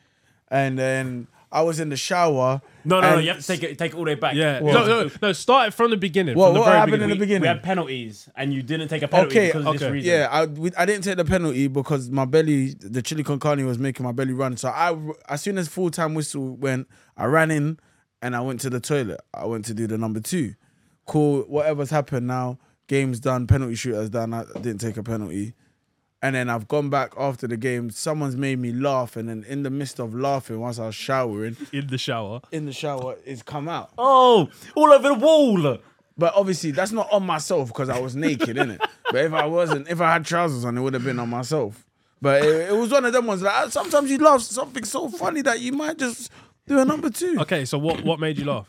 and 0.51 0.79
then 0.79 1.29
I 1.51 1.63
was 1.63 1.81
in 1.81 1.89
the 1.89 1.97
shower. 1.97 2.61
No, 2.85 3.01
no, 3.01 3.09
no. 3.11 3.16
and- 3.16 3.23
You 3.25 3.31
have 3.33 3.40
to 3.40 3.47
take 3.47 3.62
it, 3.62 3.79
take 3.79 3.92
it 3.92 3.97
all 3.97 4.05
the 4.05 4.11
way 4.11 4.14
back. 4.16 4.35
Yeah. 4.35 4.61
What? 4.61 4.73
No, 4.75 4.87
no, 5.05 5.11
no. 5.21 5.33
Start 5.33 5.68
it 5.68 5.75
from 5.75 5.90
the 5.90 5.97
beginning. 5.97 6.37
What- 6.37 6.47
from 6.49 6.55
the 6.55 6.61
what 6.61 6.66
very 6.66 6.79
happened 6.79 6.95
in 6.95 7.01
beginning. 7.01 7.18
the 7.18 7.25
beginning? 7.25 7.42
We 7.42 7.49
had 7.49 7.62
penalties, 7.62 8.29
and 8.37 8.53
you 8.53 8.62
didn't 8.62 8.88
take 8.88 9.03
a 9.03 9.09
penalty 9.09 9.37
Okay, 9.38 9.47
because 9.49 9.66
of 9.66 9.73
this 9.75 9.83
okay. 9.83 9.92
reason. 9.92 10.11
Yeah, 10.11 10.29
I 10.31 10.45
we, 10.47 10.71
I 10.77 10.85
didn't 10.87 11.05
take 11.05 11.16
the 11.16 11.25
penalty 11.25 11.68
because 11.68 12.11
my 12.11 12.25
belly, 12.25 12.75
the 12.81 13.03
chili 13.03 13.23
con 13.23 13.38
carne 13.38 13.64
was 13.66 13.79
making 13.79 14.05
my 14.05 14.12
belly 14.12 14.33
run. 14.33 14.57
So 14.57 14.68
I, 14.68 14.97
as 15.29 15.42
soon 15.42 15.59
as 15.59 15.68
full 15.68 15.90
time 15.90 16.14
whistle 16.14 16.57
went, 16.57 16.88
I 17.16 17.27
ran 17.27 17.51
in 17.51 17.79
and 18.21 18.35
I 18.37 18.40
went 18.40 18.61
to 18.61 18.71
the 18.71 18.81
toilet. 18.81 19.21
I 19.35 19.47
went 19.47 19.64
to 19.66 19.75
do 19.75 19.87
the 19.87 19.99
number 19.99 20.21
two. 20.21 20.55
Cool, 21.07 21.42
whatever's 21.42 21.90
happened 21.90 22.27
now. 22.27 22.59
Game's 22.88 23.21
done. 23.21 23.47
Penalty 23.47 23.75
shooter's 23.75 24.11
done. 24.11 24.35
I 24.35 24.45
didn't 24.61 24.79
take 24.79 24.97
a 24.97 25.03
penalty. 25.03 25.55
And 26.25 26.37
then 26.37 26.49
I've 26.49 26.69
gone 26.69 26.89
back 26.89 27.15
after 27.19 27.49
the 27.49 27.57
game. 27.57 27.91
Someone's 27.91 28.37
made 28.37 28.61
me 28.61 28.73
laugh, 28.73 29.17
and 29.17 29.29
then 29.29 29.45
in 29.49 29.65
the 29.65 29.71
midst 29.71 29.99
of 29.99 30.15
laughing, 30.15 30.61
once 30.61 30.79
I 30.79 30.87
was 30.87 30.95
showering 30.95 31.57
in 31.73 31.89
the 31.89 31.99
shower. 31.99 32.41
in 32.53 32.65
the 32.65 32.73
shower, 32.73 33.17
it's 33.27 33.43
come 33.43 33.69
out. 33.69 33.91
Oh, 33.99 34.49
all 34.77 34.93
over 34.93 35.09
the 35.09 35.15
wall. 35.15 35.79
But 36.17 36.33
obviously, 36.37 36.71
that's 36.71 36.93
not 36.93 37.11
on 37.11 37.27
myself 37.27 37.69
because 37.69 37.89
I 37.89 37.99
was 37.99 38.15
naked, 38.15 38.57
innit? 38.57 38.79
But 39.11 39.25
if 39.25 39.33
I 39.33 39.47
wasn't, 39.47 39.89
if 39.89 40.01
I 40.01 40.13
had 40.13 40.25
trousers 40.25 40.65
on, 40.65 40.79
it 40.79 40.81
would 40.81 40.95
have 40.95 41.05
been 41.05 41.19
on 41.19 41.29
myself. 41.29 41.85
But 42.21 42.45
it, 42.45 42.71
it 42.71 42.77
was 42.77 42.91
one 42.93 43.05
of 43.05 43.13
them 43.13 43.27
ones 43.27 43.41
that 43.41 43.73
sometimes 43.73 44.09
you 44.09 44.19
laugh 44.19 44.43
something 44.43 44.85
so 44.85 45.09
funny 45.09 45.43
that 45.43 45.59
you 45.61 45.73
might 45.73 45.99
just 45.99 46.31
do 46.69 46.79
a 46.79 46.85
number 46.85 47.11
two. 47.11 47.37
Okay, 47.41 47.65
so 47.65 47.79
what, 47.79 48.05
what 48.05 48.21
made 48.21 48.39
you 48.39 48.45
laugh? 48.45 48.69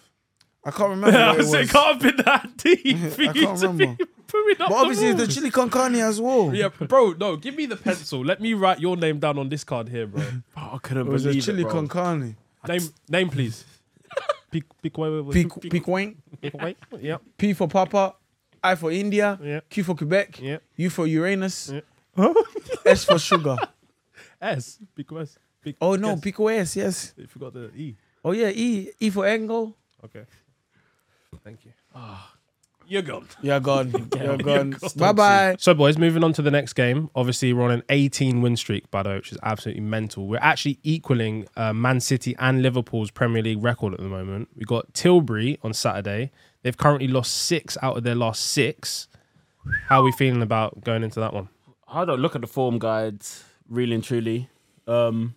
I 0.65 0.71
can't 0.71 0.89
remember 0.91 1.17
what 1.17 1.35
it 1.35 1.37
was. 1.39 1.53
it 1.53 1.69
can't 1.69 1.87
have 1.93 2.01
been 2.17 2.25
that 2.25 2.57
deep 2.57 2.97
for 2.97 3.21
I 3.21 3.25
you 3.25 3.33
can't 3.33 3.59
to 3.59 3.67
be 3.73 3.83
remember. 3.85 4.05
putting 4.27 4.61
up 4.61 4.69
But 4.69 4.71
obviously, 4.73 5.13
the 5.13 5.23
it's 5.23 5.35
the 5.35 5.41
chili 5.41 5.51
con 5.51 5.69
carne 5.69 5.95
as 5.95 6.21
well. 6.21 6.53
Yeah, 6.55 6.69
bro, 6.69 7.11
no, 7.13 7.35
give 7.37 7.55
me 7.55 7.65
the 7.65 7.75
pencil. 7.75 8.23
Let 8.23 8.39
me 8.41 8.53
write 8.53 8.79
your 8.79 8.95
name 8.95 9.19
down 9.19 9.37
on 9.37 9.49
this 9.49 9.63
card 9.63 9.89
here, 9.89 10.07
bro. 10.07 10.23
Oh, 10.57 10.71
I 10.73 10.77
couldn't 10.81 11.07
it 11.07 11.09
was 11.11 11.25
a 11.25 11.29
believe 11.29 11.43
chili 11.43 11.61
it, 11.61 11.63
bro. 11.65 11.71
con 11.73 11.87
carne. 11.87 12.37
Name, 12.67 12.81
name, 13.09 13.29
please. 13.29 13.65
Pic, 14.51 14.63
pic, 14.81 14.97
wait, 14.97 15.09
wait, 15.09 15.33
P, 15.33 15.45
wait. 15.63 15.71
P, 15.71 15.79
Quaint. 15.79 16.17
Pic, 16.41 16.53
wait. 16.61 16.77
Yep, 17.01 17.21
P 17.37 17.53
for 17.53 17.67
Papa. 17.67 18.15
I 18.63 18.75
for 18.75 18.91
India. 18.91 19.37
Yeah. 19.43 19.59
Q 19.69 19.83
for 19.83 19.95
Quebec. 19.95 20.39
Yeah. 20.39 20.59
U 20.77 20.89
for 20.89 21.05
Uranus. 21.07 21.73
Yeah. 22.17 22.33
S 22.85 23.03
for 23.03 23.19
sugar. 23.19 23.57
S. 24.41 24.79
Pic, 24.95 25.07
S. 25.11 25.37
Pic, 25.61 25.75
Oh 25.81 25.95
no, 25.95 26.11
S. 26.11 26.19
Pico 26.21 26.47
S, 26.47 26.75
yes. 26.75 27.13
You 27.17 27.27
forgot 27.27 27.53
the 27.53 27.71
E. 27.75 27.95
Oh 28.23 28.31
yeah, 28.31 28.49
E. 28.53 28.91
E 28.99 29.09
for 29.09 29.25
angle. 29.25 29.75
Okay. 30.05 30.23
Thank 31.43 31.65
you. 31.65 31.71
You're 32.85 33.01
gone. 33.01 33.27
You're 33.41 33.61
gone. 33.61 33.91
You're 34.13 34.23
You're 34.23 34.37
gone. 34.37 34.71
gone. 34.71 34.89
Bye 34.97 35.13
bye. 35.13 35.55
So, 35.57 35.73
boys, 35.73 35.97
moving 35.97 36.21
on 36.21 36.33
to 36.33 36.41
the 36.41 36.51
next 36.51 36.73
game. 36.73 37.09
Obviously, 37.15 37.53
we're 37.53 37.63
on 37.63 37.71
an 37.71 37.83
18 37.87 38.41
win 38.41 38.57
streak, 38.57 38.91
by 38.91 39.03
the 39.03 39.09
way, 39.09 39.15
which 39.15 39.31
is 39.31 39.37
absolutely 39.41 39.81
mental. 39.81 40.27
We're 40.27 40.39
actually 40.41 40.79
equaling 40.83 41.47
uh, 41.55 41.71
Man 41.71 42.01
City 42.01 42.35
and 42.39 42.61
Liverpool's 42.61 43.09
Premier 43.09 43.41
League 43.41 43.63
record 43.63 43.93
at 43.93 43.99
the 44.01 44.09
moment. 44.09 44.49
We 44.55 44.65
got 44.65 44.93
Tilbury 44.93 45.57
on 45.63 45.73
Saturday. 45.73 46.31
They've 46.61 46.77
currently 46.77 47.07
lost 47.07 47.33
six 47.33 47.77
out 47.81 47.95
of 47.97 48.03
their 48.03 48.15
last 48.15 48.41
six. 48.41 49.07
How 49.87 50.01
are 50.01 50.03
we 50.03 50.11
feeling 50.11 50.41
about 50.41 50.83
going 50.83 51.03
into 51.03 51.21
that 51.21 51.33
one? 51.33 51.47
I 51.87 52.03
don't 52.03 52.19
look 52.19 52.35
at 52.35 52.41
the 52.41 52.47
form 52.47 52.79
guides 52.79 53.45
really 53.69 53.95
and 53.95 54.03
truly. 54.03 54.49
Um, 54.87 55.35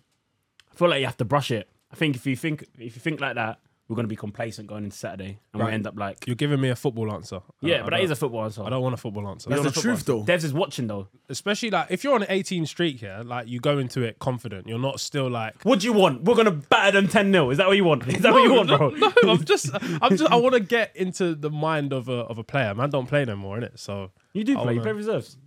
I 0.69 0.75
feel 0.75 0.89
like 0.89 0.99
you 0.99 1.05
have 1.05 1.17
to 1.17 1.25
brush 1.25 1.49
it. 1.51 1.69
I 1.91 1.95
think 1.95 2.17
if 2.17 2.25
you 2.27 2.35
think 2.35 2.65
if 2.77 2.95
you 2.95 3.01
think 3.01 3.21
like 3.21 3.35
that, 3.35 3.59
we're 3.87 3.95
going 3.95 4.03
to 4.03 4.09
be 4.09 4.15
complacent 4.17 4.67
going 4.67 4.83
into 4.83 4.97
Saturday, 4.97 5.39
and 5.53 5.61
Right. 5.61 5.69
we 5.69 5.73
end 5.73 5.87
up 5.87 5.97
like 5.97 6.25
You're 6.27 6.35
giving 6.35 6.59
me 6.59 6.69
a 6.69 6.75
football 6.75 7.11
answer. 7.13 7.39
yeah, 7.61 7.75
I 7.75 7.77
but 7.79 7.85
that 7.91 7.97
don't- 7.97 8.05
is 8.05 8.11
a 8.11 8.15
football 8.17 8.43
answer. 8.43 8.63
I 8.63 8.69
don't 8.69 8.81
want 8.81 8.93
a 8.93 8.97
football 8.97 9.27
answer. 9.29 9.49
That's 9.49 9.63
You 9.63 9.69
the 9.69 9.81
truth, 9.81 9.99
football 9.99 10.23
though. 10.23 10.33
Devs 10.33 10.43
is 10.43 10.53
watching 10.53 10.87
though. 10.87 11.07
Especially 11.29 11.69
like 11.69 11.87
if 11.89 12.03
you're 12.03 12.13
on 12.13 12.21
an 12.23 12.27
18 12.29 12.65
streak 12.65 12.99
here, 12.99 13.21
like 13.23 13.47
you 13.47 13.59
go 13.59 13.77
into 13.77 14.01
it 14.01 14.19
confident. 14.19 14.67
You're 14.67 14.79
not 14.79 14.99
still 14.99 15.29
like 15.29 15.63
What 15.63 15.79
do 15.79 15.87
you 15.87 15.93
want? 15.93 16.23
We're 16.23 16.35
gonna 16.35 16.51
batter 16.51 16.99
them 16.99 17.07
ten 17.09 17.31
0 17.31 17.49
Is 17.51 17.57
that 17.59 17.67
what 17.67 17.77
you 17.77 17.83
want? 17.85 18.07
Is 18.07 18.19
that 18.21 18.33
what 18.33 18.43
you 18.43 18.53
want, 18.53 18.67
bro? 18.67 18.89
No, 18.89 19.11
I'm 19.31 19.43
just, 19.45 19.69
I'm 19.73 20.17
just, 20.17 20.31
I 20.31 20.35
want 20.35 20.53
to 20.55 20.59
get 20.59 20.95
into 20.95 21.35
the 21.35 21.49
mind 21.49 21.93
of 21.93 22.09
a 22.09 22.19
of 22.31 22.37
a 22.37 22.43
player. 22.43 22.75
Man, 22.75 22.89
don't 22.89 23.07
play 23.07 23.23
no 23.25 23.35
more, 23.35 23.57
innit? 23.57 23.79
So 23.79 24.11
You 24.33 24.43
do 24.43 24.53
I 24.59 24.63
play. 24.63 24.73
You 24.73 24.79
wanna- 24.79 24.81
play 24.81 24.91
reserves. 24.93 25.37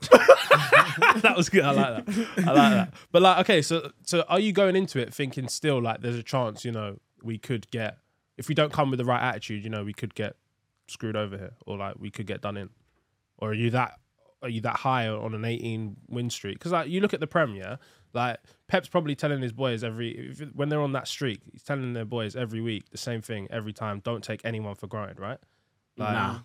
that 1.22 1.34
was 1.36 1.48
good. 1.48 1.64
I 1.64 1.70
like 1.72 2.06
that. 2.06 2.28
I 2.38 2.52
like 2.52 2.72
that. 2.72 2.94
But 3.12 3.22
like, 3.22 3.38
okay, 3.40 3.62
so 3.62 3.90
so 4.04 4.22
are 4.28 4.40
you 4.40 4.52
going 4.52 4.76
into 4.76 4.98
it 4.98 5.12
thinking 5.12 5.48
still 5.48 5.80
like 5.80 6.00
there's 6.02 6.16
a 6.16 6.22
chance, 6.22 6.64
you 6.64 6.72
know, 6.72 6.98
we 7.22 7.38
could 7.38 7.70
get 7.70 7.98
if 8.36 8.48
we 8.48 8.54
don't 8.54 8.72
come 8.72 8.90
with 8.90 8.98
the 8.98 9.04
right 9.04 9.22
attitude, 9.22 9.62
you 9.64 9.70
know, 9.70 9.84
we 9.84 9.92
could 9.92 10.14
get 10.14 10.36
screwed 10.88 11.16
over 11.16 11.36
here, 11.36 11.52
or 11.66 11.76
like 11.76 11.96
we 11.98 12.10
could 12.10 12.26
get 12.26 12.40
done 12.40 12.56
in, 12.56 12.70
or 13.38 13.50
are 13.50 13.54
you 13.54 13.70
that 13.70 13.98
are 14.42 14.48
you 14.48 14.62
that 14.62 14.76
high 14.76 15.06
on 15.06 15.34
an 15.34 15.44
18 15.44 15.96
win 16.08 16.30
streak? 16.30 16.58
Because 16.58 16.72
like 16.72 16.88
you 16.88 17.00
look 17.00 17.12
at 17.12 17.20
the 17.20 17.26
Premier, 17.26 17.78
like 18.14 18.38
Pep's 18.68 18.88
probably 18.88 19.14
telling 19.14 19.42
his 19.42 19.52
boys 19.52 19.84
every 19.84 20.34
when 20.54 20.68
they're 20.70 20.80
on 20.80 20.92
that 20.92 21.06
streak, 21.08 21.42
he's 21.52 21.62
telling 21.62 21.92
their 21.92 22.04
boys 22.06 22.34
every 22.36 22.60
week 22.60 22.90
the 22.90 22.98
same 22.98 23.20
thing 23.20 23.46
every 23.50 23.72
time. 23.72 24.00
Don't 24.00 24.24
take 24.24 24.40
anyone 24.44 24.74
for 24.74 24.86
granted, 24.86 25.20
right? 25.20 25.38
Like, 25.96 26.12
Nah. 26.14 26.38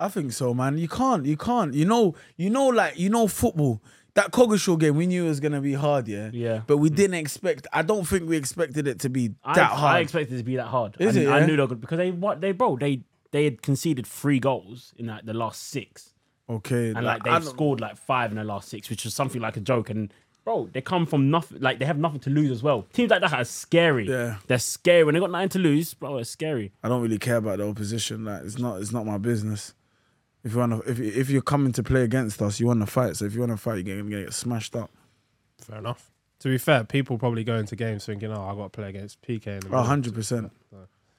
I 0.00 0.08
think 0.08 0.32
so, 0.32 0.54
man. 0.54 0.78
You 0.78 0.88
can't. 0.88 1.26
You 1.26 1.36
can't. 1.36 1.74
You 1.74 1.84
know. 1.84 2.14
You 2.36 2.50
know. 2.50 2.68
Like 2.68 2.98
you 2.98 3.10
know, 3.10 3.28
football. 3.28 3.82
That 4.14 4.32
Coggeshall 4.32 4.78
game, 4.78 4.96
we 4.96 5.06
knew 5.06 5.26
it 5.26 5.28
was 5.28 5.38
gonna 5.38 5.60
be 5.60 5.74
hard, 5.74 6.08
yeah. 6.08 6.30
Yeah. 6.32 6.62
But 6.66 6.78
we 6.78 6.90
didn't 6.90 7.14
expect. 7.14 7.68
I 7.72 7.82
don't 7.82 8.04
think 8.04 8.28
we 8.28 8.36
expected 8.36 8.88
it 8.88 8.98
to 9.00 9.08
be 9.08 9.28
that 9.44 9.58
I 9.58 9.64
hard. 9.64 9.96
I 9.96 10.00
expected 10.00 10.34
it 10.34 10.38
to 10.38 10.44
be 10.44 10.56
that 10.56 10.66
hard. 10.66 10.96
Is 10.98 11.16
I, 11.16 11.20
it, 11.20 11.28
I 11.28 11.46
knew 11.46 11.54
they 11.54 11.62
were 11.62 11.68
good 11.68 11.80
because 11.80 11.98
they 11.98 12.10
what 12.10 12.40
they 12.40 12.50
bro 12.50 12.76
they 12.76 13.02
they 13.30 13.44
had 13.44 13.62
conceded 13.62 14.06
three 14.06 14.40
goals 14.40 14.92
in 14.96 15.06
like 15.06 15.24
the 15.24 15.34
last 15.34 15.68
six, 15.68 16.14
okay. 16.48 16.90
and 16.90 17.04
like 17.04 17.26
I 17.26 17.38
they've 17.38 17.48
scored 17.48 17.80
like 17.80 17.96
five 17.96 18.32
in 18.32 18.38
the 18.38 18.44
last 18.44 18.68
six, 18.68 18.90
which 18.90 19.04
was 19.04 19.14
something 19.14 19.40
like 19.40 19.56
a 19.56 19.60
joke. 19.60 19.90
And 19.90 20.12
bro, 20.44 20.68
they 20.72 20.80
come 20.80 21.06
from 21.06 21.30
nothing. 21.30 21.60
Like 21.60 21.78
they 21.78 21.84
have 21.84 21.98
nothing 21.98 22.20
to 22.20 22.30
lose 22.30 22.50
as 22.50 22.62
well. 22.62 22.82
Teams 22.92 23.10
like 23.10 23.20
that 23.20 23.32
are 23.32 23.44
scary. 23.44 24.08
Yeah. 24.08 24.38
they're 24.48 24.58
scary 24.58 25.04
when 25.04 25.14
they 25.14 25.20
got 25.20 25.30
nothing 25.30 25.50
to 25.50 25.58
lose, 25.60 25.94
bro. 25.94 26.18
It's 26.18 26.30
scary. 26.30 26.72
I 26.82 26.88
don't 26.88 27.02
really 27.02 27.18
care 27.18 27.36
about 27.36 27.58
the 27.58 27.68
opposition. 27.68 28.24
Like 28.24 28.42
it's 28.42 28.58
not. 28.58 28.80
It's 28.80 28.92
not 28.92 29.06
my 29.06 29.18
business. 29.18 29.74
If 30.42 30.52
you 30.52 30.58
want 30.58 30.82
to, 30.84 30.90
if 30.90 30.98
if 31.00 31.30
you're 31.30 31.42
coming 31.42 31.72
to 31.72 31.82
play 31.82 32.02
against 32.02 32.40
us, 32.42 32.58
you 32.60 32.66
want 32.66 32.80
to 32.80 32.86
fight. 32.86 33.16
So 33.16 33.26
if 33.26 33.34
you 33.34 33.40
want 33.40 33.52
to 33.52 33.58
fight, 33.58 33.84
you're 33.84 34.02
gonna 34.02 34.22
get 34.24 34.32
smashed 34.32 34.74
up. 34.76 34.90
fair 35.60 35.78
enough. 35.78 36.10
To 36.40 36.48
be 36.48 36.56
fair, 36.56 36.84
people 36.84 37.18
probably 37.18 37.44
go 37.44 37.56
into 37.56 37.76
games 37.76 38.06
thinking, 38.06 38.32
"Oh, 38.32 38.42
I 38.42 38.54
got 38.54 38.64
to 38.64 38.68
play 38.70 38.88
against 38.88 39.20
PK." 39.20 39.46
In 39.46 39.60
the 39.60 39.66
middle." 39.66 39.78
100 39.80 40.14
percent. 40.14 40.50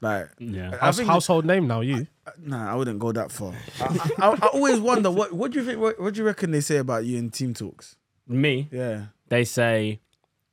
Like, 0.03 0.29
Yeah. 0.39 0.75
House, 0.77 0.97
household 0.99 1.45
name 1.45 1.67
now, 1.67 1.81
you. 1.81 2.07
nah, 2.39 2.71
I 2.71 2.75
wouldn't 2.75 2.97
go 2.97 3.11
that 3.11 3.31
far. 3.31 3.53
I, 3.79 4.09
I, 4.17 4.29
I 4.41 4.47
always 4.47 4.79
wonder 4.79 5.11
what 5.11 5.31
what 5.31 5.51
do 5.51 5.59
you 5.59 5.65
think? 5.65 5.79
What, 5.79 5.99
what 6.01 6.15
do 6.15 6.21
you 6.21 6.25
reckon 6.25 6.49
they 6.49 6.61
say 6.61 6.77
about 6.77 7.05
you 7.05 7.19
in 7.19 7.29
team 7.29 7.53
talks? 7.53 7.97
Me, 8.27 8.67
Yeah. 8.71 9.05
they 9.29 9.43
say 9.45 9.99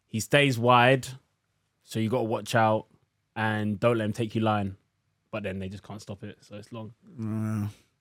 he 0.07 0.21
stays 0.21 0.59
wide, 0.59 1.09
so 1.83 1.99
you 1.99 2.11
got 2.11 2.19
to 2.19 2.25
watch 2.25 2.55
out 2.55 2.87
and 3.35 3.81
don't 3.81 3.97
let 3.97 4.05
him 4.05 4.13
take 4.13 4.35
you 4.35 4.43
line. 4.43 4.77
But 5.31 5.45
then 5.45 5.59
they 5.61 5.71
just 5.71 5.83
can't 5.83 6.03
stop 6.03 6.23
it, 6.25 6.37
so 6.43 6.57
it's 6.57 6.71
long. 6.71 6.93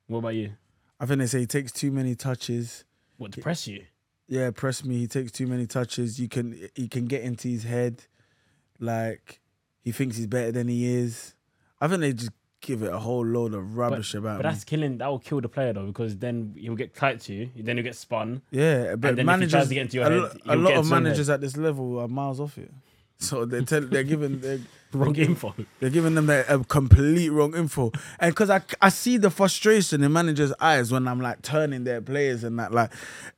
What 0.08 0.20
about 0.20 0.36
you? 0.36 0.52
I 1.00 1.06
think 1.06 1.20
they 1.20 1.28
say 1.28 1.40
he 1.42 1.46
takes 1.46 1.72
too 1.72 1.92
many 1.92 2.16
touches. 2.16 2.84
What 3.18 3.32
to 3.34 3.42
press 3.42 3.68
you? 3.68 3.84
Yeah, 4.28 4.52
press 4.52 4.84
me. 4.84 4.98
He 4.98 5.08
takes 5.08 5.32
too 5.32 5.48
many 5.48 5.68
touches. 5.68 6.20
You 6.20 6.28
can 6.28 6.70
he 6.76 6.88
can 6.88 7.06
get 7.06 7.22
into 7.24 7.48
his 7.48 7.64
head, 7.64 8.04
like 8.80 9.40
he 9.82 9.92
thinks 9.92 10.18
he's 10.18 10.28
better 10.28 10.52
than 10.52 10.68
he 10.68 10.86
is. 10.88 11.36
I 11.80 11.88
think 11.88 12.02
they 12.02 12.14
just 12.14 12.32
give 12.60 12.82
it 12.82 12.92
a 12.92 12.98
whole 12.98 13.26
load 13.26 13.54
of 13.54 13.78
rubbish 13.78 14.14
about 14.16 14.38
But 14.38 14.46
me. 14.48 14.52
that's 14.52 14.64
killing. 14.64 14.98
That 14.98 15.08
will 15.08 15.20
kill 15.20 15.42
the 15.42 15.48
player 15.50 15.74
though, 15.74 15.86
because 15.86 16.18
then 16.18 16.56
he'll 16.58 16.76
get 16.76 16.96
tight 16.96 17.22
to 17.22 17.34
you. 17.34 17.50
Then 17.56 17.78
he'll 17.78 17.84
get 17.84 17.96
spun. 17.96 18.42
Yeah, 18.52 18.96
but 18.96 19.02
then 19.02 19.14
if 19.14 19.18
he 19.20 19.24
managers, 19.24 19.70
get 19.70 19.82
into 19.84 19.98
your 19.98 20.08
a, 20.08 20.30
head, 20.30 20.38
a 20.48 20.56
lot 20.56 20.74
of 20.74 20.90
managers 20.90 21.30
at 21.30 21.40
this 21.40 21.56
level 21.56 22.00
are 22.00 22.08
miles 22.08 22.40
off 22.40 22.58
it. 22.58 22.72
So 23.20 23.46
they 23.46 23.64
tell 23.64 23.82
they're 23.82 24.04
giving 24.04 24.40
they're, 24.42 24.60
Wrong 24.94 25.16
info. 25.16 25.54
they're 25.80 25.90
giving 25.90 26.16
them 26.16 26.28
the, 26.28 26.46
a 26.54 26.64
complete 26.64 27.30
wrong 27.30 27.56
info, 27.56 27.92
and 28.20 28.32
because 28.34 28.50
I 28.50 28.62
I 28.82 28.88
see 28.90 29.18
the 29.18 29.30
frustration 29.30 30.02
in 30.02 30.14
managers' 30.14 30.54
eyes 30.62 30.92
when 30.92 31.08
I'm 31.08 31.20
like 31.20 31.42
turning 31.42 31.84
their 31.84 32.00
players 32.02 32.44
and 32.44 32.58
that 32.60 32.72
like, 32.72 32.92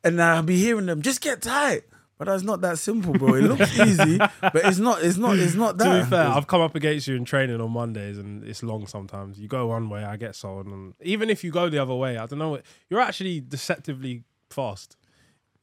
and 0.04 0.22
I'll 0.22 0.44
be 0.44 0.58
hearing 0.58 0.86
them 0.86 1.02
just 1.02 1.22
get 1.22 1.42
tight. 1.42 1.84
But 2.20 2.26
that's 2.26 2.44
not 2.44 2.60
that 2.62 2.78
simple, 2.78 3.14
bro. 3.14 3.36
It 3.36 3.44
looks 3.44 3.80
easy, 3.80 4.18
but 4.18 4.56
it's 4.56 4.78
not. 4.78 5.02
It's 5.04 5.16
not. 5.18 5.38
It's 5.40 5.56
not 5.56 5.80
To 5.80 6.04
be 6.04 6.10
fair, 6.10 6.28
I've 6.28 6.48
come 6.48 6.60
up 6.60 6.76
against 6.76 7.08
you 7.08 7.16
in 7.16 7.24
training 7.24 7.62
on 7.62 7.72
Mondays, 7.72 8.18
and 8.18 8.44
it's 8.44 8.62
long 8.62 8.86
sometimes. 8.88 9.40
You 9.40 9.48
go 9.48 9.68
one 9.68 9.90
way, 9.90 10.04
I 10.04 10.18
get 10.18 10.36
sold, 10.36 10.68
and 10.68 10.94
even 11.02 11.30
if 11.30 11.46
you 11.46 11.50
go 11.52 11.70
the 11.70 11.80
other 11.80 11.96
way, 11.96 12.18
I 12.18 12.26
don't 12.26 12.38
know. 12.40 12.60
You're 12.90 13.00
actually 13.00 13.40
deceptively 13.40 14.24
fast. 14.50 14.98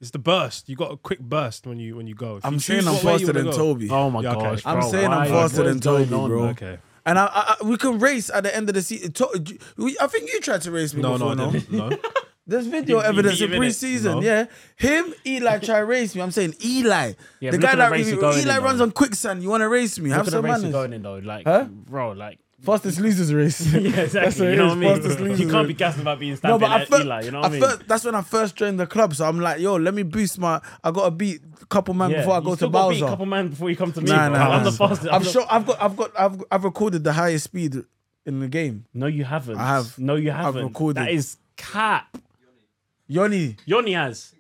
It's 0.07 0.13
the 0.13 0.19
burst. 0.21 0.69
You 0.69 0.77
got 0.77 0.93
a 0.93 0.97
quick 0.97 1.19
burst 1.19 1.67
when 1.67 1.81
you 1.81 1.97
when 1.97 2.07
you 2.07 2.15
go. 2.15 2.37
If 2.37 2.45
I'm 2.45 2.55
you 2.55 2.59
saying 2.61 2.81
choose 2.83 2.87
I'm 2.89 2.95
what 2.95 3.05
way 3.05 3.13
you 3.15 3.19
faster 3.19 3.27
wanna 3.33 3.39
than 3.43 3.51
go- 3.51 3.57
Toby. 3.57 3.91
Oh 3.91 4.11
my 4.11 4.21
Yeah, 4.23 4.31
okay. 4.37 4.41
gosh! 4.41 4.63
I'm 4.65 4.79
bro, 4.81 4.91
saying 4.91 5.11
I'm 5.13 5.29
faster 5.29 5.59
what 5.63 5.67
than 5.69 5.77
is 5.79 5.81
going 5.85 6.09
Toby, 6.09 6.15
on? 6.23 6.29
bro. 6.31 6.43
Okay. 6.51 6.79
And 7.05 7.19
I, 7.19 7.25
I, 7.27 7.57
I- 7.61 7.65
we 7.67 7.77
can 7.77 7.99
race 7.99 8.31
at 8.31 8.45
the 8.45 8.55
end 8.55 8.69
of 8.69 8.75
the 8.77 8.83
season. 8.83 9.11
To, 9.13 9.59
we, 9.77 9.97
I 10.01 10.07
think 10.07 10.33
you 10.33 10.41
tried 10.41 10.63
to 10.63 10.71
race 10.71 10.95
me 10.95 11.03
No, 11.03 11.13
before, 11.15 11.35
no, 11.35 11.51
no? 11.51 11.89
no. 11.89 11.99
There's 12.49 12.67
video 12.69 12.99
He- 12.99 13.03
he 13.03 13.09
evidence 13.09 13.39
beat 13.41 13.45
in 13.47 13.51
him, 13.51 13.57
innit? 13.57 13.59
pre-season. 13.59 14.13
No. 14.13 14.21
Yeah, 14.23 14.47
him, 14.77 15.13
Eli 15.27 15.59
try 15.59 15.79
race 15.79 16.15
me. 16.15 16.23
I'm 16.23 16.31
saying 16.31 16.55
Eli, 16.65 17.15
Yeah, 17.41 17.51
the 17.51 17.59
but 17.59 17.63
guy 17.63 17.73
look 17.73 17.73
at 17.73 17.77
that 17.79 17.85
the 17.87 17.91
race 17.91 17.99
really- 18.07 18.11
you're 18.13 18.21
going 18.21 18.39
Eli 18.39 18.57
in, 18.59 18.63
runs 18.63 18.79
though. 18.79 18.85
on 18.85 18.91
quicksand. 18.93 19.43
You 19.43 19.49
want 19.49 19.63
to 19.63 19.69
race 19.69 19.99
me? 19.99 20.11
Look 20.11 20.17
Have 20.19 20.27
at 20.29 20.31
the 20.31 20.31
some 20.37 20.45
race 20.45 20.51
you're 20.53 20.59
manners. 20.61 20.73
going 20.73 20.93
in 20.93 21.03
though, 21.03 21.17
like, 21.19 21.45
Huh? 21.45 21.65
bro, 21.65 22.13
like. 22.13 22.39
Fastest 22.63 22.99
losers 23.01 23.33
race. 23.35 23.61
Yeah, 23.75 23.91
That's 23.91 24.15
exactly. 24.15 24.47
what 24.47 24.51
You 24.53 24.57
know 24.57 24.67
what 24.69 24.73
I 24.73 24.81
mean? 24.81 24.95
fastest 24.95 25.21
losers 25.21 25.41
You 25.41 25.49
can't 25.51 25.69
be 25.69 25.75
gassed 25.75 25.99
about 26.01 26.19
being 26.19 26.33
No, 26.33 26.37
stabbed 26.37 26.61
but 26.63 26.71
I 26.71 26.81
at 26.83 26.89
fir- 26.89 27.01
Eli. 27.03 27.21
You 27.23 27.31
know 27.33 27.41
what 27.41 27.53
I 27.53 27.59
mean? 27.61 27.79
that's 27.87 28.05
when 28.05 28.15
I 28.15 28.23
first 28.23 28.57
joined 28.57 28.81
the 28.81 28.87
club. 28.87 29.15
So 29.15 29.27
I'm 29.29 29.39
like, 29.41 29.61
yo, 29.61 29.77
let 29.77 29.93
me 29.95 30.03
boost 30.05 30.39
my. 30.39 30.61
I 30.83 30.91
got 30.91 31.05
to 31.05 31.11
beat 31.11 31.43
a 31.61 31.67
couple 31.67 31.93
man 31.95 32.11
Yeah, 32.11 32.19
before 32.21 32.35
I 32.35 32.41
go 32.41 32.51
to 32.51 32.57
still 32.57 32.71
gotta 32.71 32.95
beat 32.95 33.01
Bowser. 33.01 33.07
a 33.07 33.09
couple 33.11 33.27
man 33.27 33.49
before 33.49 33.69
you 33.71 33.77
come 33.77 33.93
to 33.93 34.01
me. 34.01 34.11
Nah, 34.11 34.31
bro. 34.31 34.39
nah, 34.39 34.45
I'm 34.51 34.65
nah. 34.65 34.71
the 34.71 34.73
fastest. 34.77 35.13
I'm 35.13 35.23
the- 35.23 35.29
sure 35.31 35.45
I've 35.51 35.67
got, 35.67 35.83
I've 35.83 35.97
got, 35.97 36.11
I've, 36.19 36.45
I've 36.51 36.65
recorded 36.65 37.05
the 37.05 37.13
highest 37.13 37.45
speed 37.45 37.77
in 38.25 38.41
the 38.41 38.49
game. 38.49 38.87
No, 38.95 39.07
you 39.07 39.25
haven't. 39.25 39.59
I 39.59 39.67
have. 39.77 39.99
No, 39.99 40.15
you 40.17 40.31
haven't. 40.31 40.65
recorded. 40.65 41.03
That 41.03 41.11
is 41.11 41.37
cap. 41.57 42.17
Yoni, 43.07 43.57
Yoni 43.67 43.93
has. 43.93 44.33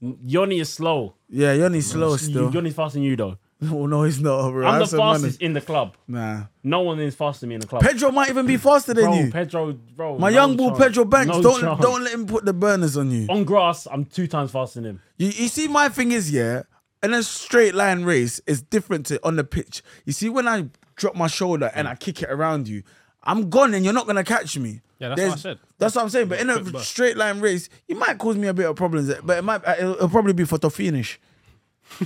Yoni 0.00 0.60
is 0.60 0.72
slow. 0.72 1.14
yeah, 1.28 1.52
Yoni's 1.52 1.90
slow 1.90 2.16
still. 2.16 2.50
Yoni's 2.52 2.74
faster 2.74 2.96
than 2.98 3.02
you 3.02 3.16
though. 3.16 3.38
Oh 3.72 3.86
no, 3.86 4.02
he's 4.02 4.20
not, 4.20 4.50
bro. 4.50 4.66
I'm 4.66 4.74
the 4.74 4.78
Have 4.80 4.88
some 4.90 4.98
manners. 4.98 5.22
fastest 5.22 5.40
in 5.40 5.52
the 5.54 5.60
club. 5.62 5.96
Nah, 6.06 6.44
No 6.62 6.80
one 6.82 7.00
is 7.00 7.14
faster 7.14 7.40
than 7.40 7.48
me 7.50 7.54
in 7.54 7.60
the 7.62 7.66
club. 7.66 7.82
Pedro 7.82 8.10
might 8.10 8.28
even 8.28 8.44
be 8.46 8.58
faster 8.58 8.92
than 8.92 9.06
bro, 9.06 9.14
you. 9.14 9.30
Pedro, 9.30 9.72
bro. 9.72 10.18
My 10.18 10.28
no 10.28 10.34
young 10.34 10.56
bull. 10.56 10.72
Pedro 10.72 11.06
Banks, 11.06 11.34
No 11.34 11.42
don't 11.42 11.60
chance. 11.62 11.80
don't 11.80 12.04
let 12.04 12.12
him 12.12 12.26
put 12.26 12.44
the 12.44 12.52
burners 12.52 12.96
on 12.98 13.10
you. 13.10 13.26
On 13.30 13.44
grass, 13.44 13.86
I'm 13.90 14.04
two 14.04 14.26
times 14.26 14.50
faster 14.50 14.80
than 14.82 14.90
him. 14.90 15.00
You, 15.16 15.28
you 15.28 15.48
see, 15.48 15.68
my 15.68 15.88
thing 15.88 16.12
is, 16.12 16.30
yeah, 16.30 16.64
in 17.02 17.14
a 17.14 17.22
straight 17.22 17.74
line 17.74 18.04
race, 18.04 18.40
it's 18.46 18.60
different 18.60 19.06
to 19.06 19.24
on 19.26 19.36
the 19.36 19.44
pitch. 19.44 19.82
You 20.04 20.12
see, 20.12 20.28
when 20.28 20.46
I 20.46 20.66
drop 20.96 21.14
my 21.14 21.26
shoulder 21.26 21.70
and 21.74 21.88
I 21.88 21.94
kick 21.94 22.22
it 22.22 22.30
around 22.30 22.68
you, 22.68 22.82
I'm 23.22 23.48
gone 23.48 23.72
and 23.72 23.84
you're 23.84 23.94
not 23.94 24.06
gonna 24.06 24.24
catch 24.24 24.58
me. 24.58 24.82
Yeah, 24.98 25.10
that's 25.10 25.20
what 25.22 25.32
I 25.32 25.36
said. 25.36 25.58
That's 25.78 25.94
what 25.94 26.02
I'm 26.02 26.08
saying. 26.10 26.28
But 26.28 26.40
in 26.40 26.48
a 26.50 26.80
straight 26.80 27.16
line 27.16 27.40
race, 27.40 27.68
you 27.86 27.96
might 27.96 28.18
cause 28.18 28.36
me 28.36 28.48
a 28.48 28.54
bit 28.54 28.66
of 28.68 28.76
problems, 28.76 29.12
but 29.22 29.38
it 29.38 29.42
might 29.42 29.64
uh, 29.66 29.74
it'll, 29.78 29.94
it'll 29.94 30.08
probably 30.08 30.32
be 30.32 30.44
photo 30.44 30.68
finish. 30.68 31.18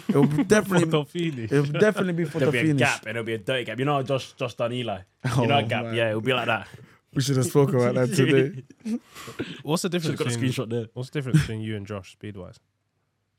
It'll 0.08 0.24
definitely 0.44 0.84
Photo 0.90 1.04
finish. 1.04 1.50
it'll 1.52 1.64
definitely 1.80 2.12
be 2.12 2.24
photo 2.24 2.38
There'll 2.38 2.52
be 2.52 2.58
a 2.58 2.62
finish. 2.62 2.78
gap 2.78 3.00
and 3.06 3.10
it'll 3.10 3.24
be 3.24 3.34
a 3.34 3.38
dirty 3.38 3.64
gap. 3.64 3.78
You 3.78 3.84
know 3.84 3.94
how 3.94 4.02
Josh 4.02 4.32
Josh 4.34 4.54
done 4.54 4.72
Eli? 4.72 5.00
Oh, 5.24 5.42
you 5.42 5.46
know 5.48 5.58
a 5.58 5.62
gap? 5.62 5.84
man. 5.86 5.94
Yeah, 5.94 6.08
it'll 6.10 6.20
be 6.20 6.32
like 6.32 6.46
that. 6.46 6.68
We 7.12 7.22
should 7.22 7.36
have 7.36 7.46
spoken 7.46 7.74
about 7.76 7.94
that 7.96 8.06
today. 8.14 8.62
What's 9.62 9.82
the 9.82 9.88
Should've 9.88 10.02
difference? 10.02 10.18
got 10.18 10.26
a 10.28 10.30
Between, 10.30 10.50
screenshot 10.52 10.70
there. 10.70 10.86
what's 10.94 11.10
the 11.10 11.18
difference 11.18 11.40
between 11.40 11.60
you 11.60 11.76
and 11.76 11.86
Josh 11.86 12.12
speed 12.12 12.36
wise? 12.36 12.60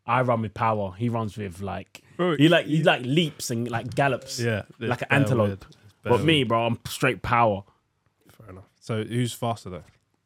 I 0.05 0.21
run 0.23 0.41
with 0.41 0.53
power. 0.53 0.93
He 0.97 1.07
runs 1.09 1.37
with 1.37 1.61
like 1.61 2.01
Bro, 2.17 2.35
he 2.37 2.49
like 2.49 2.65
he 2.65 2.83
like 2.83 3.03
leaps 3.05 3.49
and 3.51 3.69
like 3.69 3.93
gallops. 3.95 4.39
Yeah, 4.39 4.63
like 4.79 4.81
an 4.81 4.89
it's 4.89 4.99
bare 5.09 5.19
antelope. 5.19 5.47
weird. 5.47 5.61
It's 5.69 5.93
bare 6.03 6.11
But 6.17 6.23
me, 6.25 6.43
bro, 6.43 6.65
I'm 6.65 6.79
straight 6.87 7.21
power. 7.21 7.63
fair 8.29 8.49
enough. 8.49 8.65
So 8.79 9.03
who's 9.03 9.31
faster 9.33 9.69
though? 9.69 9.83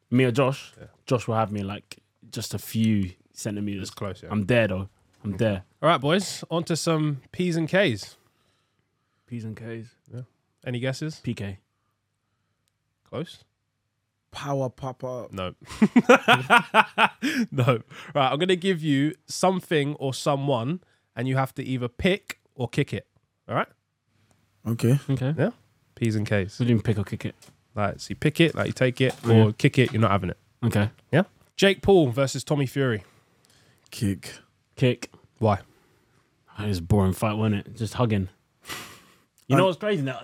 Me 0.09 0.23
or 0.23 0.31
Josh? 0.31 0.73
Josh 1.05 1.27
will 1.27 1.35
have 1.35 1.51
me 1.51 1.61
like 1.61 1.97
just 2.31 2.53
a 2.53 2.57
few 2.57 3.11
centimeters. 3.33 3.83
It's 3.83 3.91
close. 3.91 4.23
Yeah. 4.23 4.29
I'm 4.31 4.45
there 4.45 4.67
though. 4.67 4.89
I'm 5.25 5.37
there. 5.37 5.63
All 5.81 5.89
right, 5.89 5.99
boys. 5.99 6.43
On 6.51 6.63
to 6.65 6.75
some 6.75 7.21
P's 7.31 7.55
and 7.55 7.67
K's. 7.67 8.15
P's 9.27 9.43
and 9.43 9.57
K's. 9.57 9.87
Yeah. 10.13 10.21
Any 10.65 10.79
guesses? 10.79 11.19
PK. 11.23 11.57
Close. 13.09 13.43
Power 14.31 14.69
papa. 14.69 15.27
No. 15.31 15.55
no. 17.51 17.79
Right. 18.13 18.31
I'm 18.31 18.37
gonna 18.39 18.55
give 18.55 18.83
you 18.83 19.15
something 19.25 19.95
or 19.95 20.13
someone, 20.13 20.81
and 21.15 21.27
you 21.27 21.37
have 21.37 21.53
to 21.55 21.63
either 21.63 21.87
pick 21.87 22.39
or 22.53 22.67
kick 22.67 22.93
it. 22.93 23.07
All 23.47 23.55
right. 23.55 23.67
Okay. 24.67 24.99
Okay. 25.09 25.33
Yeah. 25.37 25.51
P's 25.95 26.15
and 26.15 26.27
K's. 26.27 26.59
We 26.59 26.65
didn't 26.65 26.83
pick 26.83 26.97
or 26.99 27.03
kick 27.03 27.25
it. 27.25 27.35
Like, 27.73 27.99
so 27.99 28.07
you 28.09 28.15
pick 28.15 28.39
it, 28.39 28.55
like 28.55 28.67
you 28.67 28.73
take 28.73 29.01
it, 29.01 29.13
or 29.25 29.31
Yeah. 29.33 29.51
kick 29.57 29.77
it. 29.79 29.91
You're 29.91 30.01
not 30.01 30.11
having 30.11 30.29
it. 30.29 30.37
Okay. 30.63 30.89
Yeah. 31.11 31.23
Jake 31.55 31.81
Paul 31.81 32.09
versus 32.11 32.43
Tommy 32.43 32.65
Fury. 32.65 33.03
Kick. 33.91 34.33
Kick. 34.75 35.09
Why? 35.39 35.59
It 36.59 36.67
was 36.67 36.77
a 36.77 36.81
boring 36.81 37.13
fight, 37.13 37.33
wasn't 37.33 37.67
it? 37.67 37.75
Just 37.75 37.93
hugging. 37.95 38.29
You 39.47 39.57
know 39.57 39.65
what's 39.65 39.77
crazy? 39.77 40.01
Now, 40.01 40.19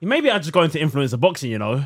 maybe 0.00 0.30
I 0.30 0.38
just 0.38 0.52
go 0.52 0.62
into 0.62 0.78
influencer 0.78 1.18
boxing. 1.18 1.50
You 1.50 1.58
know, 1.58 1.84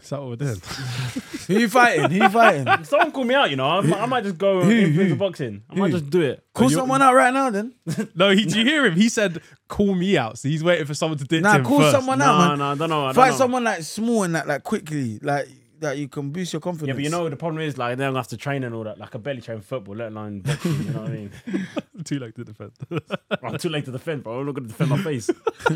Is 0.00 0.10
that 0.10 0.20
what 0.20 0.28
we're 0.30 0.36
doing? 0.36 0.60
Who 1.48 1.58
you 1.58 1.68
fighting? 1.68 2.10
Who 2.10 2.16
you 2.22 2.28
fighting? 2.30 2.84
someone 2.84 3.12
call 3.12 3.24
me 3.24 3.34
out. 3.34 3.50
You 3.50 3.56
know, 3.56 3.66
I, 3.68 3.80
might- 3.80 4.00
I 4.00 4.06
might 4.06 4.24
just 4.24 4.38
go 4.38 4.60
into 4.60 4.72
influencer 4.74 5.18
boxing. 5.18 5.62
I 5.68 5.74
might 5.74 5.90
just 5.90 6.08
do 6.08 6.22
it. 6.22 6.42
Call 6.54 6.70
someone 6.70 7.02
out 7.02 7.14
right 7.14 7.34
now, 7.34 7.50
then. 7.50 7.74
no, 8.14 8.30
he, 8.30 8.44
did 8.44 8.54
you 8.54 8.64
hear 8.64 8.86
him? 8.86 8.94
He 8.94 9.08
said, 9.08 9.40
"Call 9.68 9.94
me 9.94 10.16
out." 10.16 10.38
So 10.38 10.48
he's 10.48 10.62
waiting 10.64 10.86
for 10.86 10.94
someone 10.94 11.18
to 11.18 11.24
ditch 11.24 11.42
Nah, 11.42 11.54
him 11.56 11.64
call 11.64 11.80
first. 11.80 11.92
someone 11.96 12.22
out, 12.22 12.38
No, 12.38 12.48
man. 12.50 12.58
no, 12.58 12.64
I 12.70 12.74
don't 12.76 12.88
know. 12.90 13.02
I 13.02 13.06
don't 13.08 13.14
Fight 13.14 13.30
know. 13.32 13.36
someone 13.36 13.64
like 13.64 13.82
small 13.82 14.22
and 14.22 14.34
that, 14.36 14.46
like 14.46 14.62
quickly, 14.62 15.18
like 15.20 15.48
that 15.80 15.98
you 15.98 16.08
can 16.08 16.30
boost 16.30 16.52
your 16.52 16.60
confidence. 16.60 16.88
Yeah, 16.88 16.94
but 16.94 17.02
you 17.02 17.10
know 17.10 17.28
the 17.28 17.36
problem 17.36 17.62
is 17.62 17.76
like 17.76 17.98
they 17.98 18.04
don't 18.04 18.14
have 18.14 18.28
to 18.28 18.36
train 18.36 18.64
and 18.64 18.74
all 18.74 18.84
that. 18.84 18.98
Like 18.98 19.14
I 19.14 19.18
barely 19.18 19.40
train 19.40 19.60
football, 19.60 19.96
let 19.96 20.08
alone 20.12 20.40
boxing. 20.40 20.72
You 20.84 20.90
know 20.92 21.00
what 21.02 21.10
I 21.10 21.14
mean? 21.14 21.30
Too 22.04 22.18
late 22.18 22.34
to 22.36 22.44
defend. 22.44 22.72
I'm 23.42 23.56
too 23.58 23.68
late 23.68 23.84
to 23.86 23.92
defend, 23.92 24.24
bro. 24.24 24.40
I'm 24.40 24.46
not 24.46 24.54
gonna 24.54 24.68
defend 24.68 24.90
my 24.90 24.98
face. 25.02 25.30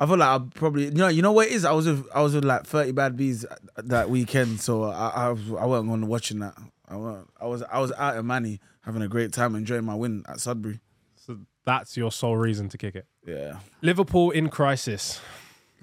I 0.00 0.06
feel 0.06 0.16
like 0.16 0.28
I 0.28 0.44
probably, 0.54 0.84
you 0.86 0.90
know, 0.92 1.08
you 1.08 1.22
know 1.22 1.32
what 1.32 1.48
it 1.48 1.52
is. 1.52 1.64
I 1.64 1.72
was 1.72 1.86
with, 1.86 2.06
I 2.14 2.22
was 2.22 2.34
with 2.34 2.44
like 2.44 2.64
thirty 2.66 2.92
bad 2.92 3.16
bees 3.16 3.44
that 3.76 4.08
weekend, 4.10 4.60
so 4.60 4.84
I, 4.84 5.08
I, 5.08 5.28
was- 5.30 5.50
I 5.58 5.64
wasn't 5.66 5.90
on 5.92 6.06
watching 6.06 6.38
that. 6.40 6.54
I, 6.88 6.96
weren't- 6.96 7.28
I 7.40 7.46
was, 7.46 7.62
I 7.64 7.78
was 7.80 7.92
out 7.92 8.16
in 8.16 8.26
Manny 8.26 8.60
having 8.84 9.02
a 9.02 9.08
great 9.08 9.32
time, 9.32 9.54
enjoying 9.56 9.84
my 9.84 9.94
win 9.94 10.22
at 10.28 10.40
Sudbury. 10.40 10.80
so 11.16 11.38
that's 11.64 11.96
your 11.96 12.12
sole 12.12 12.36
reason 12.36 12.68
to 12.70 12.78
kick 12.78 12.94
it. 12.94 13.06
Yeah, 13.26 13.58
Liverpool 13.82 14.30
in 14.30 14.48
crisis. 14.48 15.20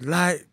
like 0.00 0.46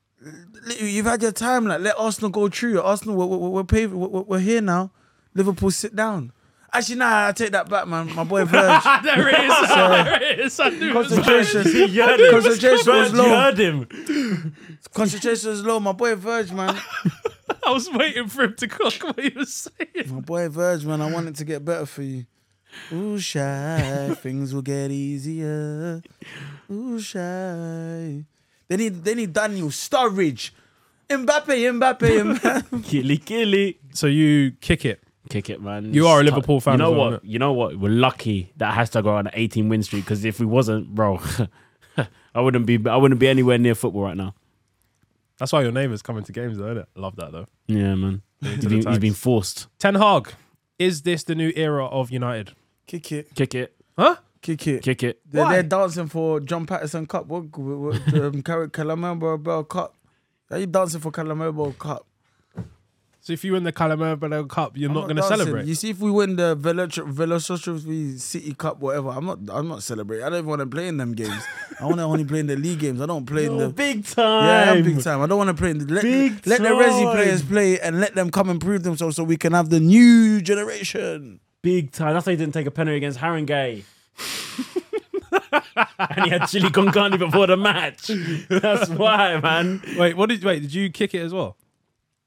you've 0.79 1.05
had 1.05 1.21
your 1.21 1.31
time. 1.31 1.65
Like 1.65 1.81
let 1.81 1.95
Arsenal 1.97 2.29
go 2.29 2.49
through. 2.49 2.81
Arsenal, 2.81 3.15
we're, 3.15 3.25
we're, 3.25 3.49
we're, 3.49 3.63
paving, 3.63 3.99
we're, 3.99 4.21
we're 4.21 4.39
here 4.39 4.61
now. 4.61 4.91
Liverpool, 5.33 5.71
sit 5.71 5.95
down. 5.95 6.31
Actually, 6.73 6.95
nah, 6.95 7.27
I 7.27 7.31
take 7.33 7.51
that 7.51 7.67
back, 7.69 7.85
man. 7.85 8.13
My 8.15 8.23
boy 8.23 8.45
Verge. 8.45 8.83
there 9.03 9.27
it 9.27 9.39
is. 9.39 9.69
there 9.69 10.23
it 10.23 10.39
is. 10.39 10.59
I 10.59 10.69
knew 10.69 10.93
concentration, 10.93 11.91
you 11.91 12.01
heard 12.01 12.19
him. 12.19 12.31
concentration 12.31 12.93
was 12.93 13.11
You 13.11 13.17
low. 13.17 13.29
heard 13.29 13.59
him. 13.59 14.55
Concentration 14.93 15.49
was 15.49 15.63
low. 15.63 15.79
My 15.81 15.91
boy 15.91 16.15
Verge, 16.15 16.51
man. 16.53 16.77
I 17.67 17.71
was 17.71 17.89
waiting 17.91 18.27
for 18.27 18.43
him 18.43 18.55
to 18.55 18.67
cook 18.69 18.93
what 19.03 19.19
he 19.19 19.29
was 19.35 19.53
saying. 19.53 20.13
My 20.13 20.21
boy 20.21 20.47
Verge, 20.47 20.85
man, 20.85 21.01
I 21.01 21.11
want 21.11 21.27
it 21.27 21.35
to 21.35 21.45
get 21.45 21.65
better 21.65 21.85
for 21.85 22.03
you. 22.03 22.25
Ooh, 22.93 23.19
shy, 23.19 24.15
things 24.21 24.53
will 24.53 24.61
get 24.61 24.91
easier. 24.91 26.01
Ooh, 26.71 26.99
shy. 26.99 28.23
They 28.71 28.77
need, 28.77 29.03
they 29.03 29.15
need 29.15 29.33
Daniel 29.33 29.67
Sturridge. 29.67 30.51
Mbappe, 31.09 31.45
Mbappe, 31.77 32.37
Mbappe. 32.39 32.83
Killy, 32.85 33.17
killy. 33.17 33.77
So 33.93 34.07
you 34.07 34.51
kick 34.61 34.85
it. 34.85 35.03
Kick 35.29 35.49
it, 35.49 35.61
man. 35.61 35.93
You 35.93 36.07
are 36.07 36.21
a 36.21 36.23
Liverpool 36.23 36.61
fan 36.61 36.75
You 36.75 36.77
know 36.77 36.91
as 36.93 36.97
well, 36.97 37.11
what? 37.11 37.23
innit? 37.23 37.29
You 37.29 37.39
know 37.39 37.51
what? 37.51 37.75
We're 37.77 37.91
lucky 37.91 38.53
that 38.55 38.73
hashtag 38.73 39.05
are 39.07 39.15
on 39.17 39.27
an 39.27 39.33
18 39.35 39.67
win 39.67 39.83
streak 39.83 40.05
because 40.05 40.23
if 40.23 40.39
we 40.39 40.45
wasn't, 40.45 40.95
bro, 40.95 41.19
I 42.33 42.39
wouldn't 42.39 42.65
be. 42.65 42.79
I 42.89 42.95
wouldn't 42.95 43.19
be 43.19 43.27
anywhere 43.27 43.57
near 43.57 43.75
football 43.75 44.03
right 44.03 44.15
now. 44.15 44.35
That's 45.37 45.51
why 45.51 45.63
your 45.63 45.73
name 45.73 45.91
is 45.91 46.01
coming 46.01 46.23
to 46.23 46.31
games, 46.31 46.57
though, 46.57 46.67
isn't 46.67 46.77
it? 46.77 46.87
Love 46.95 47.17
that 47.17 47.33
though. 47.33 47.47
Yeah, 47.67 47.95
man. 47.95 48.21
He's 48.39 48.59
the 48.59 48.67
been, 48.69 48.77
he's 48.77 48.85
tags. 48.85 48.99
been 48.99 49.13
forced. 49.13 49.67
Ten 49.79 49.95
Hag, 49.95 50.31
is 50.79 51.01
this 51.01 51.23
the 51.23 51.35
new 51.35 51.51
era 51.57 51.85
of 51.87 52.09
United? 52.09 52.53
Kick 52.87 53.11
it, 53.11 53.35
Kick 53.35 53.53
it. 53.53 53.75
Huh? 53.99 54.15
Kick 54.41 54.67
it. 54.67 54.83
Kick 54.83 55.03
it. 55.03 55.21
They're, 55.25 55.43
Why? 55.43 55.53
they're 55.53 55.63
dancing 55.63 56.07
for 56.07 56.39
John 56.39 56.65
Patterson 56.65 57.05
Cup. 57.05 57.27
What, 57.27 57.55
what, 57.57 58.01
what 58.13 58.13
um, 58.15 58.41
Cal- 58.71 59.37
Bell 59.37 59.63
Cup? 59.63 59.95
Are 60.49 60.59
you 60.59 60.65
dancing 60.65 60.99
for 60.99 61.11
Calamari 61.11 61.55
Bell 61.55 61.73
Cup? 61.73 62.05
So 63.23 63.33
if 63.33 63.43
you 63.45 63.53
win 63.53 63.63
the 63.63 63.71
Calamari 63.71 64.49
Cup, 64.49 64.75
you're 64.75 64.89
I'm 64.89 64.95
not 64.95 65.03
going 65.03 65.15
to 65.17 65.21
celebrate. 65.23 65.65
You 65.67 65.75
see, 65.75 65.91
if 65.91 65.99
we 65.99 66.09
win 66.09 66.37
the 66.37 66.55
Velocity 66.55 68.17
City 68.17 68.53
Cup, 68.55 68.79
whatever, 68.79 69.09
I'm 69.09 69.27
not. 69.27 69.37
I'm 69.51 69.67
not 69.67 69.83
celebrating. 69.83 70.25
I 70.25 70.29
don't 70.29 70.39
even 70.39 70.49
want 70.49 70.61
to 70.61 70.65
play 70.65 70.87
in 70.87 70.97
them 70.97 71.13
games. 71.13 71.43
I 71.79 71.85
want 71.85 71.97
to 71.97 72.03
only 72.03 72.25
play 72.25 72.39
in 72.39 72.47
the 72.47 72.55
league 72.55 72.79
games. 72.79 72.99
I 72.99 73.05
don't 73.05 73.27
play 73.27 73.45
in 73.45 73.57
the. 73.57 73.69
big 73.69 73.97
Yeah, 73.97 74.13
time. 74.15 74.77
I'm 74.77 74.83
big 74.83 75.03
time. 75.03 75.21
I 75.21 75.27
don't 75.27 75.37
want 75.37 75.49
to 75.49 75.53
play 75.53 75.69
in 75.69 75.77
the. 75.77 75.93
Let, 75.93 76.01
Big 76.01 76.47
let 76.47 76.61
the 76.61 76.69
Resi 76.69 77.13
players 77.13 77.43
play 77.43 77.79
and 77.79 77.99
let 78.01 78.15
them 78.15 78.31
come 78.31 78.49
and 78.49 78.59
prove 78.59 78.81
themselves 78.81 79.15
so 79.17 79.23
we 79.23 79.37
can 79.37 79.53
have 79.53 79.69
the 79.69 79.79
new 79.79 80.41
generation. 80.41 81.41
Big 81.61 81.91
time. 81.91 82.15
That's 82.15 82.25
why 82.25 82.31
he 82.31 82.37
didn't 82.37 82.55
take 82.55 82.65
a 82.65 82.71
penalty 82.71 82.97
against 82.97 83.19
Haringey. 83.19 83.83
and 85.99 86.23
he 86.25 86.29
had 86.29 86.45
chili 86.47 86.69
con 86.69 86.91
carne 86.91 87.17
before 87.17 87.47
the 87.47 87.57
match. 87.57 88.07
That's 88.49 88.89
why, 88.89 89.39
man. 89.39 89.81
wait, 89.97 90.15
what 90.17 90.29
did 90.29 90.43
wait? 90.43 90.61
Did 90.61 90.73
you 90.73 90.89
kick 90.89 91.13
it 91.13 91.19
as 91.21 91.33
well? 91.33 91.57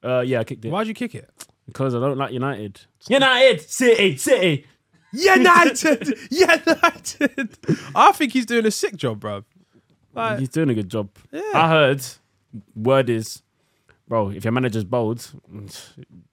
Uh, 0.03 0.21
yeah, 0.21 0.41
I 0.41 0.45
kicked 0.45 0.65
it 0.65 0.71
Why'd 0.71 0.87
you 0.87 0.95
kick 0.95 1.15
it? 1.15 1.31
because 1.67 1.95
I 1.95 2.01
don't 2.01 2.19
like 2.19 2.33
United. 2.33 2.81
United, 3.09 3.61
City, 3.63 4.17
City. 4.17 4.67
United, 5.13 6.19
United. 6.31 7.57
I 7.95 8.13
think 8.13 8.33
he's 8.33 8.47
doing 8.47 8.67
a 8.67 8.71
sick 8.71 8.97
job, 8.97 9.21
bro. 9.21 9.45
Like, 10.13 10.41
He's 10.41 10.49
doing 10.51 10.69
a 10.71 10.75
good 10.75 10.89
job. 10.91 11.09
Yeah. 11.33 11.43
I 11.55 11.69
heard. 11.69 12.05
Word 12.77 13.09
is, 13.11 13.43
bro, 14.07 14.31
if 14.31 14.45
your 14.45 14.53
manager's 14.53 14.85
bold, 14.85 15.29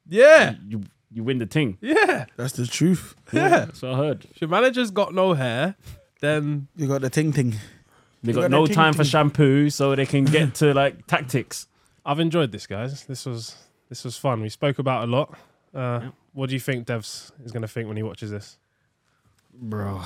yeah, 0.08 0.56
you 0.68 0.84
you 1.14 1.24
win 1.24 1.40
the 1.40 1.46
thing. 1.46 1.78
yeah, 1.82 2.26
That's 2.38 2.54
the 2.54 2.66
truth. 2.68 3.16
yeah. 3.34 3.50
That's 3.66 3.82
what 3.82 3.94
I 3.94 3.98
heard. 3.98 4.26
If 4.34 4.42
your 4.42 4.50
manager's 4.50 4.92
got 4.92 5.14
no 5.14 5.34
hair, 5.34 5.76
then 6.22 6.68
You 6.76 6.88
got 6.88 7.02
the 7.02 7.10
ting 7.10 7.32
ting. 7.34 7.56
They 8.24 8.34
got 8.34 8.42
got 8.42 8.52
no 8.52 8.68
that 8.68 8.74
time 8.74 8.94
for 8.94 9.04
shampoo, 9.04 9.70
so 9.72 9.96
they 9.96 10.06
can 10.06 10.26
get 10.26 10.54
to 10.56 10.74
like 10.82 11.08
tactics. 11.08 11.68
I've 12.06 12.20
enjoyed 12.20 12.52
this, 12.52 12.68
guys. 12.68 13.04
This 13.06 13.26
was 13.26 13.56
this 13.90 14.04
was 14.04 14.18
fun. 14.18 14.42
We 14.42 14.50
spoke 14.50 14.80
about 14.80 15.08
a 15.08 15.12
lot. 15.12 15.36
Uh, 15.74 16.10
What 16.34 16.48
do 16.50 16.56
you 16.56 16.60
think 16.60 16.88
Devs 16.88 17.32
is 17.44 17.52
going 17.52 17.62
to 17.64 17.68
think 17.68 17.88
when 17.88 17.98
he 17.98 18.04
watches 18.04 18.30
this? 18.32 18.58
Bro. 19.54 20.02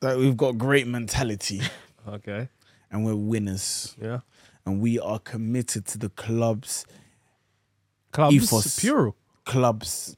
That 0.00 0.16
we've 0.18 0.36
got 0.36 0.58
great 0.58 0.86
mentality 0.86 1.60
Okay, 2.08 2.48
and 2.90 3.04
we're 3.04 3.16
winners 3.16 3.96
yeah. 4.00 4.20
and 4.66 4.80
we 4.80 4.98
are 4.98 5.18
committed 5.18 5.86
to 5.86 5.98
the 5.98 6.10
club's 6.10 6.84
Clubs, 8.12 8.34
Ethos. 8.34 8.78
plural. 8.80 9.16
Clubs. 9.44 10.16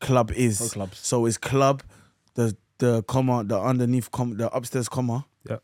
Club 0.00 0.30
is 0.30 0.58
Pro 0.58 0.68
clubs. 0.68 0.98
so 0.98 1.26
is 1.26 1.36
club 1.36 1.82
the 2.34 2.56
the 2.78 3.02
comma 3.02 3.42
the 3.42 3.58
underneath 3.58 4.10
com 4.12 4.36
the 4.36 4.48
upstairs 4.54 4.88
comma 4.88 5.26
Yeah, 5.50 5.56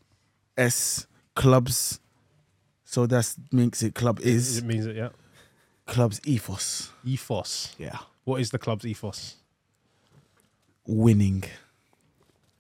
s 0.57 1.07
clubs. 1.37 2.01
So 2.85 3.07
that 3.07 3.33
makes 3.53 3.83
it 3.85 3.95
club 3.95 4.19
is 4.21 4.59
it 4.59 4.65
means 4.65 4.87
it. 4.87 4.97
Yeah. 4.97 5.11
club's 5.87 6.21
ethos. 6.25 6.91
Ethos. 7.05 7.77
Yeah, 7.79 7.99
What 8.25 8.41
is 8.41 8.51
the 8.51 8.59
club's 8.59 8.85
ethos? 8.85 9.37
winning. 10.87 11.45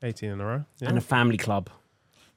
18 0.02 0.30
in 0.30 0.40
a 0.40 0.44
row. 0.46 0.64
Yeah. 0.78 0.88
And 0.90 0.98
a 0.98 1.00
family 1.00 1.36
club. 1.38 1.70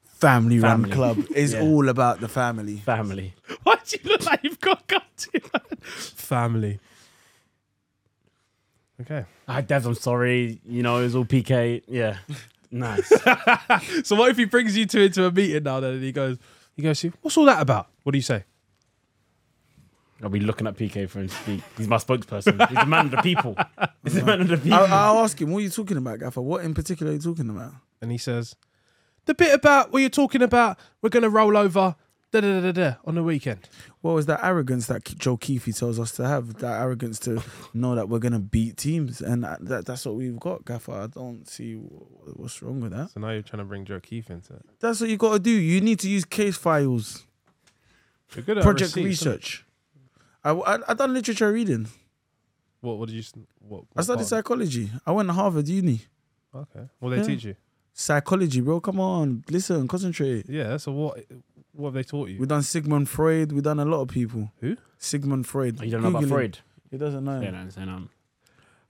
Family 0.04 0.58
run 0.58 0.90
club 0.90 1.18
is 1.34 1.52
Yeah. 1.52 1.62
all 1.62 1.88
about 1.88 2.20
the 2.20 2.28
family. 2.28 2.78
Family. 2.78 3.34
Why 3.62 3.76
do 3.86 3.96
you 4.02 4.10
look 4.10 4.24
like 4.26 4.40
you've 4.42 4.60
got 4.60 4.86
gut 4.88 5.04
to 5.16 5.40
Family. 5.80 6.80
Okay. 9.00 9.24
Ah, 9.46 9.54
Hi, 9.54 9.62
Devs, 9.62 9.86
I'm 9.86 9.94
sorry. 9.94 10.60
You 10.64 10.82
know, 10.82 10.98
it 10.98 11.04
was 11.04 11.14
all 11.14 11.24
PK. 11.24 11.82
Yeah. 11.88 12.18
Nice. 12.70 13.08
So 14.04 14.14
what 14.14 14.30
if 14.30 14.36
he 14.36 14.44
brings 14.44 14.76
you 14.76 14.84
two 14.84 15.00
into 15.00 15.24
a 15.24 15.32
meeting 15.32 15.62
now 15.62 15.80
then 15.80 15.94
and 15.94 16.02
he 16.02 16.12
goes, 16.12 16.36
he 16.76 16.82
goes, 16.82 17.02
what's 17.22 17.34
all 17.38 17.46
that 17.46 17.62
about? 17.62 17.88
What 18.02 18.12
do 18.12 18.18
you 18.18 18.22
say? 18.22 18.44
I'll 20.22 20.28
be 20.28 20.40
looking 20.40 20.66
at 20.66 20.76
PK 20.76 21.08
for 21.08 21.20
him 21.20 21.28
to 21.28 21.34
speak. 21.34 21.62
He's 21.78 21.88
my 21.88 21.96
spokesperson. 21.96 22.68
He's 22.68 22.78
the 22.78 22.84
man 22.84 23.06
of 23.06 23.12
the 23.12 23.22
people. 23.22 23.56
He's 24.04 24.16
the 24.16 24.22
man 24.22 24.42
of 24.42 24.48
the 24.48 24.58
people. 24.58 24.74
I'll, 24.80 25.16
I'll 25.16 25.24
ask 25.24 25.40
him, 25.40 25.50
what 25.50 25.60
are 25.60 25.62
you 25.62 25.70
talking 25.70 25.96
about, 25.96 26.18
Gaffer? 26.18 26.42
What 26.42 26.62
in 26.62 26.74
particular 26.74 27.10
are 27.12 27.14
you 27.14 27.22
talking 27.22 27.48
about? 27.48 27.72
And 28.02 28.12
he 28.12 28.18
says, 28.18 28.54
the 29.24 29.34
bit 29.34 29.54
about 29.54 29.90
what 29.90 30.00
you're 30.00 30.10
talking 30.10 30.42
about, 30.42 30.78
we're 31.00 31.08
going 31.08 31.22
to 31.22 31.30
roll 31.30 31.56
over 31.56 31.96
da, 32.30 32.40
da, 32.40 32.60
da, 32.60 32.60
da, 32.60 32.72
da, 32.72 32.94
on 33.04 33.14
the 33.14 33.22
weekend. 33.22 33.68
What 34.02 34.12
was 34.14 34.26
that 34.26 34.40
arrogance 34.44 34.86
that 34.86 35.04
Joe 35.04 35.36
Keefe 35.36 35.74
tells 35.76 35.98
us 35.98 36.12
to 36.12 36.26
have? 36.28 36.54
That 36.58 36.80
arrogance 36.80 37.18
to 37.20 37.42
know 37.74 37.94
that 37.94 38.08
we're 38.08 38.18
gonna 38.18 38.38
beat 38.38 38.76
teams, 38.76 39.20
and 39.20 39.44
that, 39.44 39.64
that 39.64 39.86
that's 39.86 40.04
what 40.06 40.14
we've 40.16 40.38
got, 40.38 40.64
Gaffer. 40.64 40.92
I 40.92 41.06
don't 41.06 41.48
see 41.48 41.74
what's 41.74 42.62
wrong 42.62 42.80
with 42.80 42.92
that. 42.92 43.10
So 43.10 43.20
now 43.20 43.30
you're 43.30 43.42
trying 43.42 43.60
to 43.60 43.64
bring 43.64 43.84
Joe 43.84 44.00
Keefe 44.00 44.30
into 44.30 44.54
it. 44.54 44.64
That's 44.80 45.00
what 45.00 45.08
you 45.10 45.16
got 45.16 45.32
to 45.34 45.38
do. 45.38 45.50
You 45.50 45.80
need 45.80 45.98
to 46.00 46.08
use 46.08 46.24
case 46.24 46.56
files, 46.56 47.24
You're 48.34 48.44
good 48.44 48.58
at 48.58 48.64
project 48.64 48.94
receipts, 48.96 49.24
research. 49.24 49.64
I, 50.44 50.50
I 50.52 50.78
I 50.88 50.94
done 50.94 51.14
literature 51.14 51.52
reading. 51.52 51.88
What, 52.80 52.98
what 52.98 53.08
did 53.08 53.14
you, 53.16 53.20
s- 53.22 53.32
what, 53.58 53.84
I 53.96 54.02
studied 54.02 54.18
part? 54.18 54.28
psychology. 54.28 54.90
I 55.04 55.10
went 55.12 55.28
to 55.28 55.32
Harvard 55.32 55.66
Uni. 55.66 56.00
Okay. 56.54 56.88
What 57.00 57.10
they 57.10 57.16
Yeah. 57.16 57.22
teach 57.24 57.44
you? 57.44 57.56
Psychology, 57.92 58.60
bro. 58.60 58.80
Come 58.80 59.00
on, 59.00 59.42
listen, 59.50 59.88
concentrate. 59.88 60.46
Yeah. 60.48 60.76
So 60.76 60.92
what, 60.92 61.18
what 61.78 61.88
have 61.88 61.94
they 61.94 62.02
taught 62.02 62.28
you? 62.28 62.40
We 62.40 62.46
done 62.46 62.62
Sigmund 62.62 63.08
Freud. 63.08 63.52
We 63.52 63.60
done 63.60 63.78
a 63.78 63.84
lot 63.84 64.00
of 64.00 64.08
people. 64.08 64.50
Who? 64.60 64.76
Sigmund 64.98 65.46
Freud. 65.46 65.78
Oh, 65.80 65.84
you 65.84 65.92
don't 65.92 66.02
know 66.02 66.08
about 66.08 66.22
Google 66.22 66.36
him. 66.36 66.40
Freud? 66.40 66.58
He 66.90 66.98
doesn't 66.98 67.24
know. 67.24 67.40
Yeah, 67.40 67.48
him. 67.50 67.64
no, 67.64 67.70
saying, 67.70 67.88
um, 67.88 68.10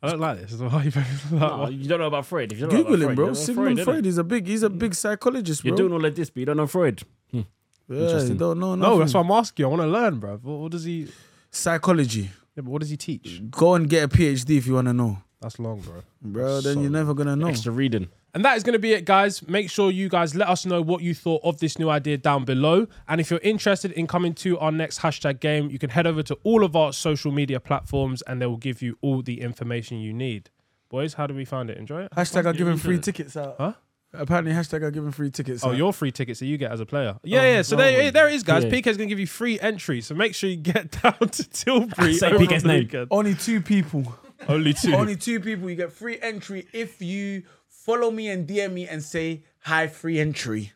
I 0.02 0.08
don't 0.08 0.20
like 0.20 0.40
this. 0.40 0.52
Why 0.58 0.84
you 0.84 1.38
no, 1.38 1.68
you 1.68 1.86
don't 1.86 1.98
know 1.98 2.06
about 2.06 2.24
Freud. 2.24 2.50
If 2.50 2.58
you 2.58 2.66
don't 2.66 2.72
know 2.74 2.84
Google 2.84 3.02
about 3.02 3.10
him, 3.10 3.16
Freud, 3.16 3.16
bro. 3.16 3.24
you 3.24 3.34
don't 3.34 3.38
know 3.38 3.44
Sigmund 3.44 3.78
innit? 3.78 3.84
Freud. 3.84 4.04
He's 4.06 4.18
a 4.18 4.24
big. 4.24 4.46
He's 4.46 4.62
a 4.62 4.70
big 4.70 4.94
psychologist, 4.94 5.62
bro. 5.62 5.68
You're 5.68 5.76
doing 5.76 5.92
all 5.92 6.04
of 6.04 6.14
this, 6.14 6.30
but 6.30 6.40
you 6.40 6.46
don't 6.46 6.56
know 6.56 6.66
Freud. 6.66 7.02
yeah, 7.30 7.42
you 7.88 8.34
don't 8.34 8.58
know. 8.58 8.74
No, 8.74 8.98
that's 8.98 9.12
why 9.12 9.20
I'm 9.20 9.30
asking 9.32 9.64
you. 9.64 9.66
I 9.66 9.70
want 9.70 9.82
to 9.82 9.88
learn, 9.88 10.18
bro. 10.18 10.38
What, 10.38 10.58
what 10.58 10.72
does 10.72 10.84
he? 10.84 11.08
Psychology. 11.50 12.30
Yeah, 12.56 12.62
but 12.62 12.66
what 12.66 12.80
does 12.80 12.90
he 12.90 12.96
teach? 12.96 13.42
Go 13.50 13.74
and 13.74 13.88
get 13.88 14.04
a 14.04 14.08
PhD 14.08 14.56
if 14.56 14.66
you 14.66 14.74
want 14.74 14.86
to 14.86 14.94
know, 14.94 15.18
That's 15.40 15.58
long, 15.58 15.80
bro. 15.80 16.02
bro. 16.22 16.60
Then 16.60 16.74
So- 16.74 16.80
you're 16.82 16.90
never 16.90 17.14
gonna 17.14 17.36
know. 17.36 17.46
Extra 17.48 17.72
reading. 17.72 18.08
And 18.34 18.44
that 18.44 18.58
is 18.58 18.62
going 18.62 18.74
to 18.74 18.78
be 18.78 18.92
it, 18.92 19.06
guys. 19.06 19.46
Make 19.48 19.70
sure 19.70 19.90
you 19.90 20.10
guys 20.10 20.34
let 20.34 20.48
us 20.48 20.66
know 20.66 20.82
what 20.82 21.02
you 21.02 21.14
thought 21.14 21.40
of 21.44 21.58
this 21.60 21.78
new 21.78 21.88
idea 21.88 22.18
down 22.18 22.44
below. 22.44 22.86
And 23.08 23.22
if 23.22 23.30
you're 23.30 23.40
interested 23.42 23.90
in 23.92 24.06
coming 24.06 24.34
to 24.34 24.58
our 24.58 24.70
next 24.70 25.00
hashtag 25.00 25.40
game, 25.40 25.70
you 25.70 25.78
can 25.78 25.88
head 25.90 26.06
over 26.06 26.22
to 26.24 26.36
all 26.44 26.62
of 26.62 26.76
our 26.76 26.92
social 26.92 27.32
media 27.32 27.58
platforms 27.58 28.20
and 28.22 28.40
they 28.40 28.46
will 28.46 28.58
give 28.58 28.82
you 28.82 28.98
all 29.00 29.22
the 29.22 29.40
information 29.40 29.98
you 30.00 30.12
need. 30.12 30.50
Boys, 30.90 31.14
how 31.14 31.26
do 31.26 31.34
we 31.34 31.46
find 31.46 31.70
it? 31.70 31.78
Enjoy 31.78 32.02
it? 32.02 32.10
Hashtag 32.12 32.44
are 32.44 32.48
Yeah, 32.48 32.52
giving 32.52 32.74
we 32.74 32.78
free 32.80 32.98
tickets 32.98 33.34
out. 33.34 33.56
Huh? 33.58 33.72
Apparently, 34.12 34.52
hashtag 34.52 34.82
are 34.82 34.90
giving 34.90 35.10
free 35.10 35.30
tickets. 35.30 35.64
Oh, 35.64 35.70
out. 35.70 35.76
your 35.78 35.92
free 35.94 36.12
tickets 36.12 36.38
that 36.40 36.46
you 36.46 36.58
get 36.58 36.70
as 36.70 36.80
a 36.80 36.86
player. 36.86 37.14
Oh, 37.16 37.20
yeah, 37.24 37.40
Oh, 37.40 37.44
yeah. 37.44 37.62
So 37.62 37.76
there, 37.76 38.04
no. 38.04 38.10
there 38.10 38.28
it 38.28 38.34
is, 38.34 38.42
guys. 38.42 38.62
Yeah. 38.64 38.70
PK's 38.70 38.98
going 38.98 39.08
to 39.08 39.12
give 39.12 39.18
you 39.18 39.26
free 39.26 39.58
entry. 39.58 40.02
So 40.02 40.14
make 40.14 40.34
sure 40.34 40.50
you 40.50 40.56
get 40.56 40.90
down 41.02 41.18
to 41.18 41.48
Tilbury. 41.48 42.12
Say 42.14 42.30
PK's 42.30 42.64
name. 42.64 42.80
weekend. 42.80 43.08
only 43.10 43.34
two 43.34 43.62
people. 43.62 44.14
Only 44.46 44.74
two. 44.74 44.94
only 44.94 45.16
two 45.16 45.40
people. 45.40 45.68
You 45.68 45.76
get 45.76 45.92
free 45.92 46.18
entry 46.20 46.68
if 46.72 47.02
you 47.02 47.42
follow 47.68 48.10
me 48.10 48.28
and 48.28 48.46
DM 48.46 48.72
me 48.72 48.86
and 48.86 49.02
say 49.02 49.42
hi. 49.60 49.86
Free 49.86 50.20
entry. 50.20 50.72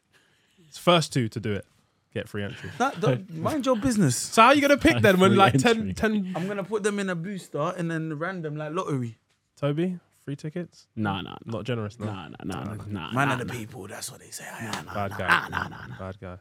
It's 0.67 0.79
first 0.79 1.13
two 1.13 1.29
to 1.29 1.41
do 1.41 1.53
it. 1.53 1.67
Get 2.15 2.29
free 2.29 2.43
entry. 2.43 2.71
That, 2.79 3.01
that- 3.01 3.31
mind 3.35 3.65
your 3.65 3.77
business. 3.77 4.17
So 4.17 4.43
how 4.43 4.49
are 4.49 4.55
you 4.55 4.61
going 4.61 4.71
to 4.71 4.77
pick 4.77 5.01
then 5.01 5.19
when 5.19 5.35
like 5.37 5.55
entry. 5.55 5.95
10, 5.95 5.95
10... 5.95 6.33
I'm 6.37 6.47
gonna 6.47 6.65
put 6.65 6.83
them 6.83 6.99
in 6.99 7.09
a 7.09 7.15
booster 7.15 7.73
and 7.77 7.91
then 7.91 8.19
random 8.19 8.57
like 8.57 8.73
lottery. 8.73 9.17
Toby, 9.57 9.99
free 10.25 10.37
tickets? 10.37 10.89
Nah, 10.95 11.23
nah, 11.23 11.31
nah, 11.31 11.37
Not 11.59 11.65
generous, 11.65 11.99
no. 11.99 12.07
nah, 12.07 12.29
nah, 12.29 12.65
nah, 12.65 12.75
nah. 12.87 13.13
Man 13.13 13.29
nah, 13.29 13.33
of 13.35 13.39
the 13.39 13.45
nah. 13.47 13.53
people. 13.55 13.87
That's 13.87 14.11
what 14.11 14.21
they 14.21 14.31
say. 14.31 14.45
I 14.45 14.65
am. 14.77 14.85
Bad 14.87 15.17
guy. 15.17 15.69
Bad 15.99 16.21
guy. 16.21 16.37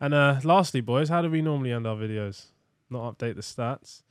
And 0.00 0.14
uh, 0.14 0.40
lastly, 0.44 0.80
boys, 0.80 1.08
how 1.08 1.22
do 1.22 1.30
we 1.30 1.40
normally 1.40 1.72
end 1.72 1.86
our 1.86 1.96
videos? 1.96 2.46
Not 2.90 3.16
update 3.16 3.36
the 3.36 3.42
stats. 3.42 4.02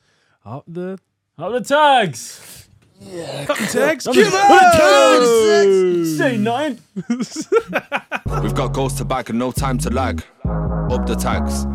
Up 0.46 0.64
the 0.68 0.98
Up 1.42 1.52
the 1.54 1.62
tags. 1.62 2.68
Yeah. 3.00 3.46
cut 3.46 3.58
the 3.58 3.66
tags. 3.66 4.06
Up 4.06 4.14
Give 4.14 4.30
the 4.30 4.38
tags. 4.38 6.18
Say 6.18 6.38
nine! 6.38 6.78
We've 8.44 8.54
got 8.54 8.74
goals 8.74 8.94
to 8.96 9.06
back 9.06 9.30
and 9.30 9.40
no 9.40 9.52
time 9.52 9.80
to 9.80 9.90
lag. 9.90 10.24
Up 10.46 11.08
the 11.08 11.16
tags. 11.16 11.66